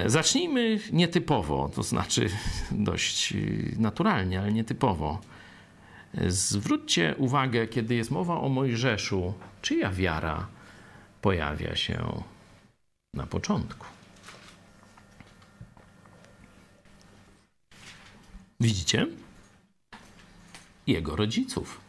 Zacznijmy 0.05 0.79
nietypowo, 0.91 1.71
to 1.75 1.83
znaczy 1.83 2.29
dość 2.71 3.33
naturalnie, 3.77 4.39
ale 4.39 4.53
nietypowo 4.53 5.19
Zwróćcie 6.27 7.15
uwagę, 7.17 7.67
kiedy 7.67 7.95
jest 7.95 8.11
mowa 8.11 8.39
o 8.39 8.49
Mojżeszu, 8.49 9.33
czyja 9.61 9.91
wiara 9.91 10.47
pojawia 11.21 11.75
się 11.75 12.23
na 13.13 13.25
początku. 13.25 13.85
Widzicie? 18.59 19.07
Jego 20.87 21.15
rodziców. 21.15 21.81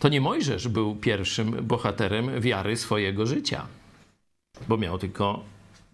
To 0.00 0.08
nie 0.08 0.20
Mojżesz 0.20 0.68
był 0.68 0.96
pierwszym 0.96 1.66
bohaterem 1.66 2.40
wiary 2.40 2.76
swojego 2.76 3.26
życia, 3.26 3.66
bo 4.68 4.76
miał 4.76 4.98
tylko 4.98 5.44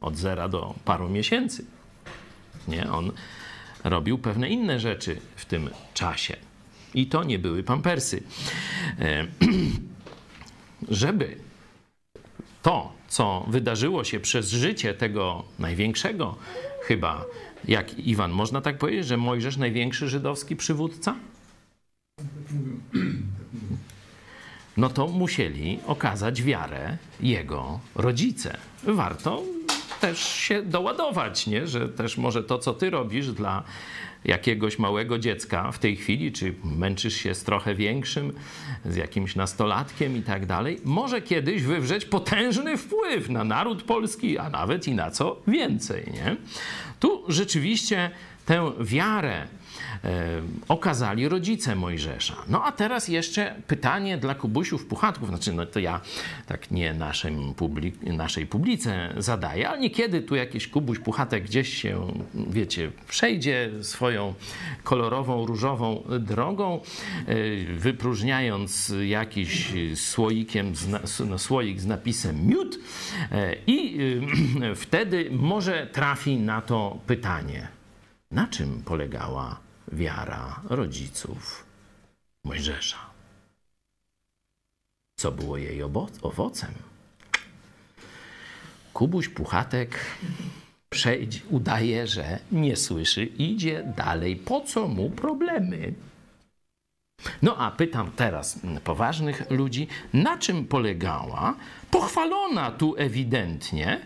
od 0.00 0.16
zera 0.16 0.48
do 0.48 0.74
paru 0.84 1.09
miesięcy. 1.09 1.64
Nie, 2.68 2.90
on 2.90 3.12
robił 3.84 4.18
pewne 4.18 4.48
inne 4.48 4.80
rzeczy 4.80 5.20
w 5.36 5.44
tym 5.44 5.70
czasie. 5.94 6.36
I 6.95 7.07
to 7.07 7.24
nie 7.24 7.38
były 7.38 7.62
pampersy. 7.62 8.22
E, 8.99 9.26
żeby 10.88 11.36
to, 12.62 12.93
co 13.09 13.47
wydarzyło 13.49 14.05
się 14.05 14.20
przez 14.20 14.51
życie 14.51 14.95
tego 14.95 15.45
największego, 15.59 16.36
chyba, 16.82 17.24
jak 17.68 17.99
Iwan, 17.99 18.30
można 18.30 18.61
tak 18.61 18.78
powiedzieć, 18.78 19.07
że 19.07 19.16
Mojżesz 19.16 19.57
największy 19.57 20.09
żydowski 20.09 20.57
przywódca? 20.57 21.14
No 24.76 24.90
to 24.90 25.09
musieli 25.09 25.78
okazać 25.86 26.43
wiarę 26.43 26.97
jego 27.20 27.80
rodzice. 27.95 28.57
Warto 28.84 29.43
też 30.01 30.18
się 30.18 30.62
doładować, 30.62 31.47
nie? 31.47 31.66
że 31.66 31.88
też 31.88 32.18
może 32.18 32.43
to, 32.43 32.59
co 32.59 32.74
ty 32.74 32.90
robisz 32.90 33.32
dla 33.32 33.62
jakiegoś 34.24 34.78
małego 34.78 35.18
dziecka 35.18 35.72
w 35.72 35.78
tej 35.78 35.96
chwili, 35.96 36.32
czy 36.32 36.54
męczysz 36.64 37.14
się 37.14 37.34
z 37.34 37.44
trochę 37.44 37.74
większym, 37.74 38.32
z 38.84 38.96
jakimś 38.96 39.36
nastolatkiem 39.36 40.16
i 40.16 40.22
tak 40.22 40.46
dalej, 40.46 40.80
może 40.84 41.22
kiedyś 41.22 41.62
wywrzeć 41.62 42.04
potężny 42.04 42.76
wpływ 42.76 43.28
na 43.28 43.44
naród 43.44 43.82
polski, 43.82 44.38
a 44.38 44.50
nawet 44.50 44.88
i 44.88 44.94
na 44.94 45.10
co 45.10 45.42
więcej. 45.46 46.04
Nie? 46.12 46.36
Tu 47.00 47.24
rzeczywiście 47.28 48.10
tę 48.46 48.72
wiarę 48.80 49.46
okazali 50.68 51.28
rodzice 51.28 51.76
Mojżesza. 51.76 52.36
No 52.48 52.64
a 52.64 52.72
teraz 52.72 53.09
jeszcze 53.09 53.55
pytanie 53.66 54.18
dla 54.18 54.34
Kubusiów 54.34 54.86
Puchatków. 54.86 55.28
Znaczy, 55.28 55.53
no 55.53 55.66
to 55.66 55.80
ja 55.80 56.00
tak 56.46 56.70
nie 56.70 56.94
naszym 56.94 57.55
naszej 58.03 58.46
publice 58.46 59.14
zadaję, 59.16 59.68
ale 59.68 59.78
niekiedy 59.78 60.22
tu 60.22 60.34
jakiś 60.34 60.68
Kubuś 60.68 60.98
Puchatek 60.98 61.44
gdzieś 61.44 61.82
się, 61.82 62.12
wiecie, 62.34 62.92
przejdzie 63.09 63.70
swoją 63.80 64.34
kolorową, 64.84 65.46
różową 65.46 66.03
drogą, 66.20 66.80
e, 67.26 67.34
wypróżniając 67.74 68.94
jakiś 69.07 69.72
słoikiem, 69.94 70.72
no, 71.28 71.38
słoik 71.38 71.80
z 71.80 71.86
napisem 71.86 72.46
miód 72.46 72.78
e, 73.32 73.57
i 73.66 73.98
e, 74.62 74.74
wtedy 74.84 75.28
może 75.30 75.86
trafi 75.86 76.36
na 76.36 76.61
to 76.61 76.98
pytanie. 77.07 77.68
Na 78.30 78.46
czym 78.46 78.82
polegała 78.84 79.61
wiara 79.93 80.61
rodziców 80.64 81.64
Mojżesza? 82.45 82.99
Co 85.16 85.32
było 85.32 85.57
jej 85.57 85.82
owocem? 86.22 86.74
Kubuś 88.93 89.28
Puchatek 89.28 89.99
przejdź, 90.90 91.43
udaje, 91.51 92.07
że 92.07 92.38
nie 92.53 92.76
słyszy, 92.76 93.24
idzie 93.24 93.93
dalej. 93.97 94.36
Po 94.36 94.61
co 94.61 94.88
mu 94.88 95.11
problemy? 95.11 95.95
No 97.43 97.57
a 97.57 97.70
pytam 97.70 98.11
teraz 98.16 98.61
poważnych 98.84 99.51
ludzi, 99.51 99.88
na 100.12 100.38
czym 100.38 100.64
polegała 100.64 101.55
pochwalona 101.90 102.70
tu 102.70 102.95
ewidentnie 102.99 104.01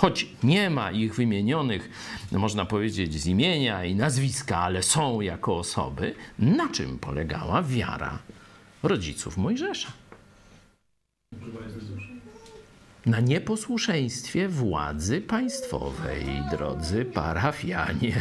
choć 0.00 0.26
nie 0.42 0.70
ma 0.70 0.90
ich 0.90 1.14
wymienionych, 1.14 1.90
można 2.32 2.64
powiedzieć, 2.64 3.20
z 3.20 3.26
imienia 3.26 3.84
i 3.84 3.94
nazwiska, 3.94 4.58
ale 4.58 4.82
są 4.82 5.20
jako 5.20 5.56
osoby, 5.56 6.14
na 6.38 6.68
czym 6.68 6.98
polegała 6.98 7.62
wiara 7.62 8.18
rodziców 8.82 9.36
Mojżesza? 9.36 9.92
Na 13.06 13.20
nieposłuszeństwie 13.20 14.48
władzy 14.48 15.20
państwowej, 15.20 16.26
drodzy 16.50 17.04
parafianie. 17.04 18.14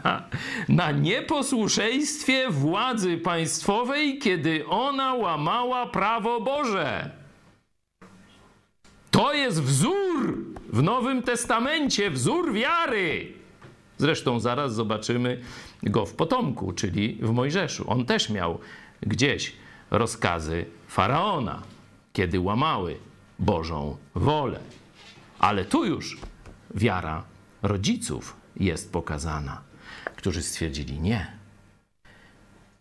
na 0.68 0.90
nieposłuszeństwie 0.90 2.50
władzy 2.50 3.18
państwowej, 3.18 4.18
kiedy 4.18 4.66
ona 4.66 5.14
łamała 5.14 5.86
prawo 5.86 6.40
Boże. 6.40 7.19
To 9.10 9.32
jest 9.32 9.62
wzór 9.62 10.38
w 10.72 10.82
Nowym 10.82 11.22
Testamencie, 11.22 12.10
wzór 12.10 12.52
wiary. 12.52 13.32
Zresztą 13.98 14.40
zaraz 14.40 14.74
zobaczymy 14.74 15.40
go 15.82 16.06
w 16.06 16.14
potomku, 16.14 16.72
czyli 16.72 17.18
w 17.22 17.30
Mojżeszu. 17.30 17.84
On 17.90 18.06
też 18.06 18.30
miał 18.30 18.58
gdzieś 19.00 19.52
rozkazy 19.90 20.66
faraona, 20.88 21.62
kiedy 22.12 22.40
łamały 22.40 22.96
Bożą 23.38 23.96
wolę. 24.14 24.60
Ale 25.38 25.64
tu 25.64 25.84
już 25.84 26.18
wiara 26.74 27.24
rodziców 27.62 28.36
jest 28.56 28.92
pokazana, 28.92 29.60
którzy 30.16 30.42
stwierdzili 30.42 31.00
nie. 31.00 31.32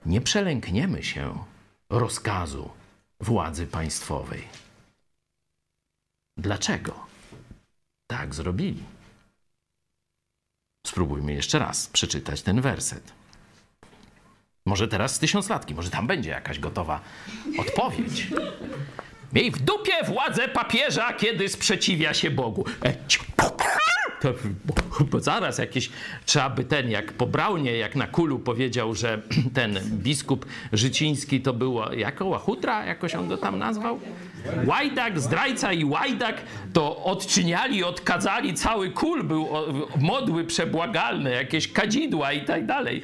Nie 0.05 0.21
przelękniemy 0.21 1.03
się 1.03 1.43
rozkazu 1.89 2.69
władzy 3.19 3.67
państwowej. 3.67 4.68
Dlaczego 6.39 7.05
tak 8.07 8.35
zrobili? 8.35 8.83
Spróbujmy 10.87 11.33
jeszcze 11.33 11.59
raz 11.59 11.87
przeczytać 11.87 12.41
ten 12.41 12.61
werset. 12.61 13.13
Może 14.65 14.87
teraz 14.87 15.15
z 15.15 15.19
tysiąclatki, 15.19 15.75
może 15.75 15.89
tam 15.89 16.07
będzie 16.07 16.29
jakaś 16.29 16.59
gotowa 16.59 17.01
odpowiedź. 17.59 18.27
Miej 19.33 19.51
w 19.51 19.61
dupie 19.61 20.03
władzę 20.07 20.47
papieża, 20.47 21.13
kiedy 21.13 21.49
sprzeciwia 21.49 22.13
się 22.13 22.31
Bogu. 22.31 22.65
E, 22.85 22.93
to, 24.21 24.33
bo, 24.65 24.73
bo, 25.11 25.19
zaraz 25.19 25.57
jakieś 25.57 25.89
trzeba 26.25 26.49
by 26.49 26.63
ten, 26.63 26.89
jak 26.89 27.13
po 27.13 27.25
Braunie, 27.25 27.77
jak 27.77 27.95
na 27.95 28.07
kulu 28.07 28.39
powiedział, 28.39 28.95
że 28.95 29.21
ten 29.53 29.79
biskup 29.91 30.45
życiński 30.73 31.41
to 31.41 31.53
było, 31.53 31.93
jako 31.93 32.25
Łachutra, 32.25 32.85
jakoś 32.85 33.15
on 33.15 33.27
go 33.27 33.37
tam 33.37 33.59
nazwał? 33.59 33.99
Łajdak, 34.65 35.19
zdrajca 35.19 35.73
i 35.73 35.85
łajdak 35.85 36.41
to 36.73 37.03
odczyniali, 37.03 37.83
odkadzali, 37.83 38.53
cały 38.53 38.91
kul 38.91 39.23
był 39.23 39.47
modły 39.97 40.43
przebłagalne, 40.43 41.31
jakieś 41.31 41.71
kadzidła 41.71 42.33
i 42.33 42.45
tak 42.45 42.65
dalej. 42.65 43.03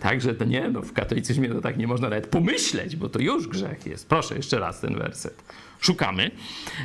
Także 0.00 0.34
to 0.34 0.44
nie, 0.44 0.68
no 0.68 0.82
w 0.82 0.92
katolicyzmie 0.92 1.48
to 1.48 1.60
tak 1.60 1.76
nie 1.76 1.86
można 1.86 2.08
nawet 2.08 2.26
pomyśleć, 2.26 2.96
bo 2.96 3.08
to 3.08 3.18
już 3.18 3.48
grzech 3.48 3.86
jest. 3.86 4.08
Proszę 4.08 4.36
jeszcze 4.36 4.58
raz 4.58 4.80
ten 4.80 4.98
werset. 4.98 5.42
Szukamy 5.80 6.30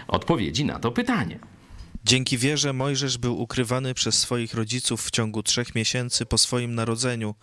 odpowiedzi 0.07 0.65
na 0.65 0.79
to 0.79 0.91
pytanie. 0.91 1.39
Dzięki 2.07 2.37
wierze 2.37 2.73
Mojżesz 2.73 3.17
był 3.17 3.41
ukrywany 3.41 3.93
przez 3.93 4.19
swoich 4.19 4.53
rodziców 4.53 5.05
w 5.05 5.11
ciągu 5.11 5.43
trzech 5.43 5.75
miesięcy 5.75 6.25
po 6.25 6.37
swoim 6.37 6.75
narodzeniu, 6.75 7.35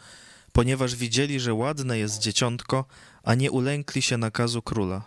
ponieważ 0.53 0.97
widzieli, 0.97 1.41
że 1.41 1.55
ładne 1.55 1.99
jest 1.99 2.19
dzieciątko, 2.19 2.85
a 3.23 3.35
nie 3.35 3.51
ulękli 3.51 4.03
się 4.03 4.17
nakazu 4.19 4.63
króla. 4.63 5.03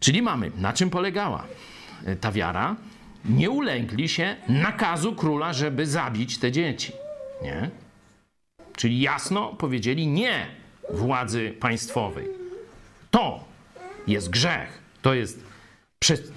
Czyli 0.00 0.22
mamy, 0.22 0.50
na 0.56 0.72
czym 0.72 0.90
polegała 0.90 1.46
ta 2.20 2.32
wiara? 2.32 2.76
Nie 3.24 3.50
ulękli 3.50 4.08
się 4.08 4.36
nakazu 4.48 5.14
króla, 5.14 5.52
żeby 5.52 5.86
zabić 5.86 6.38
te 6.38 6.52
dzieci. 6.52 6.92
Nie? 7.42 7.70
Czyli 8.76 9.00
jasno 9.00 9.54
powiedzieli 9.54 10.06
nie 10.06 10.46
władzy 10.90 11.54
państwowej. 11.60 12.28
To 13.10 13.44
jest 14.06 14.30
grzech. 14.30 14.82
To 15.02 15.14
jest 15.14 15.47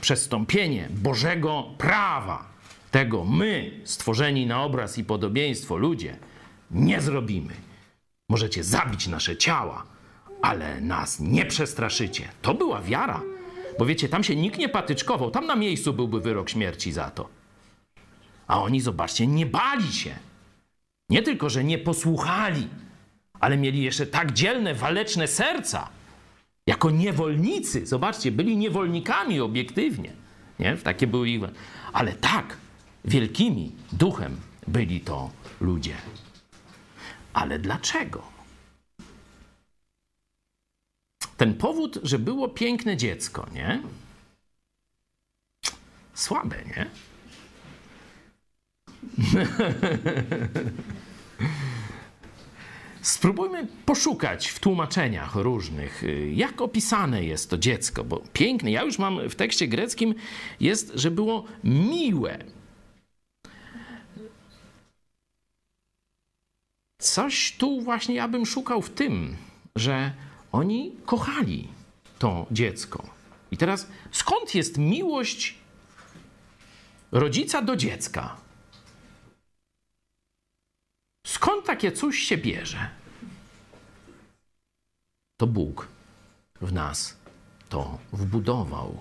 przestąpienie 0.02 0.88
Bożego 0.90 1.64
prawa. 1.78 2.52
Tego 2.92 3.26
my, 3.26 3.82
stworzeni 3.84 4.46
na 4.46 4.64
obraz 4.64 4.98
i 4.98 5.04
podobieństwo 5.04 5.78
ludzie, 5.78 6.18
nie 6.72 7.02
zrobimy. 7.02 7.54
Możecie 8.30 8.64
zabić 8.64 9.08
nasze 9.08 9.38
ciała, 9.38 9.86
ale 10.42 10.82
nas 10.82 11.20
nie 11.20 11.46
przestraszycie. 11.46 12.28
To 12.42 12.54
była 12.54 12.82
wiara. 12.82 13.22
Bo 13.80 13.86
wiecie, 13.86 14.10
tam 14.10 14.24
się 14.24 14.36
nikt 14.36 14.58
nie 14.58 14.70
patyczkował, 14.70 15.32
tam 15.32 15.46
na 15.46 15.56
miejscu 15.56 15.94
byłby 15.94 16.22
wyrok 16.22 16.50
śmierci 16.50 16.92
za 16.92 17.10
to. 17.12 17.30
A 18.48 18.62
oni, 18.62 18.82
zobaczcie, 18.82 19.28
nie 19.28 19.46
bali 19.46 19.94
się. 19.94 20.16
Nie 21.10 21.22
tylko, 21.22 21.50
że 21.50 21.64
nie 21.64 21.78
posłuchali, 21.78 22.68
ale 23.40 23.58
mieli 23.58 23.84
jeszcze 23.84 24.06
tak 24.06 24.32
dzielne, 24.32 24.74
waleczne 24.76 25.28
serca, 25.28 25.90
jako 26.72 26.90
niewolnicy. 26.90 27.86
Zobaczcie, 27.86 28.32
byli 28.32 28.58
niewolnikami 28.58 29.40
obiektywnie. 29.40 30.14
Nie? 30.60 30.78
Takie 30.78 31.08
były 31.08 31.30
ich. 31.30 31.42
Ale 31.94 32.14
tak, 32.14 32.58
wielkimi 33.06 33.72
duchem 33.92 34.38
byli 34.68 35.02
to 35.02 35.32
ludzie. 35.62 35.96
Ale 37.34 37.60
dlaczego? 37.60 38.24
Ten 41.38 41.54
powód, 41.54 42.00
że 42.04 42.20
było 42.20 42.50
piękne 42.50 42.98
dziecko, 42.98 43.46
nie? 43.54 43.82
Słabe, 46.14 46.58
nie? 46.66 46.86
Spróbujmy 53.02 53.68
poszukać 53.86 54.48
w 54.48 54.60
tłumaczeniach 54.60 55.36
różnych, 55.36 56.04
y, 56.04 56.32
jak 56.36 56.62
opisane 56.62 57.24
jest 57.24 57.50
to 57.50 57.58
dziecko, 57.58 58.04
bo 58.04 58.22
piękne, 58.34 58.72
ja 58.72 58.84
już 58.84 59.00
mam 59.00 59.30
w 59.30 59.36
tekście 59.36 59.68
greckim, 59.68 60.16
jest, 60.60 60.92
że 60.96 61.12
było 61.12 61.46
miłe. 61.64 62.44
Coś 66.98 67.56
tu 67.58 67.82
właśnie 67.82 68.16
ja 68.16 68.28
bym 68.28 68.46
szukał 68.46 68.82
w 68.82 68.90
tym, 68.90 69.36
że 69.76 70.14
oni 70.52 70.92
kochali 71.06 71.68
to 72.20 72.46
dziecko. 72.52 73.10
I 73.52 73.58
teraz 73.58 73.88
skąd 74.12 74.56
jest 74.56 74.78
miłość 74.78 75.56
rodzica 77.12 77.62
do 77.62 77.76
dziecka? 77.76 78.38
Skąd 81.28 81.66
takie 81.66 81.92
coś 81.92 82.18
się 82.18 82.38
bierze? 82.38 82.90
To 85.38 85.48
Bóg 85.48 85.88
w 86.62 86.74
nas 86.74 87.18
to 87.70 87.98
wbudował. 88.14 88.98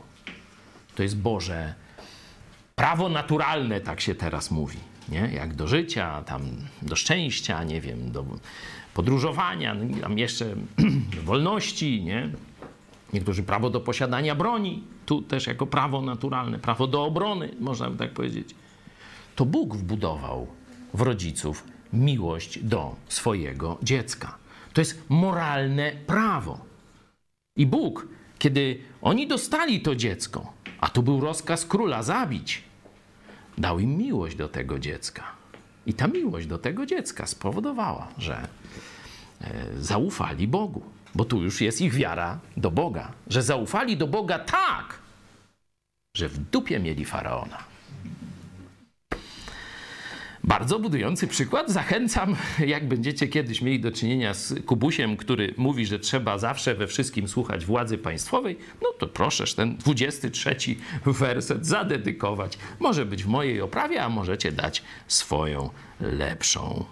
To 0.94 1.02
jest 1.02 1.18
Boże 1.18 1.74
prawo 2.74 3.08
naturalne, 3.08 3.80
tak 3.80 4.00
się 4.00 4.14
teraz 4.14 4.50
mówi. 4.50 4.78
Nie? 5.08 5.30
Jak 5.32 5.54
do 5.54 5.68
życia, 5.68 6.22
tam 6.22 6.42
do 6.82 6.96
szczęścia, 6.96 7.64
nie 7.64 7.80
wiem, 7.80 8.12
do 8.12 8.24
podróżowania, 8.94 9.76
tam 10.00 10.18
jeszcze 10.18 10.54
wolności, 11.24 12.02
nie? 12.02 12.30
Niektórzy 13.12 13.42
prawo 13.42 13.70
do 13.70 13.80
posiadania 13.80 14.34
broni, 14.34 14.84
tu 15.06 15.22
też 15.22 15.46
jako 15.46 15.66
prawo 15.66 16.02
naturalne, 16.02 16.58
prawo 16.58 16.86
do 16.86 17.04
obrony, 17.04 17.54
można 17.60 17.90
by 17.90 17.96
tak 17.96 18.12
powiedzieć. 18.12 18.54
To 19.36 19.44
Bóg 19.44 19.76
wbudował 19.76 20.46
w 20.94 21.00
rodziców 21.00 21.64
miłość 21.93 22.59
do 22.59 22.97
swojego 23.09 23.78
dziecka. 23.82 24.38
To 24.72 24.80
jest 24.80 25.03
moralne 25.09 25.93
prawo. 26.07 26.59
I 27.57 27.66
Bóg, 27.66 28.07
kiedy 28.38 28.80
oni 29.03 29.26
dostali 29.26 29.80
to 29.80 29.95
dziecko, 29.95 30.53
a 30.80 30.88
tu 30.88 31.03
był 31.03 31.20
rozkaz 31.20 31.66
króla 31.66 32.03
zabić, 32.03 32.62
dał 33.59 33.78
im 33.78 33.97
miłość 33.97 34.36
do 34.36 34.49
tego 34.49 34.78
dziecka. 34.78 35.24
I 35.86 35.95
ta 35.95 36.07
miłość 36.07 36.47
do 36.47 36.59
tego 36.59 36.86
dziecka 36.86 37.26
spowodowała, 37.26 38.09
że 38.18 38.49
e, 39.41 39.64
zaufali 39.78 40.49
Bogu, 40.49 40.82
bo 41.14 41.24
tu 41.24 41.43
już 41.43 41.61
jest 41.61 41.80
ich 41.80 41.95
wiara 41.95 42.38
do 42.57 42.70
Boga, 42.70 43.12
że 43.26 43.43
zaufali 43.43 43.97
do 43.97 44.07
Boga 44.07 44.38
tak, 44.38 44.99
że 46.16 46.28
w 46.28 46.38
dupie 46.38 46.80
mieli 46.80 47.05
faraona. 47.05 47.69
Bardzo 50.45 50.78
budujący 50.78 51.26
przykład. 51.26 51.70
Zachęcam, 51.70 52.36
jak 52.66 52.88
będziecie 52.88 53.28
kiedyś 53.28 53.62
mieli 53.62 53.80
do 53.80 53.93
czynienia 53.93 54.34
z 54.34 54.55
Kubusiem, 54.66 55.16
który 55.16 55.55
mówi, 55.57 55.86
że 55.86 55.99
trzeba 55.99 56.38
zawsze 56.38 56.74
we 56.74 56.86
wszystkim 56.86 57.28
słuchać 57.28 57.64
władzy 57.64 57.99
państwowej, 57.99 58.59
no 58.82 58.88
to 58.99 59.07
proszę 59.07 59.45
ten 59.57 59.76
23 59.76 60.57
werset 61.07 61.66
zadedykować. 61.66 62.59
Może 62.80 63.07
być 63.07 63.24
w 63.24 63.28
mojej 63.28 63.61
oprawie, 63.61 64.03
a 64.03 64.09
możecie 64.09 64.53
dać 64.53 64.82
swoją 65.09 65.70
lepszą. 66.01 66.84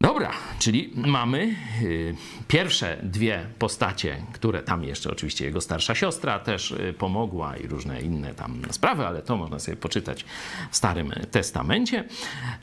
Dobra, 0.00 0.32
czyli 0.58 0.92
mamy 0.94 1.54
y, 1.82 2.14
pierwsze 2.48 3.00
dwie 3.02 3.46
postacie, 3.58 4.22
które 4.32 4.62
tam 4.62 4.84
jeszcze 4.84 5.10
oczywiście 5.10 5.44
jego 5.44 5.60
starsza 5.60 5.94
siostra 5.94 6.38
też 6.38 6.70
y, 6.70 6.94
pomogła 6.98 7.56
i 7.56 7.66
różne 7.66 8.00
inne 8.00 8.34
tam 8.34 8.62
sprawy, 8.70 9.06
ale 9.06 9.22
to 9.22 9.36
można 9.36 9.58
sobie 9.58 9.76
poczytać 9.76 10.24
w 10.70 10.76
Starym 10.76 11.12
Testamencie. 11.30 12.04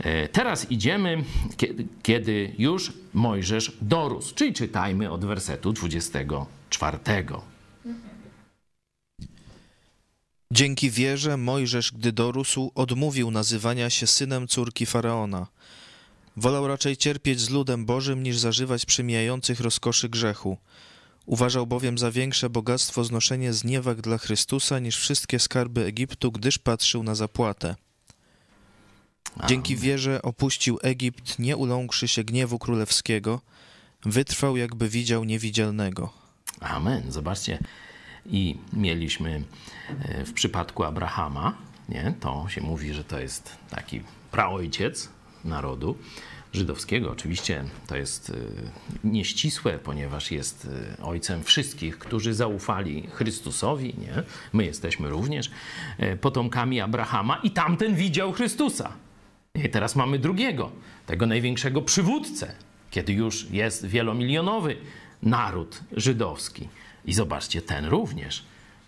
Y, 0.05 0.29
teraz 0.31 0.71
idziemy, 0.71 1.23
kiedy, 1.57 1.87
kiedy 2.03 2.53
już 2.57 2.93
Mojżesz 3.13 3.77
dorósł, 3.81 4.35
czyli 4.35 4.53
czytajmy 4.53 5.11
od 5.11 5.25
wersetu 5.25 5.73
24. 5.73 6.97
Dzięki 10.51 10.89
wierze 10.89 11.37
Mojżesz, 11.37 11.91
gdy 11.91 12.11
dorósł, 12.11 12.71
odmówił 12.75 13.31
nazywania 13.31 13.89
się 13.89 14.07
synem 14.07 14.47
córki 14.47 14.85
Faraona. 14.85 15.47
Wolał 16.37 16.67
raczej 16.67 16.97
cierpieć 16.97 17.39
z 17.39 17.49
ludem 17.49 17.85
Bożym, 17.85 18.23
niż 18.23 18.37
zażywać 18.37 18.85
przemijających 18.85 19.59
rozkoszy 19.59 20.09
grzechu. 20.09 20.57
Uważał 21.25 21.67
bowiem 21.67 21.97
za 21.97 22.11
większe 22.11 22.49
bogactwo 22.49 23.03
znoszenie 23.03 23.53
zniewag 23.53 24.01
dla 24.01 24.17
Chrystusa 24.17 24.79
niż 24.79 24.97
wszystkie 24.97 25.39
skarby 25.39 25.85
Egiptu, 25.85 26.31
gdyż 26.31 26.57
patrzył 26.57 27.03
na 27.03 27.15
zapłatę. 27.15 27.75
Dzięki 29.47 29.75
wierze 29.75 30.21
opuścił 30.21 30.79
Egipt, 30.81 31.39
nie 31.39 31.57
uląkszy 31.57 32.07
się 32.07 32.23
gniewu 32.23 32.59
królewskiego, 32.59 33.41
wytrwał 34.05 34.57
jakby 34.57 34.89
widział 34.89 35.23
niewidzialnego. 35.23 36.13
Amen. 36.59 37.11
Zobaczcie, 37.11 37.59
i 38.25 38.57
mieliśmy 38.73 39.43
e, 39.89 40.25
w 40.25 40.33
przypadku 40.33 40.83
Abrahama, 40.83 41.57
nie, 41.89 42.13
to 42.19 42.45
się 42.49 42.61
mówi, 42.61 42.93
że 42.93 43.03
to 43.03 43.19
jest 43.19 43.57
taki 43.69 44.01
praojciec 44.31 45.09
narodu 45.45 45.95
żydowskiego. 46.53 47.11
Oczywiście 47.11 47.63
to 47.87 47.97
jest 47.97 48.29
y, 48.29 48.35
nieścisłe, 49.03 49.79
ponieważ 49.79 50.31
jest 50.31 50.65
y, 50.99 51.03
ojcem 51.03 51.43
wszystkich, 51.43 51.97
którzy 51.99 52.33
zaufali 52.33 53.07
Chrystusowi. 53.11 53.95
Nie? 53.97 54.23
My 54.53 54.65
jesteśmy 54.65 55.09
również 55.09 55.51
y, 55.99 56.17
potomkami 56.17 56.81
Abrahama 56.81 57.39
i 57.43 57.51
tamten 57.51 57.95
widział 57.95 58.31
Chrystusa. 58.31 58.93
I 59.55 59.69
teraz 59.69 59.95
mamy 59.95 60.19
drugiego, 60.19 60.71
tego 61.05 61.25
największego 61.25 61.81
przywódcę, 61.81 62.55
kiedy 62.91 63.13
już 63.13 63.51
jest 63.51 63.85
wielomilionowy 63.85 64.77
naród 65.23 65.81
żydowski. 65.91 66.69
I 67.05 67.13
zobaczcie, 67.13 67.61
ten 67.61 67.85
również 67.85 68.45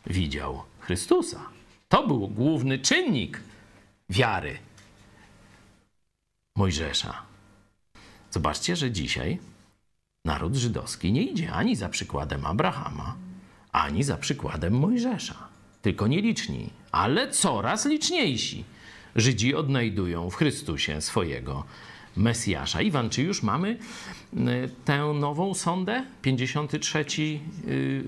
widział 0.07 0.63
Chrystusa. 0.79 1.41
To 1.89 2.07
był 2.07 2.27
główny 2.27 2.79
czynnik 2.79 3.39
wiary 4.09 4.57
Mojżesza. 6.57 7.21
Zobaczcie, 8.31 8.75
że 8.75 8.91
dzisiaj 8.91 9.39
naród 10.25 10.55
żydowski 10.55 11.11
nie 11.11 11.23
idzie 11.23 11.51
ani 11.53 11.75
za 11.75 11.89
przykładem 11.89 12.45
Abrahama, 12.45 13.15
ani 13.71 14.03
za 14.03 14.17
przykładem 14.17 14.73
Mojżesza. 14.73 15.47
Tylko 15.81 16.07
nieliczni, 16.07 16.69
ale 16.91 17.31
coraz 17.31 17.85
liczniejsi. 17.85 18.63
Żydzi 19.15 19.55
odnajdują 19.55 20.29
w 20.29 20.35
Chrystusie 20.35 21.01
swojego 21.01 21.63
Mesjasza. 22.17 22.81
Iwan, 22.81 23.09
czy 23.09 23.21
już 23.21 23.43
mamy 23.43 23.77
y, 24.33 24.37
tę 24.85 25.13
nową 25.19 25.53
sondę? 25.53 26.05
53 26.21 27.05
y, 27.67 28.03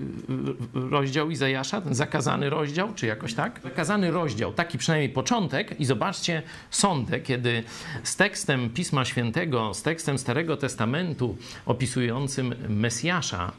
rozdział 0.74 1.30
Izajasza, 1.30 1.80
ten 1.80 1.94
zakazany 1.94 2.50
rozdział, 2.50 2.94
czy 2.94 3.06
jakoś 3.06 3.34
tak? 3.34 3.60
Zakazany 3.64 4.10
rozdział, 4.10 4.52
taki 4.52 4.78
przynajmniej 4.78 5.10
początek 5.10 5.80
i 5.80 5.84
zobaczcie 5.84 6.42
sondę, 6.70 7.20
kiedy 7.20 7.62
z 8.02 8.16
tekstem 8.16 8.70
Pisma 8.70 9.04
Świętego, 9.04 9.74
z 9.74 9.82
tekstem 9.82 10.18
Starego 10.18 10.56
Testamentu 10.56 11.36
opisującym 11.66 12.54
Mesjasza 12.68 13.52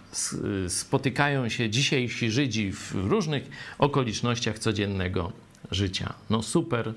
spotykają 0.67 1.49
się 1.49 1.69
dzisiejsi 1.69 2.31
Żydzi 2.31 2.71
w 2.71 2.95
różnych 2.95 3.43
okolicznościach 3.79 4.59
codziennego 4.59 5.31
życia. 5.71 6.13
No 6.29 6.43
super 6.43 6.93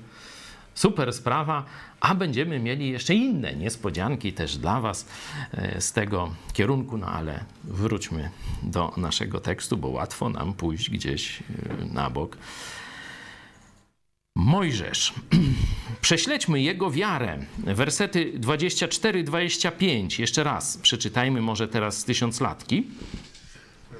Super 0.75 1.13
sprawa, 1.13 1.65
a 1.99 2.15
będziemy 2.15 2.59
mieli 2.59 2.89
jeszcze 2.89 3.15
inne 3.15 3.55
niespodzianki 3.55 4.33
też 4.33 4.57
dla 4.57 4.81
Was 4.81 5.05
e, 5.51 5.81
z 5.81 5.91
tego 5.91 6.35
kierunku, 6.53 6.97
no 6.97 7.07
ale 7.07 7.45
wróćmy 7.63 8.29
do 8.63 8.93
naszego 8.97 9.39
tekstu, 9.39 9.77
bo 9.77 9.87
łatwo 9.87 10.29
nam 10.29 10.53
pójść 10.53 10.89
gdzieś 10.89 11.39
e, 11.39 11.43
na 11.93 12.09
bok. 12.09 12.37
Mojżesz. 14.35 15.13
Prześledźmy 16.01 16.61
jego 16.61 16.91
wiarę. 16.91 17.39
Wersety 17.57 18.33
24-25. 18.39 20.19
Jeszcze 20.19 20.43
raz 20.43 20.77
przeczytajmy 20.77 21.41
może 21.41 21.67
teraz 21.67 21.97
z 21.97 22.05
tysiąclatki. 22.05 22.87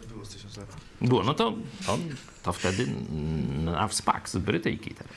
Było 0.10 0.26
z 0.26 0.30
tysiąclatki. 0.30 0.82
Było, 1.02 1.24
no 1.24 1.34
to, 1.34 1.54
to, 1.86 1.98
to 2.44 2.54
wtedy 2.54 2.88
na 3.66 3.88
wspak 3.88 4.30
z 4.30 4.38
Brytyjki 4.38 4.96
teraz. 4.96 5.14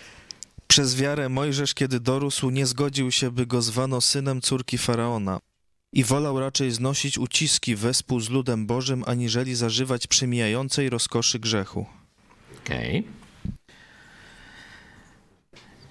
Przez 0.66 0.96
wiarę 0.96 1.28
Mojżesz, 1.28 1.74
kiedy 1.74 2.00
dorósł, 2.00 2.50
nie 2.50 2.66
zgodził 2.66 3.12
się, 3.12 3.30
by 3.30 3.46
go 3.46 3.62
zwano 3.62 4.00
synem 4.00 4.40
córki 4.40 4.78
Faraona 4.78 5.40
i 5.92 6.04
wolał 6.04 6.40
raczej 6.40 6.70
znosić 6.70 7.18
uciski 7.18 7.76
wespół 7.76 8.20
z 8.20 8.30
ludem 8.30 8.66
Bożym, 8.66 9.04
aniżeli 9.06 9.54
zażywać 9.54 10.06
przemijającej 10.06 10.90
rozkoszy 10.90 11.38
grzechu. 11.38 11.86
Okej. 12.64 12.98
Okay. 12.98 13.12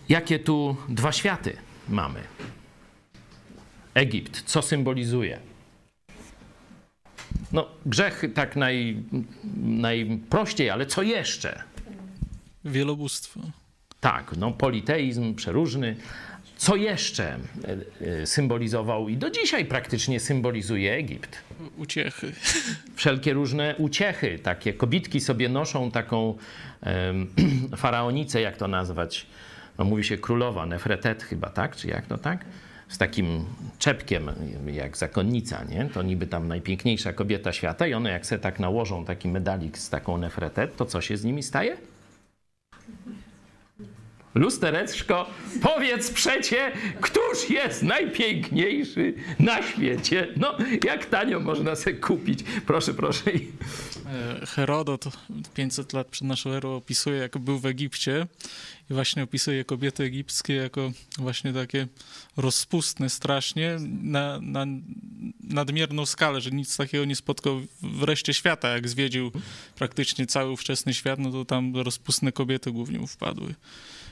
Jakie 0.09 0.39
tu 0.39 0.77
dwa 0.89 1.11
światy 1.11 1.57
mamy? 1.89 2.23
Egipt, 3.93 4.43
co 4.45 4.61
symbolizuje? 4.61 5.39
No, 7.51 7.67
grzech 7.85 8.23
tak 8.33 8.55
naj, 8.55 9.03
najprościej, 9.63 10.69
ale 10.69 10.85
co 10.85 11.01
jeszcze? 11.01 11.63
Wielobóstwo. 12.65 13.39
Tak, 14.05 14.37
no 14.37 14.51
politeizm 14.51 15.35
przeróżny, 15.35 15.95
Co 16.57 16.75
jeszcze 16.75 17.23
e, 17.23 17.37
e, 18.21 18.25
symbolizował 18.25 19.09
i 19.09 19.17
do 19.17 19.29
dzisiaj 19.29 19.65
praktycznie 19.65 20.19
symbolizuje 20.19 20.93
Egipt? 20.93 21.37
Uciechy. 21.77 22.31
Wszelkie 22.95 23.33
różne 23.33 23.75
uciechy, 23.77 24.39
takie 24.39 24.73
kobitki 24.73 25.21
sobie 25.21 25.49
noszą 25.49 25.91
taką 25.91 26.35
em, 26.81 27.27
faraonicę, 27.77 28.41
jak 28.41 28.57
to 28.57 28.67
nazwać? 28.67 29.25
No, 29.77 29.85
mówi 29.85 30.03
się 30.03 30.17
królowa, 30.17 30.65
Nefretet 30.65 31.23
chyba, 31.23 31.49
tak? 31.49 31.75
Czy 31.75 31.87
jak 31.87 32.05
to 32.05 32.17
tak? 32.17 32.45
Z 32.87 32.97
takim 32.97 33.45
czepkiem, 33.79 34.29
jak 34.73 34.97
zakonnica, 34.97 35.63
nie? 35.63 35.89
To 35.93 36.03
niby 36.03 36.27
tam 36.27 36.47
najpiękniejsza 36.47 37.13
kobieta 37.13 37.53
świata 37.53 37.87
i 37.87 37.93
one 37.93 38.11
jak 38.11 38.25
se 38.25 38.39
tak 38.39 38.59
nałożą 38.59 39.05
taki 39.05 39.27
medalik 39.27 39.77
z 39.77 39.89
taką 39.89 40.17
Nefretet, 40.17 40.75
to 40.75 40.85
co 40.85 41.01
się 41.01 41.17
z 41.17 41.23
nimi 41.23 41.43
staje? 41.43 41.77
Lustereczko, 44.35 45.29
powiedz 45.61 46.11
przecie, 46.11 46.71
któż 47.01 47.49
jest 47.49 47.83
najpiękniejszy 47.83 49.13
na 49.39 49.63
świecie? 49.63 50.27
No, 50.37 50.57
jak 50.83 51.05
tanio 51.05 51.39
można 51.39 51.75
sobie 51.75 51.95
kupić? 51.95 52.39
Proszę, 52.65 52.93
proszę. 52.93 53.21
E, 54.41 54.45
Herodot 54.45 55.05
500 55.53 55.93
lat 55.93 56.07
przed 56.07 56.27
naszą 56.27 56.49
erą 56.49 56.75
opisuje, 56.75 57.17
jak 57.17 57.37
był 57.37 57.59
w 57.59 57.65
Egipcie 57.65 58.27
i 58.89 58.93
właśnie 58.93 59.23
opisuje 59.23 59.65
kobiety 59.65 60.03
egipskie 60.03 60.55
jako 60.55 60.91
właśnie 61.17 61.53
takie 61.53 61.87
rozpustne 62.37 63.09
strasznie 63.09 63.77
na, 64.01 64.39
na 64.41 64.65
nadmierną 65.43 66.05
skalę, 66.05 66.41
że 66.41 66.51
nic 66.51 66.77
takiego 66.77 67.05
nie 67.05 67.15
spotkał 67.15 67.61
w 67.81 68.03
reszcie 68.03 68.33
świata. 68.33 68.69
Jak 68.69 68.89
zwiedził 68.89 69.31
praktycznie 69.75 70.25
cały 70.25 70.51
ówczesny 70.51 70.93
świat, 70.93 71.19
no 71.19 71.31
to 71.31 71.45
tam 71.45 71.75
rozpustne 71.75 72.31
kobiety 72.31 72.71
głównie 72.71 73.07
wpadły 73.07 73.55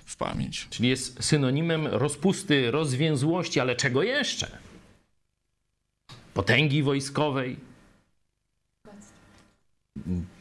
w 0.06 0.18
pamięć. 0.18 0.68
Czyli 0.70 0.89
jest 0.89 1.24
synonimem 1.24 1.88
rozpusty, 1.88 2.72
rozwięzłości, 2.72 3.60
ale 3.60 3.76
czego 3.76 4.04
jeszcze? 4.04 4.58
Potęgi 6.34 6.84
wojskowej, 6.84 7.58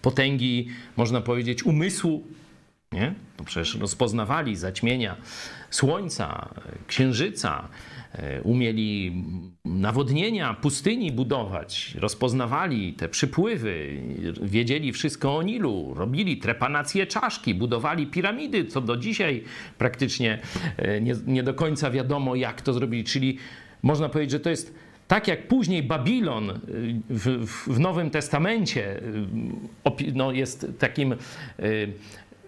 potęgi, 0.02 0.68
można 0.96 1.20
powiedzieć, 1.20 1.62
umysłu. 1.62 2.26
Nie? 2.92 3.14
To 3.36 3.44
przecież 3.44 3.74
rozpoznawali 3.74 4.56
zaćmienia 4.56 5.16
słońca, 5.70 6.48
księżyca, 6.86 7.68
umieli 8.42 9.24
nawodnienia 9.64 10.54
pustyni 10.54 11.12
budować, 11.12 11.94
rozpoznawali 11.94 12.92
te 12.92 13.08
przypływy, 13.08 14.02
wiedzieli 14.42 14.92
wszystko 14.92 15.36
o 15.36 15.42
Nilu, 15.42 15.94
robili 15.94 16.36
trepanację 16.36 17.06
czaszki, 17.06 17.54
budowali 17.54 18.06
piramidy, 18.06 18.64
co 18.64 18.80
do 18.80 18.96
dzisiaj 18.96 19.44
praktycznie 19.78 20.38
e, 20.76 21.00
nie, 21.00 21.14
nie 21.26 21.42
do 21.42 21.54
końca 21.54 21.90
wiadomo, 21.90 22.34
jak 22.34 22.62
to 22.62 22.72
zrobili. 22.72 23.04
Czyli 23.04 23.38
można 23.82 24.08
powiedzieć, 24.08 24.30
że 24.30 24.40
to 24.40 24.50
jest 24.50 24.74
tak 25.08 25.28
jak 25.28 25.48
później 25.48 25.82
Babilon 25.82 26.50
y, 26.50 26.54
w, 27.10 27.46
w 27.66 27.80
Nowym 27.80 28.10
Testamencie 28.10 29.00
no, 30.14 30.32
jest 30.32 30.66
takim 30.78 31.14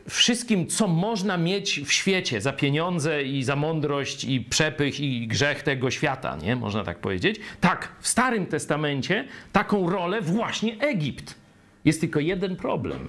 wszystkim, 0.08 0.66
co 0.66 0.88
można 0.88 1.36
mieć 1.36 1.80
w 1.80 1.92
świecie 1.92 2.40
za 2.40 2.52
pieniądze 2.52 3.22
i 3.22 3.42
za 3.42 3.56
mądrość 3.56 4.24
i 4.24 4.40
przepych 4.40 5.00
i 5.00 5.28
grzech 5.28 5.62
tego 5.62 5.90
świata, 5.90 6.36
nie? 6.36 6.56
Można 6.56 6.84
tak 6.84 6.98
powiedzieć. 6.98 7.40
Tak, 7.60 7.96
w 8.00 8.08
Starym 8.08 8.46
Testamencie 8.46 9.28
taką 9.52 9.90
rolę 9.90 10.20
właśnie 10.20 10.78
Egipt. 10.80 11.34
Jest 11.84 12.00
tylko 12.00 12.20
jeden 12.20 12.56
problem, 12.56 13.08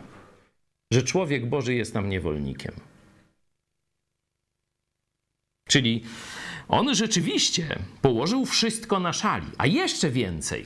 że 0.91 1.03
człowiek 1.03 1.49
Boży 1.49 1.73
jest 1.73 1.93
nam 1.93 2.09
niewolnikiem. 2.09 2.73
Czyli 5.69 6.03
on 6.67 6.95
rzeczywiście 6.95 7.79
położył 8.01 8.45
wszystko 8.45 8.99
na 8.99 9.13
szali, 9.13 9.47
a 9.57 9.65
jeszcze 9.67 10.09
więcej. 10.09 10.65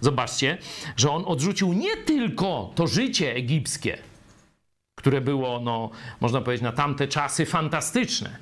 Zobaczcie, 0.00 0.58
że 0.96 1.10
on 1.10 1.24
odrzucił 1.26 1.72
nie 1.72 1.96
tylko 1.96 2.72
to 2.74 2.86
życie 2.86 3.34
egipskie, 3.34 3.98
które 4.98 5.20
było, 5.20 5.60
no, 5.60 5.90
można 6.20 6.40
powiedzieć, 6.40 6.62
na 6.62 6.72
tamte 6.72 7.08
czasy 7.08 7.46
fantastyczne, 7.46 8.36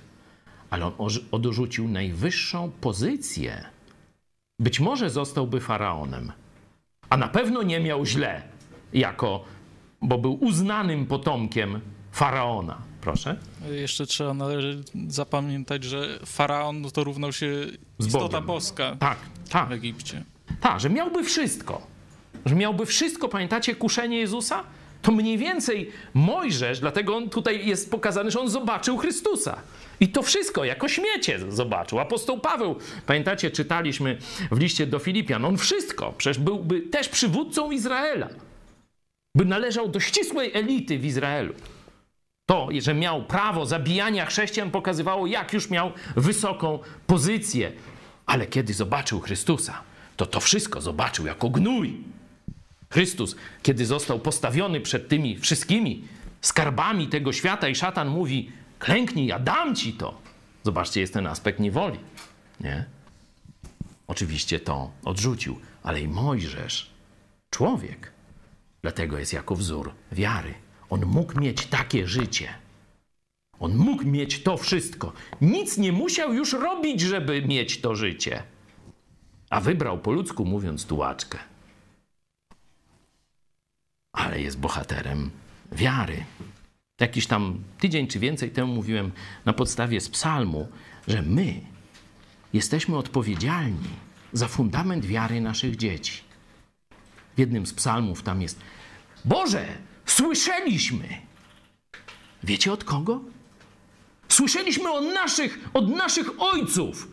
ale 0.71 0.87
on 0.87 1.11
odrzucił 1.31 1.89
najwyższą 1.89 2.71
pozycję. 2.81 3.65
Być 4.61 4.81
może 4.81 5.11
zostałby 5.11 5.61
faraonem, 5.61 6.33
a 7.11 7.17
na 7.17 7.29
pewno 7.29 7.63
nie 7.63 7.81
miał 7.81 8.07
źle, 8.07 8.43
jako, 8.93 9.45
bo 10.03 10.19
był 10.19 10.45
uznanym 10.45 11.07
potomkiem 11.07 11.81
faraona. 12.13 12.79
Proszę. 13.01 13.37
Jeszcze 13.71 14.07
trzeba 14.07 14.35
należy 14.35 14.83
zapamiętać, 15.09 15.85
że 15.85 16.19
faraon 16.27 16.81
no 16.81 16.91
to 16.91 17.05
równał 17.05 17.33
się 17.33 17.67
Z 17.99 18.07
istota 18.07 18.29
Bogiem. 18.29 18.47
boska 18.47 18.97
Tak, 18.99 19.19
tak. 19.51 19.69
w 19.69 19.73
Egipcie. 19.73 20.25
Tak, 20.61 20.81
że 20.81 20.91
miałby 20.91 21.25
wszystko. 21.25 21.87
Że 22.47 22.55
miałby 22.55 22.87
wszystko, 22.87 23.29
pamiętacie 23.29 23.75
kuszenie 23.75 24.19
Jezusa? 24.19 24.65
To 25.07 25.13
mniej 25.13 25.39
więcej 25.39 25.91
Mojżesz, 26.15 26.81
dlatego 26.81 27.17
on 27.17 27.31
tutaj 27.31 27.67
jest 27.67 27.91
pokazany, 27.91 28.31
że 28.31 28.41
on 28.41 28.49
zobaczył 28.49 28.97
Chrystusa. 28.97 29.61
I 30.01 30.09
to 30.09 30.23
wszystko 30.23 30.65
jako 30.65 30.89
śmiecie 30.89 31.39
zobaczył. 31.49 32.01
Apostoł 32.01 32.41
Paweł, 32.41 32.77
pamiętacie, 33.07 33.51
czytaliśmy 33.51 34.19
w 34.51 34.59
liście 34.59 34.87
do 34.87 34.99
Filipian, 34.99 35.45
on 35.45 35.57
wszystko, 35.59 36.15
przecież 36.19 36.39
byłby 36.39 36.81
też 36.81 37.09
przywódcą 37.09 37.71
Izraela. 37.71 38.29
By 39.37 39.45
należał 39.45 39.89
do 39.89 40.01
ścisłej 40.01 40.51
elity 40.55 40.99
w 40.99 41.05
Izraelu. 41.05 41.55
To, 42.47 42.69
że 42.79 42.95
miał 42.95 43.25
prawo 43.25 43.67
zabijania 43.67 44.27
chrześcijan, 44.27 44.71
pokazywało, 44.71 45.27
jak 45.27 45.53
już 45.53 45.71
miał 45.71 45.93
wysoką 46.17 46.79
pozycję. 47.07 47.73
Ale 48.27 48.47
kiedy 48.47 48.75
zobaczył 48.75 49.21
Chrystusa, 49.21 49.83
to 50.17 50.27
to 50.27 50.41
wszystko 50.41 50.81
zobaczył 50.81 51.27
jako 51.27 51.49
gnój. 51.49 52.05
Chrystus, 52.91 53.37
kiedy 53.63 53.87
został 53.87 54.21
postawiony 54.21 54.81
przed 54.81 55.09
tymi 55.09 55.39
wszystkimi 55.39 56.05
skarbami 56.41 57.09
tego 57.09 57.33
świata 57.33 57.69
i 57.69 57.75
szatan 57.75 58.09
mówi, 58.09 58.51
klęknij, 58.79 59.27
ja 59.27 59.39
dam 59.39 59.75
ci 59.75 59.93
to. 59.93 60.21
Zobaczcie, 60.63 61.01
jest 61.01 61.13
ten 61.13 61.27
aspekt 61.27 61.61
niewoli. 61.61 61.99
Nie? 62.61 62.85
Oczywiście 64.07 64.61
to 64.61 64.91
odrzucił, 65.05 65.61
ale 65.83 66.01
i 66.01 66.09
Mojżesz, 66.09 66.91
człowiek, 67.51 68.13
dlatego 68.83 69.19
jest 69.19 69.33
jako 69.33 69.57
wzór 69.57 69.93
wiary. 70.13 70.55
On 70.91 71.07
mógł 71.07 71.41
mieć 71.41 71.67
takie 71.67 72.09
życie. 72.09 72.49
On 73.59 73.77
mógł 73.77 74.05
mieć 74.05 74.43
to 74.43 74.57
wszystko. 74.57 75.13
Nic 75.41 75.79
nie 75.79 75.93
musiał 75.93 76.35
już 76.35 76.53
robić, 76.53 77.01
żeby 77.01 77.43
mieć 77.43 77.81
to 77.81 77.95
życie. 77.95 78.43
A 79.51 79.61
wybrał 79.61 79.99
po 79.99 80.13
ludzku 80.13 80.45
mówiąc 80.45 80.87
tułaczkę. 80.87 81.39
Ale 84.17 84.41
jest 84.41 84.59
bohaterem 84.59 85.31
wiary. 85.73 86.25
Jakiś 87.01 87.27
tam 87.27 87.65
tydzień 87.79 88.07
czy 88.07 88.19
więcej 88.19 88.51
temu 88.51 88.75
mówiłem 88.75 89.13
na 89.45 89.53
podstawie 89.53 90.01
z 90.01 90.09
psalmu, 90.09 90.69
że 91.09 91.23
my 91.23 91.61
jesteśmy 92.53 92.97
odpowiedzialni 92.97 93.89
za 94.33 94.49
fundament 94.49 95.07
wiary 95.07 95.41
naszych 95.41 95.77
dzieci. 95.77 96.23
W 97.37 97.39
jednym 97.39 97.67
z 97.67 97.73
psalmów 97.73 98.23
tam 98.23 98.43
jest: 98.43 98.61
Boże, 99.25 99.67
słyszeliśmy. 100.07 101.09
Wiecie 102.43 102.73
od 102.73 102.85
kogo? 102.85 103.21
Słyszeliśmy 104.29 104.91
od 104.93 105.05
naszych, 105.05 105.59
od 105.75 105.89
naszych 105.89 106.41
ojców, 106.41 107.09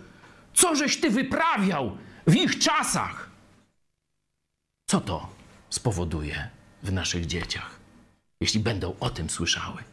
co 0.53 0.75
żeś 0.75 0.99
ty 0.99 1.09
wyprawiał 1.09 1.97
w 2.27 2.35
ich 2.35 2.59
czasach. 2.59 3.29
Co 4.87 5.01
to 5.01 5.29
spowoduje 5.69 6.49
w 6.83 6.91
naszych 6.91 7.25
dzieciach, 7.25 7.79
jeśli 8.41 8.59
będą 8.59 8.95
o 8.99 9.09
tym 9.09 9.29
słyszały? 9.29 9.83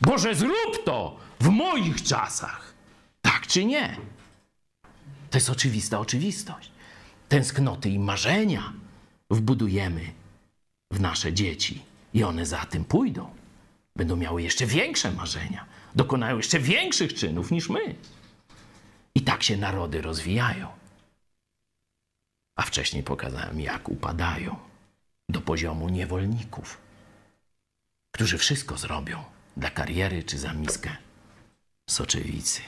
Boże, 0.00 0.34
zrób 0.34 0.84
to 0.84 1.16
w 1.40 1.48
moich 1.48 2.02
czasach. 2.02 2.74
Tak 3.22 3.46
czy 3.46 3.64
nie? 3.64 3.96
To 5.30 5.38
jest 5.38 5.50
oczywista 5.50 5.98
oczywistość. 5.98 6.70
Tęsknoty 7.28 7.90
i 7.90 7.98
marzenia 7.98 8.72
wbudujemy 9.30 10.12
w 10.92 11.00
nasze 11.00 11.32
dzieci 11.32 11.82
i 12.14 12.24
one 12.24 12.46
za 12.46 12.64
tym 12.64 12.84
pójdą. 12.84 13.30
Będą 13.96 14.16
miały 14.16 14.42
jeszcze 14.42 14.66
większe 14.66 15.12
marzenia, 15.12 15.66
dokonają 15.94 16.36
jeszcze 16.36 16.58
większych 16.58 17.14
czynów 17.14 17.50
niż 17.50 17.68
my. 17.68 17.94
I 19.14 19.20
tak 19.20 19.42
się 19.42 19.56
narody 19.56 20.02
rozwijają. 20.02 20.68
A 22.56 22.62
wcześniej 22.62 23.02
pokazałem, 23.02 23.60
jak 23.60 23.88
upadają 23.88 24.56
do 25.28 25.40
poziomu 25.40 25.88
niewolników, 25.88 26.78
którzy 28.14 28.38
wszystko 28.38 28.78
zrobią 28.78 29.24
dla 29.56 29.70
kariery 29.70 30.22
czy 30.22 30.38
za 30.38 30.52
miskę 30.52 30.96
soczewicy. 31.90 32.60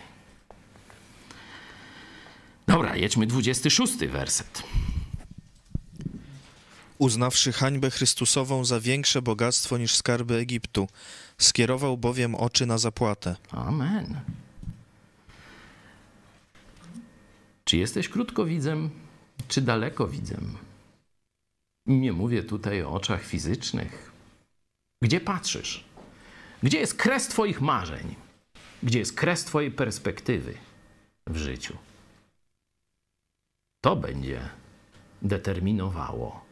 Dobra, 2.66 2.96
jedźmy 2.96 3.26
26 3.26 3.96
werset. 3.96 4.62
Uznawszy 6.98 7.52
hańbę 7.52 7.90
Chrystusową 7.90 8.64
za 8.64 8.80
większe 8.80 9.22
bogactwo 9.22 9.78
niż 9.78 9.94
skarby 9.94 10.34
Egiptu, 10.36 10.88
skierował 11.38 11.96
bowiem 11.96 12.34
oczy 12.34 12.66
na 12.66 12.78
zapłatę. 12.78 13.36
Amen. 13.50 14.20
Czy 17.64 17.76
jesteś 17.76 18.08
krótkowidzem, 18.08 18.90
czy 19.48 19.60
dalekowidzem? 19.60 20.65
Nie 21.86 22.12
mówię 22.12 22.42
tutaj 22.42 22.82
o 22.82 22.92
oczach 22.92 23.24
fizycznych. 23.24 24.12
Gdzie 25.02 25.20
patrzysz? 25.20 25.84
Gdzie 26.62 26.78
jest 26.78 26.94
kres 26.94 27.28
Twoich 27.28 27.60
marzeń? 27.60 28.14
Gdzie 28.82 28.98
jest 28.98 29.14
kres 29.14 29.44
Twojej 29.44 29.70
perspektywy 29.70 30.54
w 31.26 31.36
życiu? 31.36 31.76
To 33.80 33.96
będzie 33.96 34.48
determinowało, 35.22 36.44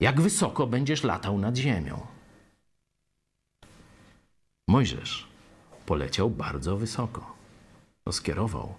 jak 0.00 0.20
wysoko 0.20 0.66
będziesz 0.66 1.02
latał 1.02 1.38
nad 1.38 1.56
ziemią. 1.56 2.06
Mojżesz 4.68 5.28
poleciał 5.86 6.30
bardzo 6.30 6.76
wysoko. 6.76 7.36
Skierował 8.10 8.74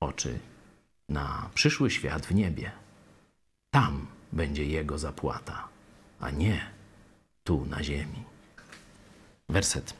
oczy 0.00 0.38
na 1.08 1.50
przyszły 1.54 1.90
świat 1.90 2.26
w 2.26 2.34
niebie. 2.34 2.72
Tam 3.70 4.06
będzie 4.32 4.64
jego 4.64 4.98
zapłata, 4.98 5.68
a 6.20 6.30
nie 6.30 6.66
tu 7.44 7.66
na 7.66 7.82
ziemi. 7.82 8.24
Werset 9.48 9.94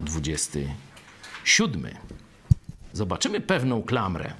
27. 0.00 1.96
Zobaczymy 2.92 3.40
pewną 3.40 3.82
klamrę. 3.82 4.34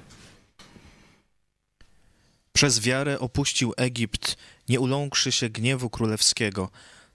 Przez 2.53 2.79
wiarę 2.79 3.19
opuścił 3.19 3.73
Egipt, 3.77 4.37
nie 4.69 4.79
uląkszy 4.79 5.31
się 5.31 5.49
gniewu 5.49 5.89
królewskiego. 5.89 6.69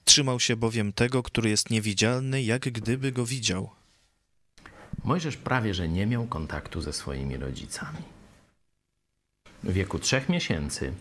Trzymał 0.04 0.40
się 0.40 0.56
bowiem 0.56 0.92
tego, 0.92 1.22
który 1.22 1.50
jest 1.50 1.70
niewidzialny, 1.70 2.42
jak 2.42 2.60
gdyby 2.60 3.12
go 3.12 3.26
widział. 3.26 3.70
Mojżesz 5.04 5.36
prawie 5.36 5.74
że 5.74 5.88
nie 5.88 6.06
miał 6.06 6.26
kontaktu 6.26 6.80
ze 6.80 6.92
swoimi 6.92 7.36
rodzicami. 7.36 8.02
W 9.62 9.72
wieku 9.72 9.98
trzech 9.98 10.28
miesięcy 10.28 10.92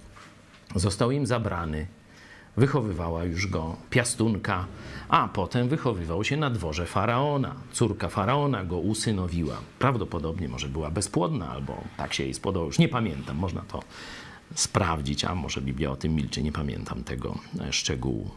został 0.76 1.12
im 1.12 1.26
zabrany. 1.26 1.88
Wychowywała 2.58 3.24
już 3.24 3.48
go 3.48 3.76
piastunka, 3.90 4.66
a 5.10 5.28
potem 5.28 5.70
wychowywał 5.70 6.24
się 6.24 6.38
na 6.38 6.50
dworze 6.50 6.86
faraona. 6.86 7.56
Córka 7.72 8.10
faraona 8.10 8.66
go 8.66 8.78
usynowiła. 8.78 9.62
Prawdopodobnie 9.80 10.50
może 10.50 10.68
była 10.68 10.92
bezpłodna, 10.92 11.50
albo 11.50 11.84
tak 11.98 12.14
się 12.14 12.24
jej 12.24 12.34
spodobało. 12.34 12.66
Już 12.66 12.80
nie 12.80 12.90
pamiętam, 12.90 13.38
można 13.38 13.62
to 13.62 13.84
sprawdzić, 14.56 15.26
a 15.26 15.36
może 15.36 15.62
Biblia 15.62 15.92
o 15.92 15.96
tym 15.96 16.16
milczy, 16.16 16.44
nie 16.44 16.52
pamiętam 16.52 17.04
tego 17.04 17.40
e, 17.60 17.74
szczegółu. 17.74 18.32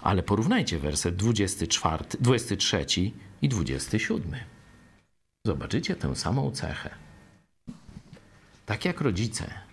Ale 0.00 0.22
porównajcie 0.22 0.78
werset 0.78 1.16
24, 1.16 2.04
23 2.20 2.86
i 3.42 3.48
27. 3.48 4.32
Zobaczycie 5.46 5.96
tę 5.96 6.16
samą 6.16 6.50
cechę. 6.50 6.90
Tak 8.66 8.84
jak 8.84 9.00
rodzice, 9.00 9.63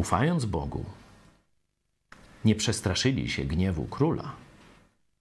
ufając 0.00 0.44
Bogu, 0.44 0.84
nie 2.44 2.54
przestraszyli 2.54 3.30
się 3.30 3.44
gniewu 3.44 3.84
króla, 3.86 4.32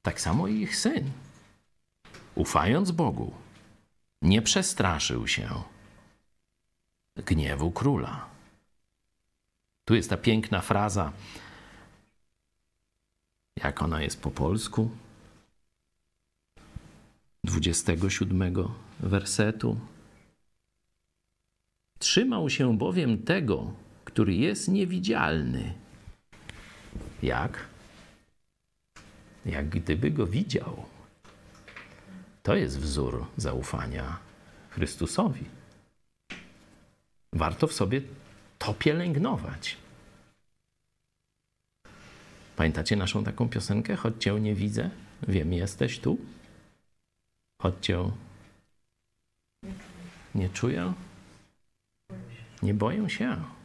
tak 0.02 0.22
samo 0.22 0.48
i 0.48 0.56
ich 0.62 0.76
syn, 0.76 1.12
ufając 2.36 2.92
Bogu, 2.92 3.34
nie 4.22 4.42
przestraszył 4.42 5.28
się 5.28 5.48
gniewu 7.16 7.72
króla. 7.72 8.26
Tu 9.86 9.96
jest 9.96 10.10
ta 10.10 10.18
piękna 10.18 10.62
fraza, 10.62 11.12
jak 13.56 13.82
ona 13.82 14.02
jest 14.02 14.22
po 14.22 14.32
polsku, 14.32 14.90
27 17.44 18.56
wersetu. 19.00 19.80
Trzymał 22.00 22.50
się 22.50 22.78
bowiem 22.78 23.24
tego, 23.24 23.74
który 24.20 24.36
jest 24.36 24.68
niewidzialny. 24.68 25.74
Jak? 27.24 27.66
Jak 29.46 29.70
gdyby 29.70 30.12
go 30.12 30.28
widział. 30.28 30.86
To 32.44 32.56
jest 32.56 32.80
wzór 32.80 33.26
zaufania 33.38 34.20
Chrystusowi. 34.70 35.46
Warto 37.34 37.68
w 37.68 37.74
sobie 37.74 38.02
to 38.58 38.74
pielęgnować. 38.74 39.78
Pamiętacie 42.56 42.96
naszą 42.96 43.24
taką 43.24 43.50
piosenkę? 43.50 43.96
Choć 43.96 44.24
cię 44.24 44.40
nie 44.40 44.56
widzę, 44.56 44.90
wiem, 45.28 45.54
jesteś 45.54 46.00
tu. 46.00 46.18
Choć 47.62 47.74
cię 47.82 48.12
nie 50.36 50.50
czuję, 50.50 50.94
nie 52.62 52.74
boję 52.74 53.10
się, 53.10 53.59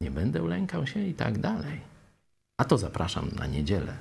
nie 0.00 0.10
będę 0.10 0.42
lękał 0.42 0.86
się 0.86 1.00
i 1.00 1.14
tak 1.14 1.38
dalej. 1.38 1.80
A 2.60 2.64
to 2.64 2.78
zapraszam 2.78 3.30
na 3.38 3.46
niedzielę. 3.46 3.96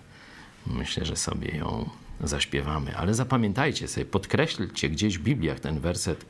Myślę, 0.68 1.06
że 1.06 1.16
sobie 1.16 1.58
ją 1.58 1.89
zaśpiewamy. 2.24 2.98
Ale 2.98 3.14
zapamiętajcie 3.14 3.88
sobie, 3.88 4.06
podkreślcie 4.06 4.89
gdzieś 4.89 5.18
w 5.18 5.24
Bibliach 5.24 5.60
ten 5.60 5.80
werset 5.80 6.26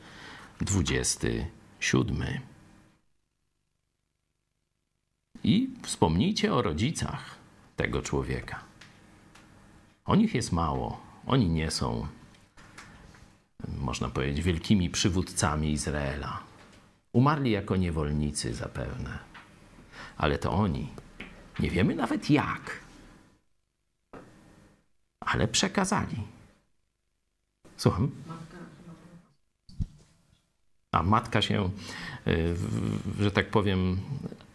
27. 0.60 2.40
I 5.44 5.70
wspomnijcie 5.82 6.54
o 6.54 6.62
rodzicach 6.62 7.34
tego 7.76 8.02
człowieka. 8.02 8.60
O 10.04 10.16
nich 10.16 10.34
jest 10.34 10.52
mało. 10.52 11.00
Oni 11.26 11.48
nie 11.48 11.70
są, 11.70 12.06
można 13.78 14.08
powiedzieć, 14.08 14.44
wielkimi 14.44 14.90
przywódcami 14.90 15.72
Izraela. 15.72 16.40
Umarli 17.12 17.50
jako 17.50 17.76
niewolnicy 17.76 18.54
zapewne. 18.54 19.25
Ale 20.16 20.38
to 20.38 20.52
oni. 20.52 20.88
Nie 21.60 21.70
wiemy 21.70 21.94
nawet 21.94 22.30
jak. 22.30 22.80
Ale 25.20 25.48
przekazali. 25.48 26.22
Słucham? 27.76 28.10
A 30.92 31.02
matka 31.02 31.42
się, 31.42 31.70
y, 32.26 32.56
że 33.20 33.30
tak 33.30 33.50
powiem, 33.50 34.00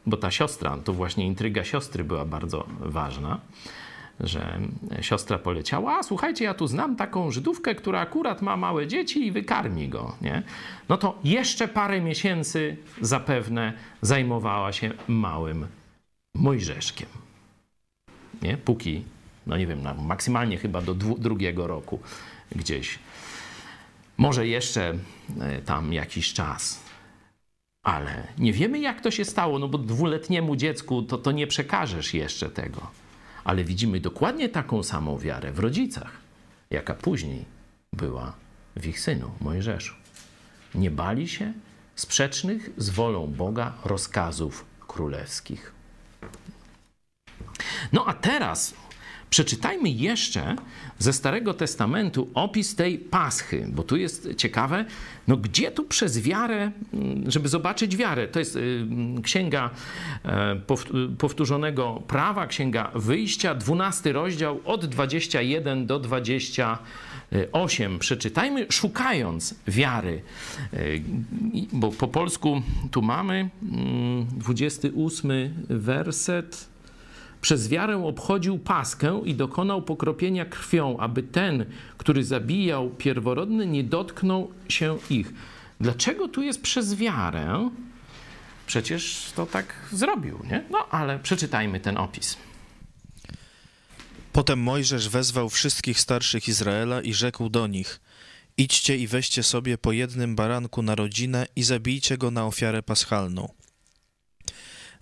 bo 0.05 0.17
ta 0.17 0.31
siostra, 0.31 0.77
to 0.77 0.93
właśnie 0.93 1.27
intryga 1.27 1.63
siostry 1.63 2.03
była 2.03 2.25
bardzo 2.25 2.67
ważna, 2.79 3.39
że 4.23 4.59
siostra 5.01 5.39
poleciała, 5.39 5.97
a 5.97 6.03
słuchajcie, 6.03 6.45
ja 6.45 6.53
tu 6.53 6.67
znam 6.67 6.95
taką 6.95 7.31
Żydówkę, 7.31 7.75
która 7.75 7.99
akurat 7.99 8.41
ma 8.41 8.57
małe 8.57 8.87
dzieci 8.87 9.27
i 9.27 9.31
wykarmi 9.31 9.89
go, 9.89 10.15
nie? 10.21 10.43
No 10.89 10.97
to 10.97 11.19
jeszcze 11.23 11.67
parę 11.67 12.01
miesięcy 12.01 12.77
zapewne 13.01 13.73
zajmowała 14.01 14.73
się 14.73 14.91
małym 15.07 15.67
Mojżeszkiem, 16.35 17.09
nie? 18.41 18.57
Póki, 18.57 19.03
no 19.47 19.57
nie 19.57 19.67
wiem, 19.67 19.79
maksymalnie 20.05 20.57
chyba 20.57 20.81
do 20.81 20.93
drugiego 20.93 21.67
roku 21.67 21.99
gdzieś. 22.55 22.99
Może 24.17 24.47
jeszcze 24.47 24.93
e, 25.41 25.61
tam 25.61 25.93
jakiś 25.93 26.33
czas 26.33 26.91
ale 27.83 28.27
nie 28.37 28.53
wiemy, 28.53 28.79
jak 28.79 29.01
to 29.01 29.11
się 29.11 29.25
stało, 29.25 29.59
no 29.59 29.67
bo 29.67 29.77
dwuletniemu 29.77 30.55
dziecku 30.55 31.01
to, 31.01 31.17
to 31.17 31.31
nie 31.31 31.47
przekażesz 31.47 32.13
jeszcze 32.13 32.49
tego. 32.49 33.00
Ale 33.43 33.63
widzimy 33.63 33.99
dokładnie 33.99 34.49
taką 34.49 34.83
samą 34.83 35.17
wiarę 35.17 35.51
w 35.51 35.59
rodzicach, 35.59 36.11
jaka 36.69 36.93
później 36.93 37.45
była 37.93 38.33
w 38.75 38.85
ich 38.85 38.99
synu, 38.99 39.31
Mojżeszu. 39.41 39.95
Nie 40.75 40.91
bali 40.91 41.27
się 41.27 41.53
sprzecznych 41.95 42.69
z 42.77 42.89
wolą 42.89 43.27
Boga 43.27 43.73
rozkazów 43.85 44.65
królewskich. 44.87 45.73
No 47.93 48.05
a 48.07 48.13
teraz 48.13 48.73
Przeczytajmy 49.31 49.89
jeszcze 49.89 50.55
ze 50.99 51.13
Starego 51.13 51.53
Testamentu 51.53 52.29
opis 52.33 52.75
tej 52.75 52.97
paschy, 52.97 53.67
bo 53.69 53.83
tu 53.83 53.97
jest 53.97 54.35
ciekawe, 54.35 54.85
no 55.27 55.37
gdzie 55.37 55.71
tu 55.71 55.85
przez 55.85 56.19
wiarę, 56.19 56.71
mm, 56.93 57.31
żeby 57.31 57.49
zobaczyć 57.49 57.97
wiarę, 57.97 58.27
to 58.27 58.39
jest 58.39 58.55
y, 58.55 58.87
księga 59.23 59.69
e, 60.25 60.61
powtórzonego 61.17 62.03
prawa, 62.07 62.47
księga 62.47 62.91
wyjścia, 62.95 63.55
12 63.55 64.13
rozdział 64.13 64.59
od 64.65 64.85
21 64.85 65.85
do 65.85 65.99
28. 65.99 67.99
Przeczytajmy, 67.99 68.65
szukając 68.69 69.55
wiary, 69.67 70.21
e, 70.73 70.77
bo 71.73 71.91
po 71.91 72.07
polsku 72.07 72.61
tu 72.91 73.01
mamy 73.01 73.49
28 74.37 75.31
mm, 75.31 75.53
werset 75.69 76.70
przez 77.41 77.69
wiarę 77.69 78.03
obchodził 78.03 78.59
paskę 78.59 79.21
i 79.25 79.35
dokonał 79.35 79.81
pokropienia 79.81 80.45
krwią, 80.45 80.97
aby 80.97 81.23
ten, 81.23 81.65
który 81.97 82.23
zabijał 82.23 82.89
pierworodny, 82.89 83.67
nie 83.67 83.83
dotknął 83.83 84.51
się 84.69 84.97
ich. 85.09 85.33
Dlaczego 85.79 86.27
tu 86.27 86.41
jest 86.41 86.61
przez 86.61 86.95
wiarę? 86.95 87.69
Przecież 88.67 89.31
to 89.35 89.45
tak 89.45 89.73
zrobił, 89.91 90.39
nie? 90.51 90.63
No 90.69 90.87
ale 90.91 91.19
przeczytajmy 91.19 91.79
ten 91.79 91.97
opis. 91.97 92.37
Potem 94.33 94.59
Mojżesz 94.59 95.09
wezwał 95.09 95.49
wszystkich 95.49 95.99
starszych 95.99 96.47
Izraela 96.47 97.01
i 97.01 97.13
rzekł 97.13 97.49
do 97.49 97.67
nich: 97.67 98.01
Idźcie 98.57 98.97
i 98.97 99.07
weźcie 99.07 99.43
sobie 99.43 99.77
po 99.77 99.91
jednym 99.91 100.35
baranku 100.35 100.81
na 100.81 100.95
rodzinę 100.95 101.47
i 101.55 101.63
zabijcie 101.63 102.17
go 102.17 102.31
na 102.31 102.45
ofiarę 102.45 102.83
paschalną. 102.83 103.49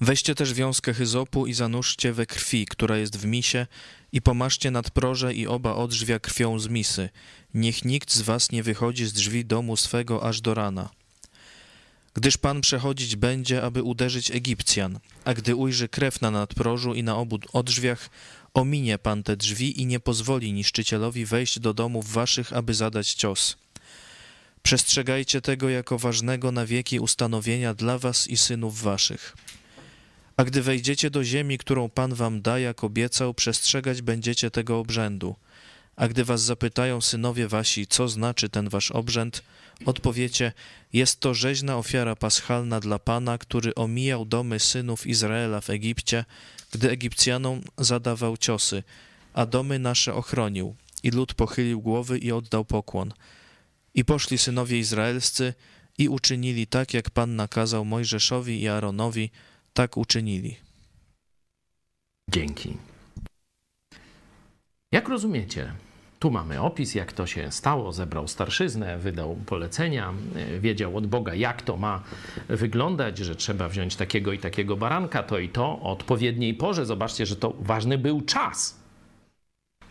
Weźcie 0.01 0.35
też 0.35 0.53
wiązkę 0.53 0.93
hyzopu 0.93 1.47
i 1.47 1.53
zanurzcie 1.53 2.13
we 2.13 2.25
krwi, 2.25 2.65
która 2.65 2.97
jest 2.97 3.17
w 3.17 3.25
misie, 3.25 3.67
i 4.11 4.21
pomaszcie 4.21 4.71
nadproże 4.71 5.33
i 5.33 5.47
oba 5.47 5.75
odrzwia 5.75 6.19
krwią 6.19 6.59
z 6.59 6.67
misy. 6.67 7.09
Niech 7.53 7.85
nikt 7.85 8.13
z 8.13 8.21
was 8.21 8.51
nie 8.51 8.63
wychodzi 8.63 9.05
z 9.05 9.13
drzwi 9.13 9.45
domu 9.45 9.77
swego 9.77 10.23
aż 10.23 10.41
do 10.41 10.53
rana. 10.53 10.89
Gdyż 12.13 12.37
Pan 12.37 12.61
przechodzić 12.61 13.15
będzie, 13.15 13.63
aby 13.63 13.83
uderzyć 13.83 14.31
Egipcjan, 14.31 14.99
a 15.25 15.33
gdy 15.33 15.55
ujrzy 15.55 15.89
krew 15.89 16.21
na 16.21 16.31
nadprożu 16.31 16.93
i 16.93 17.03
na 17.03 17.17
obu 17.17 17.39
odrzwiach, 17.53 18.09
ominie 18.53 18.97
Pan 18.97 19.23
te 19.23 19.37
drzwi 19.37 19.81
i 19.81 19.85
nie 19.85 19.99
pozwoli 19.99 20.53
niszczycielowi 20.53 21.25
wejść 21.25 21.59
do 21.59 21.73
domów 21.73 22.11
waszych, 22.11 22.53
aby 22.53 22.73
zadać 22.73 23.13
cios. 23.13 23.57
Przestrzegajcie 24.63 25.41
tego 25.41 25.69
jako 25.69 25.97
ważnego 25.97 26.51
na 26.51 26.65
wieki 26.65 26.99
ustanowienia 26.99 27.73
dla 27.73 27.97
was 27.97 28.27
i 28.27 28.37
synów 28.37 28.81
waszych. 28.81 29.35
A 30.39 30.43
gdy 30.43 30.61
wejdziecie 30.61 31.09
do 31.09 31.23
ziemi, 31.23 31.57
którą 31.57 31.89
Pan 31.89 32.13
wam 32.13 32.41
da, 32.41 32.59
jak 32.59 32.83
obiecał, 32.83 33.33
przestrzegać 33.33 34.01
będziecie 34.01 34.51
tego 34.51 34.79
obrzędu. 34.79 35.35
A 35.95 36.07
gdy 36.07 36.25
was 36.25 36.41
zapytają 36.41 37.01
synowie 37.01 37.47
wasi, 37.47 37.87
co 37.87 38.07
znaczy 38.07 38.49
ten 38.49 38.69
wasz 38.69 38.91
obrzęd, 38.91 39.43
odpowiecie, 39.85 40.51
jest 40.93 41.19
to 41.19 41.33
rzeźna 41.33 41.77
ofiara 41.77 42.15
paschalna 42.15 42.79
dla 42.79 42.99
Pana, 42.99 43.37
który 43.37 43.75
omijał 43.75 44.25
domy 44.25 44.59
synów 44.59 45.07
Izraela 45.07 45.61
w 45.61 45.69
Egipcie, 45.69 46.25
gdy 46.71 46.89
Egipcjanom 46.89 47.61
zadawał 47.77 48.37
ciosy, 48.37 48.83
a 49.33 49.45
domy 49.45 49.79
nasze 49.79 50.13
ochronił. 50.13 50.75
I 51.03 51.11
lud 51.11 51.33
pochylił 51.33 51.81
głowy 51.81 52.17
i 52.17 52.31
oddał 52.31 52.65
pokłon. 52.65 53.13
I 53.95 54.05
poszli 54.05 54.37
synowie 54.37 54.79
izraelscy 54.79 55.53
i 55.97 56.09
uczynili 56.09 56.67
tak, 56.67 56.93
jak 56.93 57.09
Pan 57.09 57.35
nakazał 57.35 57.85
Mojżeszowi 57.85 58.61
i 58.61 58.67
Aaronowi, 58.67 59.31
tak 59.73 59.97
uczynili. 59.97 60.55
Dzięki. 62.29 62.77
Jak 64.91 65.09
rozumiecie? 65.09 65.73
Tu 66.19 66.31
mamy 66.31 66.61
opis, 66.61 66.95
jak 66.95 67.13
to 67.13 67.27
się 67.27 67.51
stało. 67.51 67.91
Zebrał 67.91 68.27
starszyznę, 68.27 68.97
wydał 68.97 69.35
polecenia, 69.35 70.13
e, 70.35 70.59
wiedział 70.59 70.97
od 70.97 71.07
Boga, 71.07 71.35
jak 71.35 71.61
to 71.61 71.77
ma 71.77 72.03
wyglądać, 72.47 73.17
że 73.17 73.35
trzeba 73.35 73.69
wziąć 73.69 73.95
takiego 73.95 74.33
i 74.33 74.39
takiego 74.39 74.77
baranka, 74.77 75.23
to 75.23 75.39
i 75.39 75.49
to, 75.49 75.65
o 75.65 75.91
odpowiedniej 75.91 76.53
porze. 76.53 76.85
Zobaczcie, 76.85 77.25
że 77.25 77.35
to 77.35 77.53
ważny 77.59 77.97
był 77.97 78.21
czas. 78.21 78.79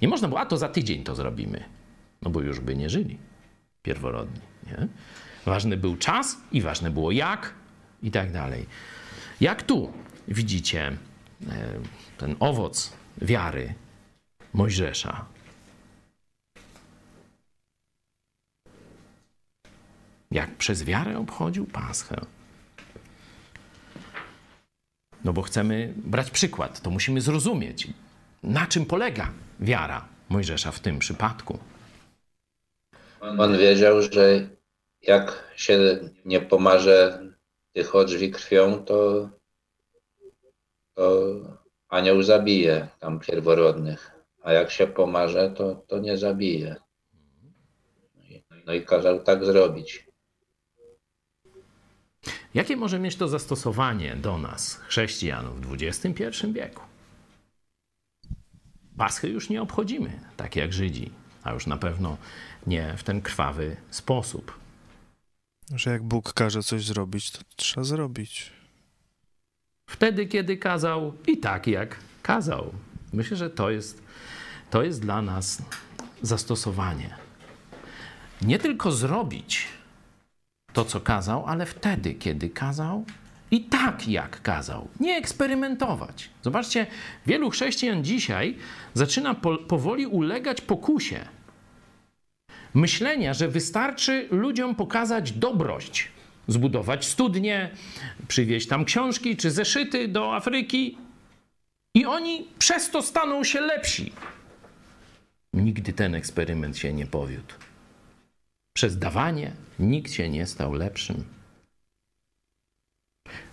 Nie 0.02 0.08
można 0.08 0.28
było, 0.28 0.40
a 0.40 0.46
to 0.46 0.56
za 0.56 0.68
tydzień 0.68 1.04
to 1.04 1.14
zrobimy. 1.14 1.64
No 2.22 2.30
bo 2.30 2.40
już 2.40 2.60
by 2.60 2.76
nie 2.76 2.90
żyli 2.90 3.18
pierworodni. 3.82 4.40
Nie? 4.66 4.88
Ważny 5.46 5.76
był 5.76 5.96
czas 5.96 6.36
i 6.52 6.60
ważne 6.62 6.90
było 6.90 7.10
jak 7.12 7.54
i 8.02 8.10
tak 8.10 8.32
dalej. 8.32 8.66
Jak 9.40 9.62
tu 9.62 9.92
widzicie 10.28 10.86
e, 10.86 10.96
ten 12.18 12.36
owoc 12.40 12.92
wiary 13.22 13.74
Mojżesza. 14.52 15.24
Jak 20.30 20.56
przez 20.56 20.84
wiarę 20.84 21.18
obchodził 21.18 21.66
Paschę. 21.66 22.20
No 25.24 25.32
bo 25.32 25.42
chcemy 25.42 25.92
brać 25.96 26.30
przykład, 26.30 26.80
to 26.80 26.90
musimy 26.90 27.20
zrozumieć, 27.20 27.88
na 28.42 28.66
czym 28.66 28.86
polega 28.86 29.30
wiara 29.60 30.08
Mojżesza 30.28 30.72
w 30.72 30.80
tym 30.80 30.98
przypadku. 30.98 31.58
On 33.20 33.58
wiedział, 33.58 34.02
że 34.02 34.48
jak 35.02 35.44
się 35.56 35.98
nie 36.24 36.40
pomarze 36.40 37.27
tych 37.78 37.94
odrzwi 37.94 38.30
krwią, 38.30 38.84
to, 38.84 39.28
to 40.94 41.34
anioł 41.88 42.22
zabije 42.22 42.88
tam 42.98 43.20
pierworodnych, 43.20 44.10
a 44.42 44.52
jak 44.52 44.70
się 44.70 44.86
pomarze, 44.86 45.50
to, 45.50 45.74
to 45.74 45.98
nie 45.98 46.18
zabije. 46.18 46.76
No 48.66 48.72
i 48.72 48.84
kazał 48.84 49.22
tak 49.22 49.44
zrobić. 49.44 50.06
Jakie 52.54 52.76
może 52.76 52.98
mieć 52.98 53.16
to 53.16 53.28
zastosowanie 53.28 54.16
do 54.16 54.38
nas, 54.38 54.74
chrześcijanów 54.74 55.60
w 55.60 55.76
XXI 55.82 56.24
wieku? 56.52 56.82
Paschy 58.96 59.28
już 59.28 59.50
nie 59.50 59.62
obchodzimy, 59.62 60.20
tak 60.36 60.56
jak 60.56 60.72
Żydzi, 60.72 61.10
a 61.42 61.52
już 61.52 61.66
na 61.66 61.76
pewno 61.76 62.16
nie 62.66 62.94
w 62.96 63.02
ten 63.02 63.22
krwawy 63.22 63.76
sposób. 63.90 64.67
Że 65.74 65.90
jak 65.90 66.02
Bóg 66.02 66.32
każe 66.32 66.62
coś 66.62 66.84
zrobić, 66.84 67.30
to 67.30 67.38
trzeba 67.56 67.84
zrobić. 67.84 68.52
Wtedy, 69.90 70.26
kiedy 70.26 70.56
kazał 70.56 71.12
i 71.26 71.38
tak 71.38 71.66
jak 71.66 71.96
kazał. 72.22 72.72
Myślę, 73.12 73.36
że 73.36 73.50
to 73.50 73.70
jest, 73.70 74.02
to 74.70 74.82
jest 74.82 75.00
dla 75.00 75.22
nas 75.22 75.62
zastosowanie. 76.22 77.16
Nie 78.42 78.58
tylko 78.58 78.92
zrobić 78.92 79.66
to, 80.72 80.84
co 80.84 81.00
kazał, 81.00 81.46
ale 81.46 81.66
wtedy, 81.66 82.14
kiedy 82.14 82.50
kazał 82.50 83.04
i 83.50 83.64
tak 83.64 84.08
jak 84.08 84.42
kazał. 84.42 84.88
Nie 85.00 85.16
eksperymentować. 85.16 86.30
Zobaczcie, 86.42 86.86
wielu 87.26 87.50
chrześcijan 87.50 88.04
dzisiaj 88.04 88.56
zaczyna 88.94 89.34
po, 89.34 89.58
powoli 89.58 90.06
ulegać 90.06 90.60
pokusie 90.60 91.24
myślenia, 92.74 93.34
że 93.34 93.48
wystarczy 93.48 94.28
ludziom 94.30 94.74
pokazać 94.74 95.32
dobrość, 95.32 96.08
zbudować 96.48 97.06
studnie, 97.06 97.70
przywieźć 98.28 98.68
tam 98.68 98.84
książki 98.84 99.36
czy 99.36 99.50
zeszyty 99.50 100.08
do 100.08 100.36
Afryki 100.36 100.98
i 101.94 102.06
oni 102.06 102.48
przez 102.58 102.90
to 102.90 103.02
staną 103.02 103.44
się 103.44 103.60
lepsi. 103.60 104.12
Nigdy 105.52 105.92
ten 105.92 106.14
eksperyment 106.14 106.78
się 106.78 106.92
nie 106.92 107.06
powiódł. 107.06 107.54
Przez 108.72 108.98
dawanie 108.98 109.52
nikt 109.78 110.12
się 110.12 110.28
nie 110.28 110.46
stał 110.46 110.72
lepszym. 110.72 111.24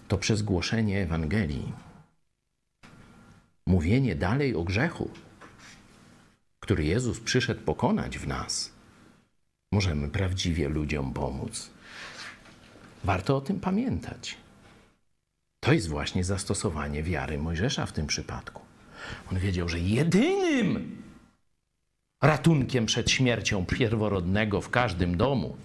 To 0.08 0.18
przez 0.18 0.42
głoszenie 0.42 1.02
Ewangelii, 1.02 1.72
mówienie 3.68 4.16
dalej 4.16 4.56
o 4.56 4.64
grzechu, 4.64 5.10
który 6.60 6.86
Jezus 6.86 7.20
przyszedł 7.20 7.62
pokonać 7.62 8.18
w 8.18 8.28
nas, 8.28 8.75
możemy 9.76 10.08
prawdziwie 10.10 10.70
ludziom 10.70 11.14
pomóc. 11.14 11.70
Warto 13.04 13.38
o 13.38 13.42
tym 13.42 13.60
pamiętać. 13.60 14.38
To 15.60 15.74
jest 15.74 15.88
właśnie 15.88 16.24
zastosowanie 16.24 17.04
wiary 17.04 17.38
Mojżesza 17.38 17.86
w 17.86 17.92
tym 17.92 18.08
przypadku. 18.08 18.62
On 19.32 19.40
wiedział, 19.40 19.70
że 19.70 19.80
jedynym 19.80 21.04
ratunkiem 22.22 22.86
przed 22.86 23.12
śmiercią 23.12 23.66
pierworodnego 23.66 24.62
w 24.62 24.70
każdym 24.70 25.18
domu 25.18 25.58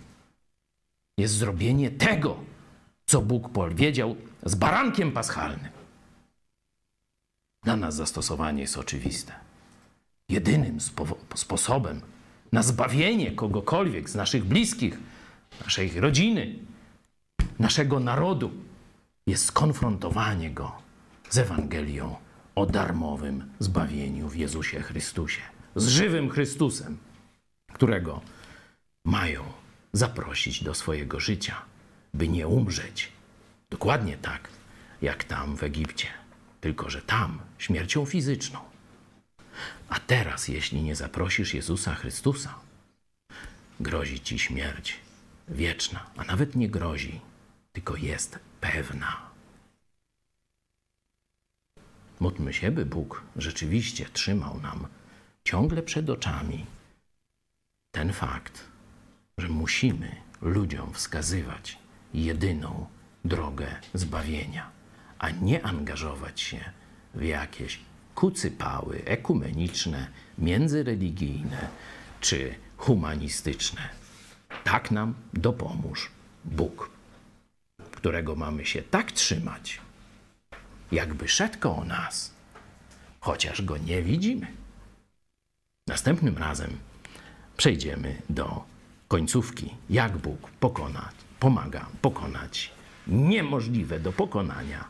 jest 1.18 1.34
zrobienie 1.34 1.90
tego, 1.90 2.36
co 3.06 3.22
Bóg 3.22 3.48
powiedział 3.48 4.16
z 4.42 4.54
barankiem 4.54 5.12
paschalnym. 5.12 5.72
Dla 7.64 7.76
nas 7.76 7.94
zastosowanie 7.94 8.62
jest 8.62 8.78
oczywiste. 8.78 9.32
Jedynym 10.28 10.78
sposobem 11.34 12.00
na 12.52 12.62
zbawienie 12.62 13.32
kogokolwiek 13.32 14.10
z 14.10 14.14
naszych 14.14 14.44
bliskich, 14.44 14.98
naszej 15.64 16.00
rodziny, 16.00 16.58
naszego 17.58 18.00
narodu 18.00 18.50
jest 19.26 19.44
skonfrontowanie 19.44 20.50
go 20.50 20.72
z 21.30 21.38
Ewangelią 21.38 22.16
o 22.54 22.66
darmowym 22.66 23.50
zbawieniu 23.58 24.28
w 24.28 24.36
Jezusie 24.36 24.80
Chrystusie, 24.80 25.40
z 25.76 25.88
żywym 25.88 26.30
Chrystusem, 26.30 26.98
którego 27.72 28.20
mają 29.04 29.44
zaprosić 29.92 30.64
do 30.64 30.74
swojego 30.74 31.20
życia, 31.20 31.62
by 32.14 32.28
nie 32.28 32.48
umrzeć. 32.48 33.12
Dokładnie 33.70 34.16
tak, 34.16 34.48
jak 35.02 35.24
tam 35.24 35.56
w 35.56 35.62
Egipcie, 35.62 36.06
tylko 36.60 36.90
że 36.90 37.02
tam 37.02 37.40
śmiercią 37.58 38.06
fizyczną. 38.06 38.69
A 39.88 40.00
teraz, 40.00 40.48
jeśli 40.48 40.82
nie 40.82 40.96
zaprosisz 40.96 41.54
Jezusa 41.54 41.94
Chrystusa, 41.94 42.54
grozi 43.80 44.20
ci 44.20 44.38
śmierć 44.38 45.00
wieczna, 45.48 46.06
a 46.16 46.24
nawet 46.24 46.56
nie 46.56 46.68
grozi, 46.68 47.20
tylko 47.72 47.96
jest 47.96 48.38
pewna. 48.60 49.30
Módlmy 52.20 52.52
się, 52.52 52.70
by 52.70 52.86
Bóg 52.86 53.22
rzeczywiście 53.36 54.06
trzymał 54.12 54.60
nam 54.60 54.86
ciągle 55.44 55.82
przed 55.82 56.10
oczami 56.10 56.66
ten 57.92 58.12
fakt, 58.12 58.64
że 59.38 59.48
musimy 59.48 60.16
ludziom 60.42 60.94
wskazywać 60.94 61.78
jedyną 62.14 62.86
drogę 63.24 63.66
zbawienia, 63.94 64.70
a 65.18 65.30
nie 65.30 65.66
angażować 65.66 66.40
się 66.40 66.72
w 67.14 67.22
jakieś 67.22 67.80
kucypały 68.20 69.02
ekumeniczne, 69.04 70.08
międzyreligijne 70.38 71.68
czy 72.20 72.54
humanistyczne. 72.76 73.88
tak 74.64 74.90
nam 74.90 75.14
dopomóż 75.32 76.10
Bóg, 76.44 76.90
którego 77.92 78.36
mamy 78.36 78.66
się 78.66 78.82
tak 78.82 79.12
trzymać, 79.12 79.80
jakby 80.92 81.28
szedł 81.28 81.58
koło 81.58 81.84
nas, 81.84 82.34
chociaż 83.20 83.62
go 83.62 83.76
nie 83.76 84.02
widzimy. 84.02 84.46
Następnym 85.86 86.38
razem 86.38 86.78
przejdziemy 87.56 88.22
do 88.30 88.64
końcówki, 89.08 89.74
jak 89.90 90.18
Bóg 90.18 90.50
pokona, 90.50 91.10
pomaga 91.38 91.86
pokonać 92.02 92.72
niemożliwe 93.06 94.00
do 94.00 94.12
pokonania, 94.12 94.84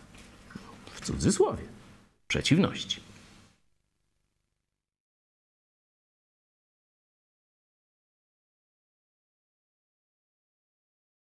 w 0.95 1.01
cudzysłowie, 1.01 1.65
przeciwności. 2.29 3.10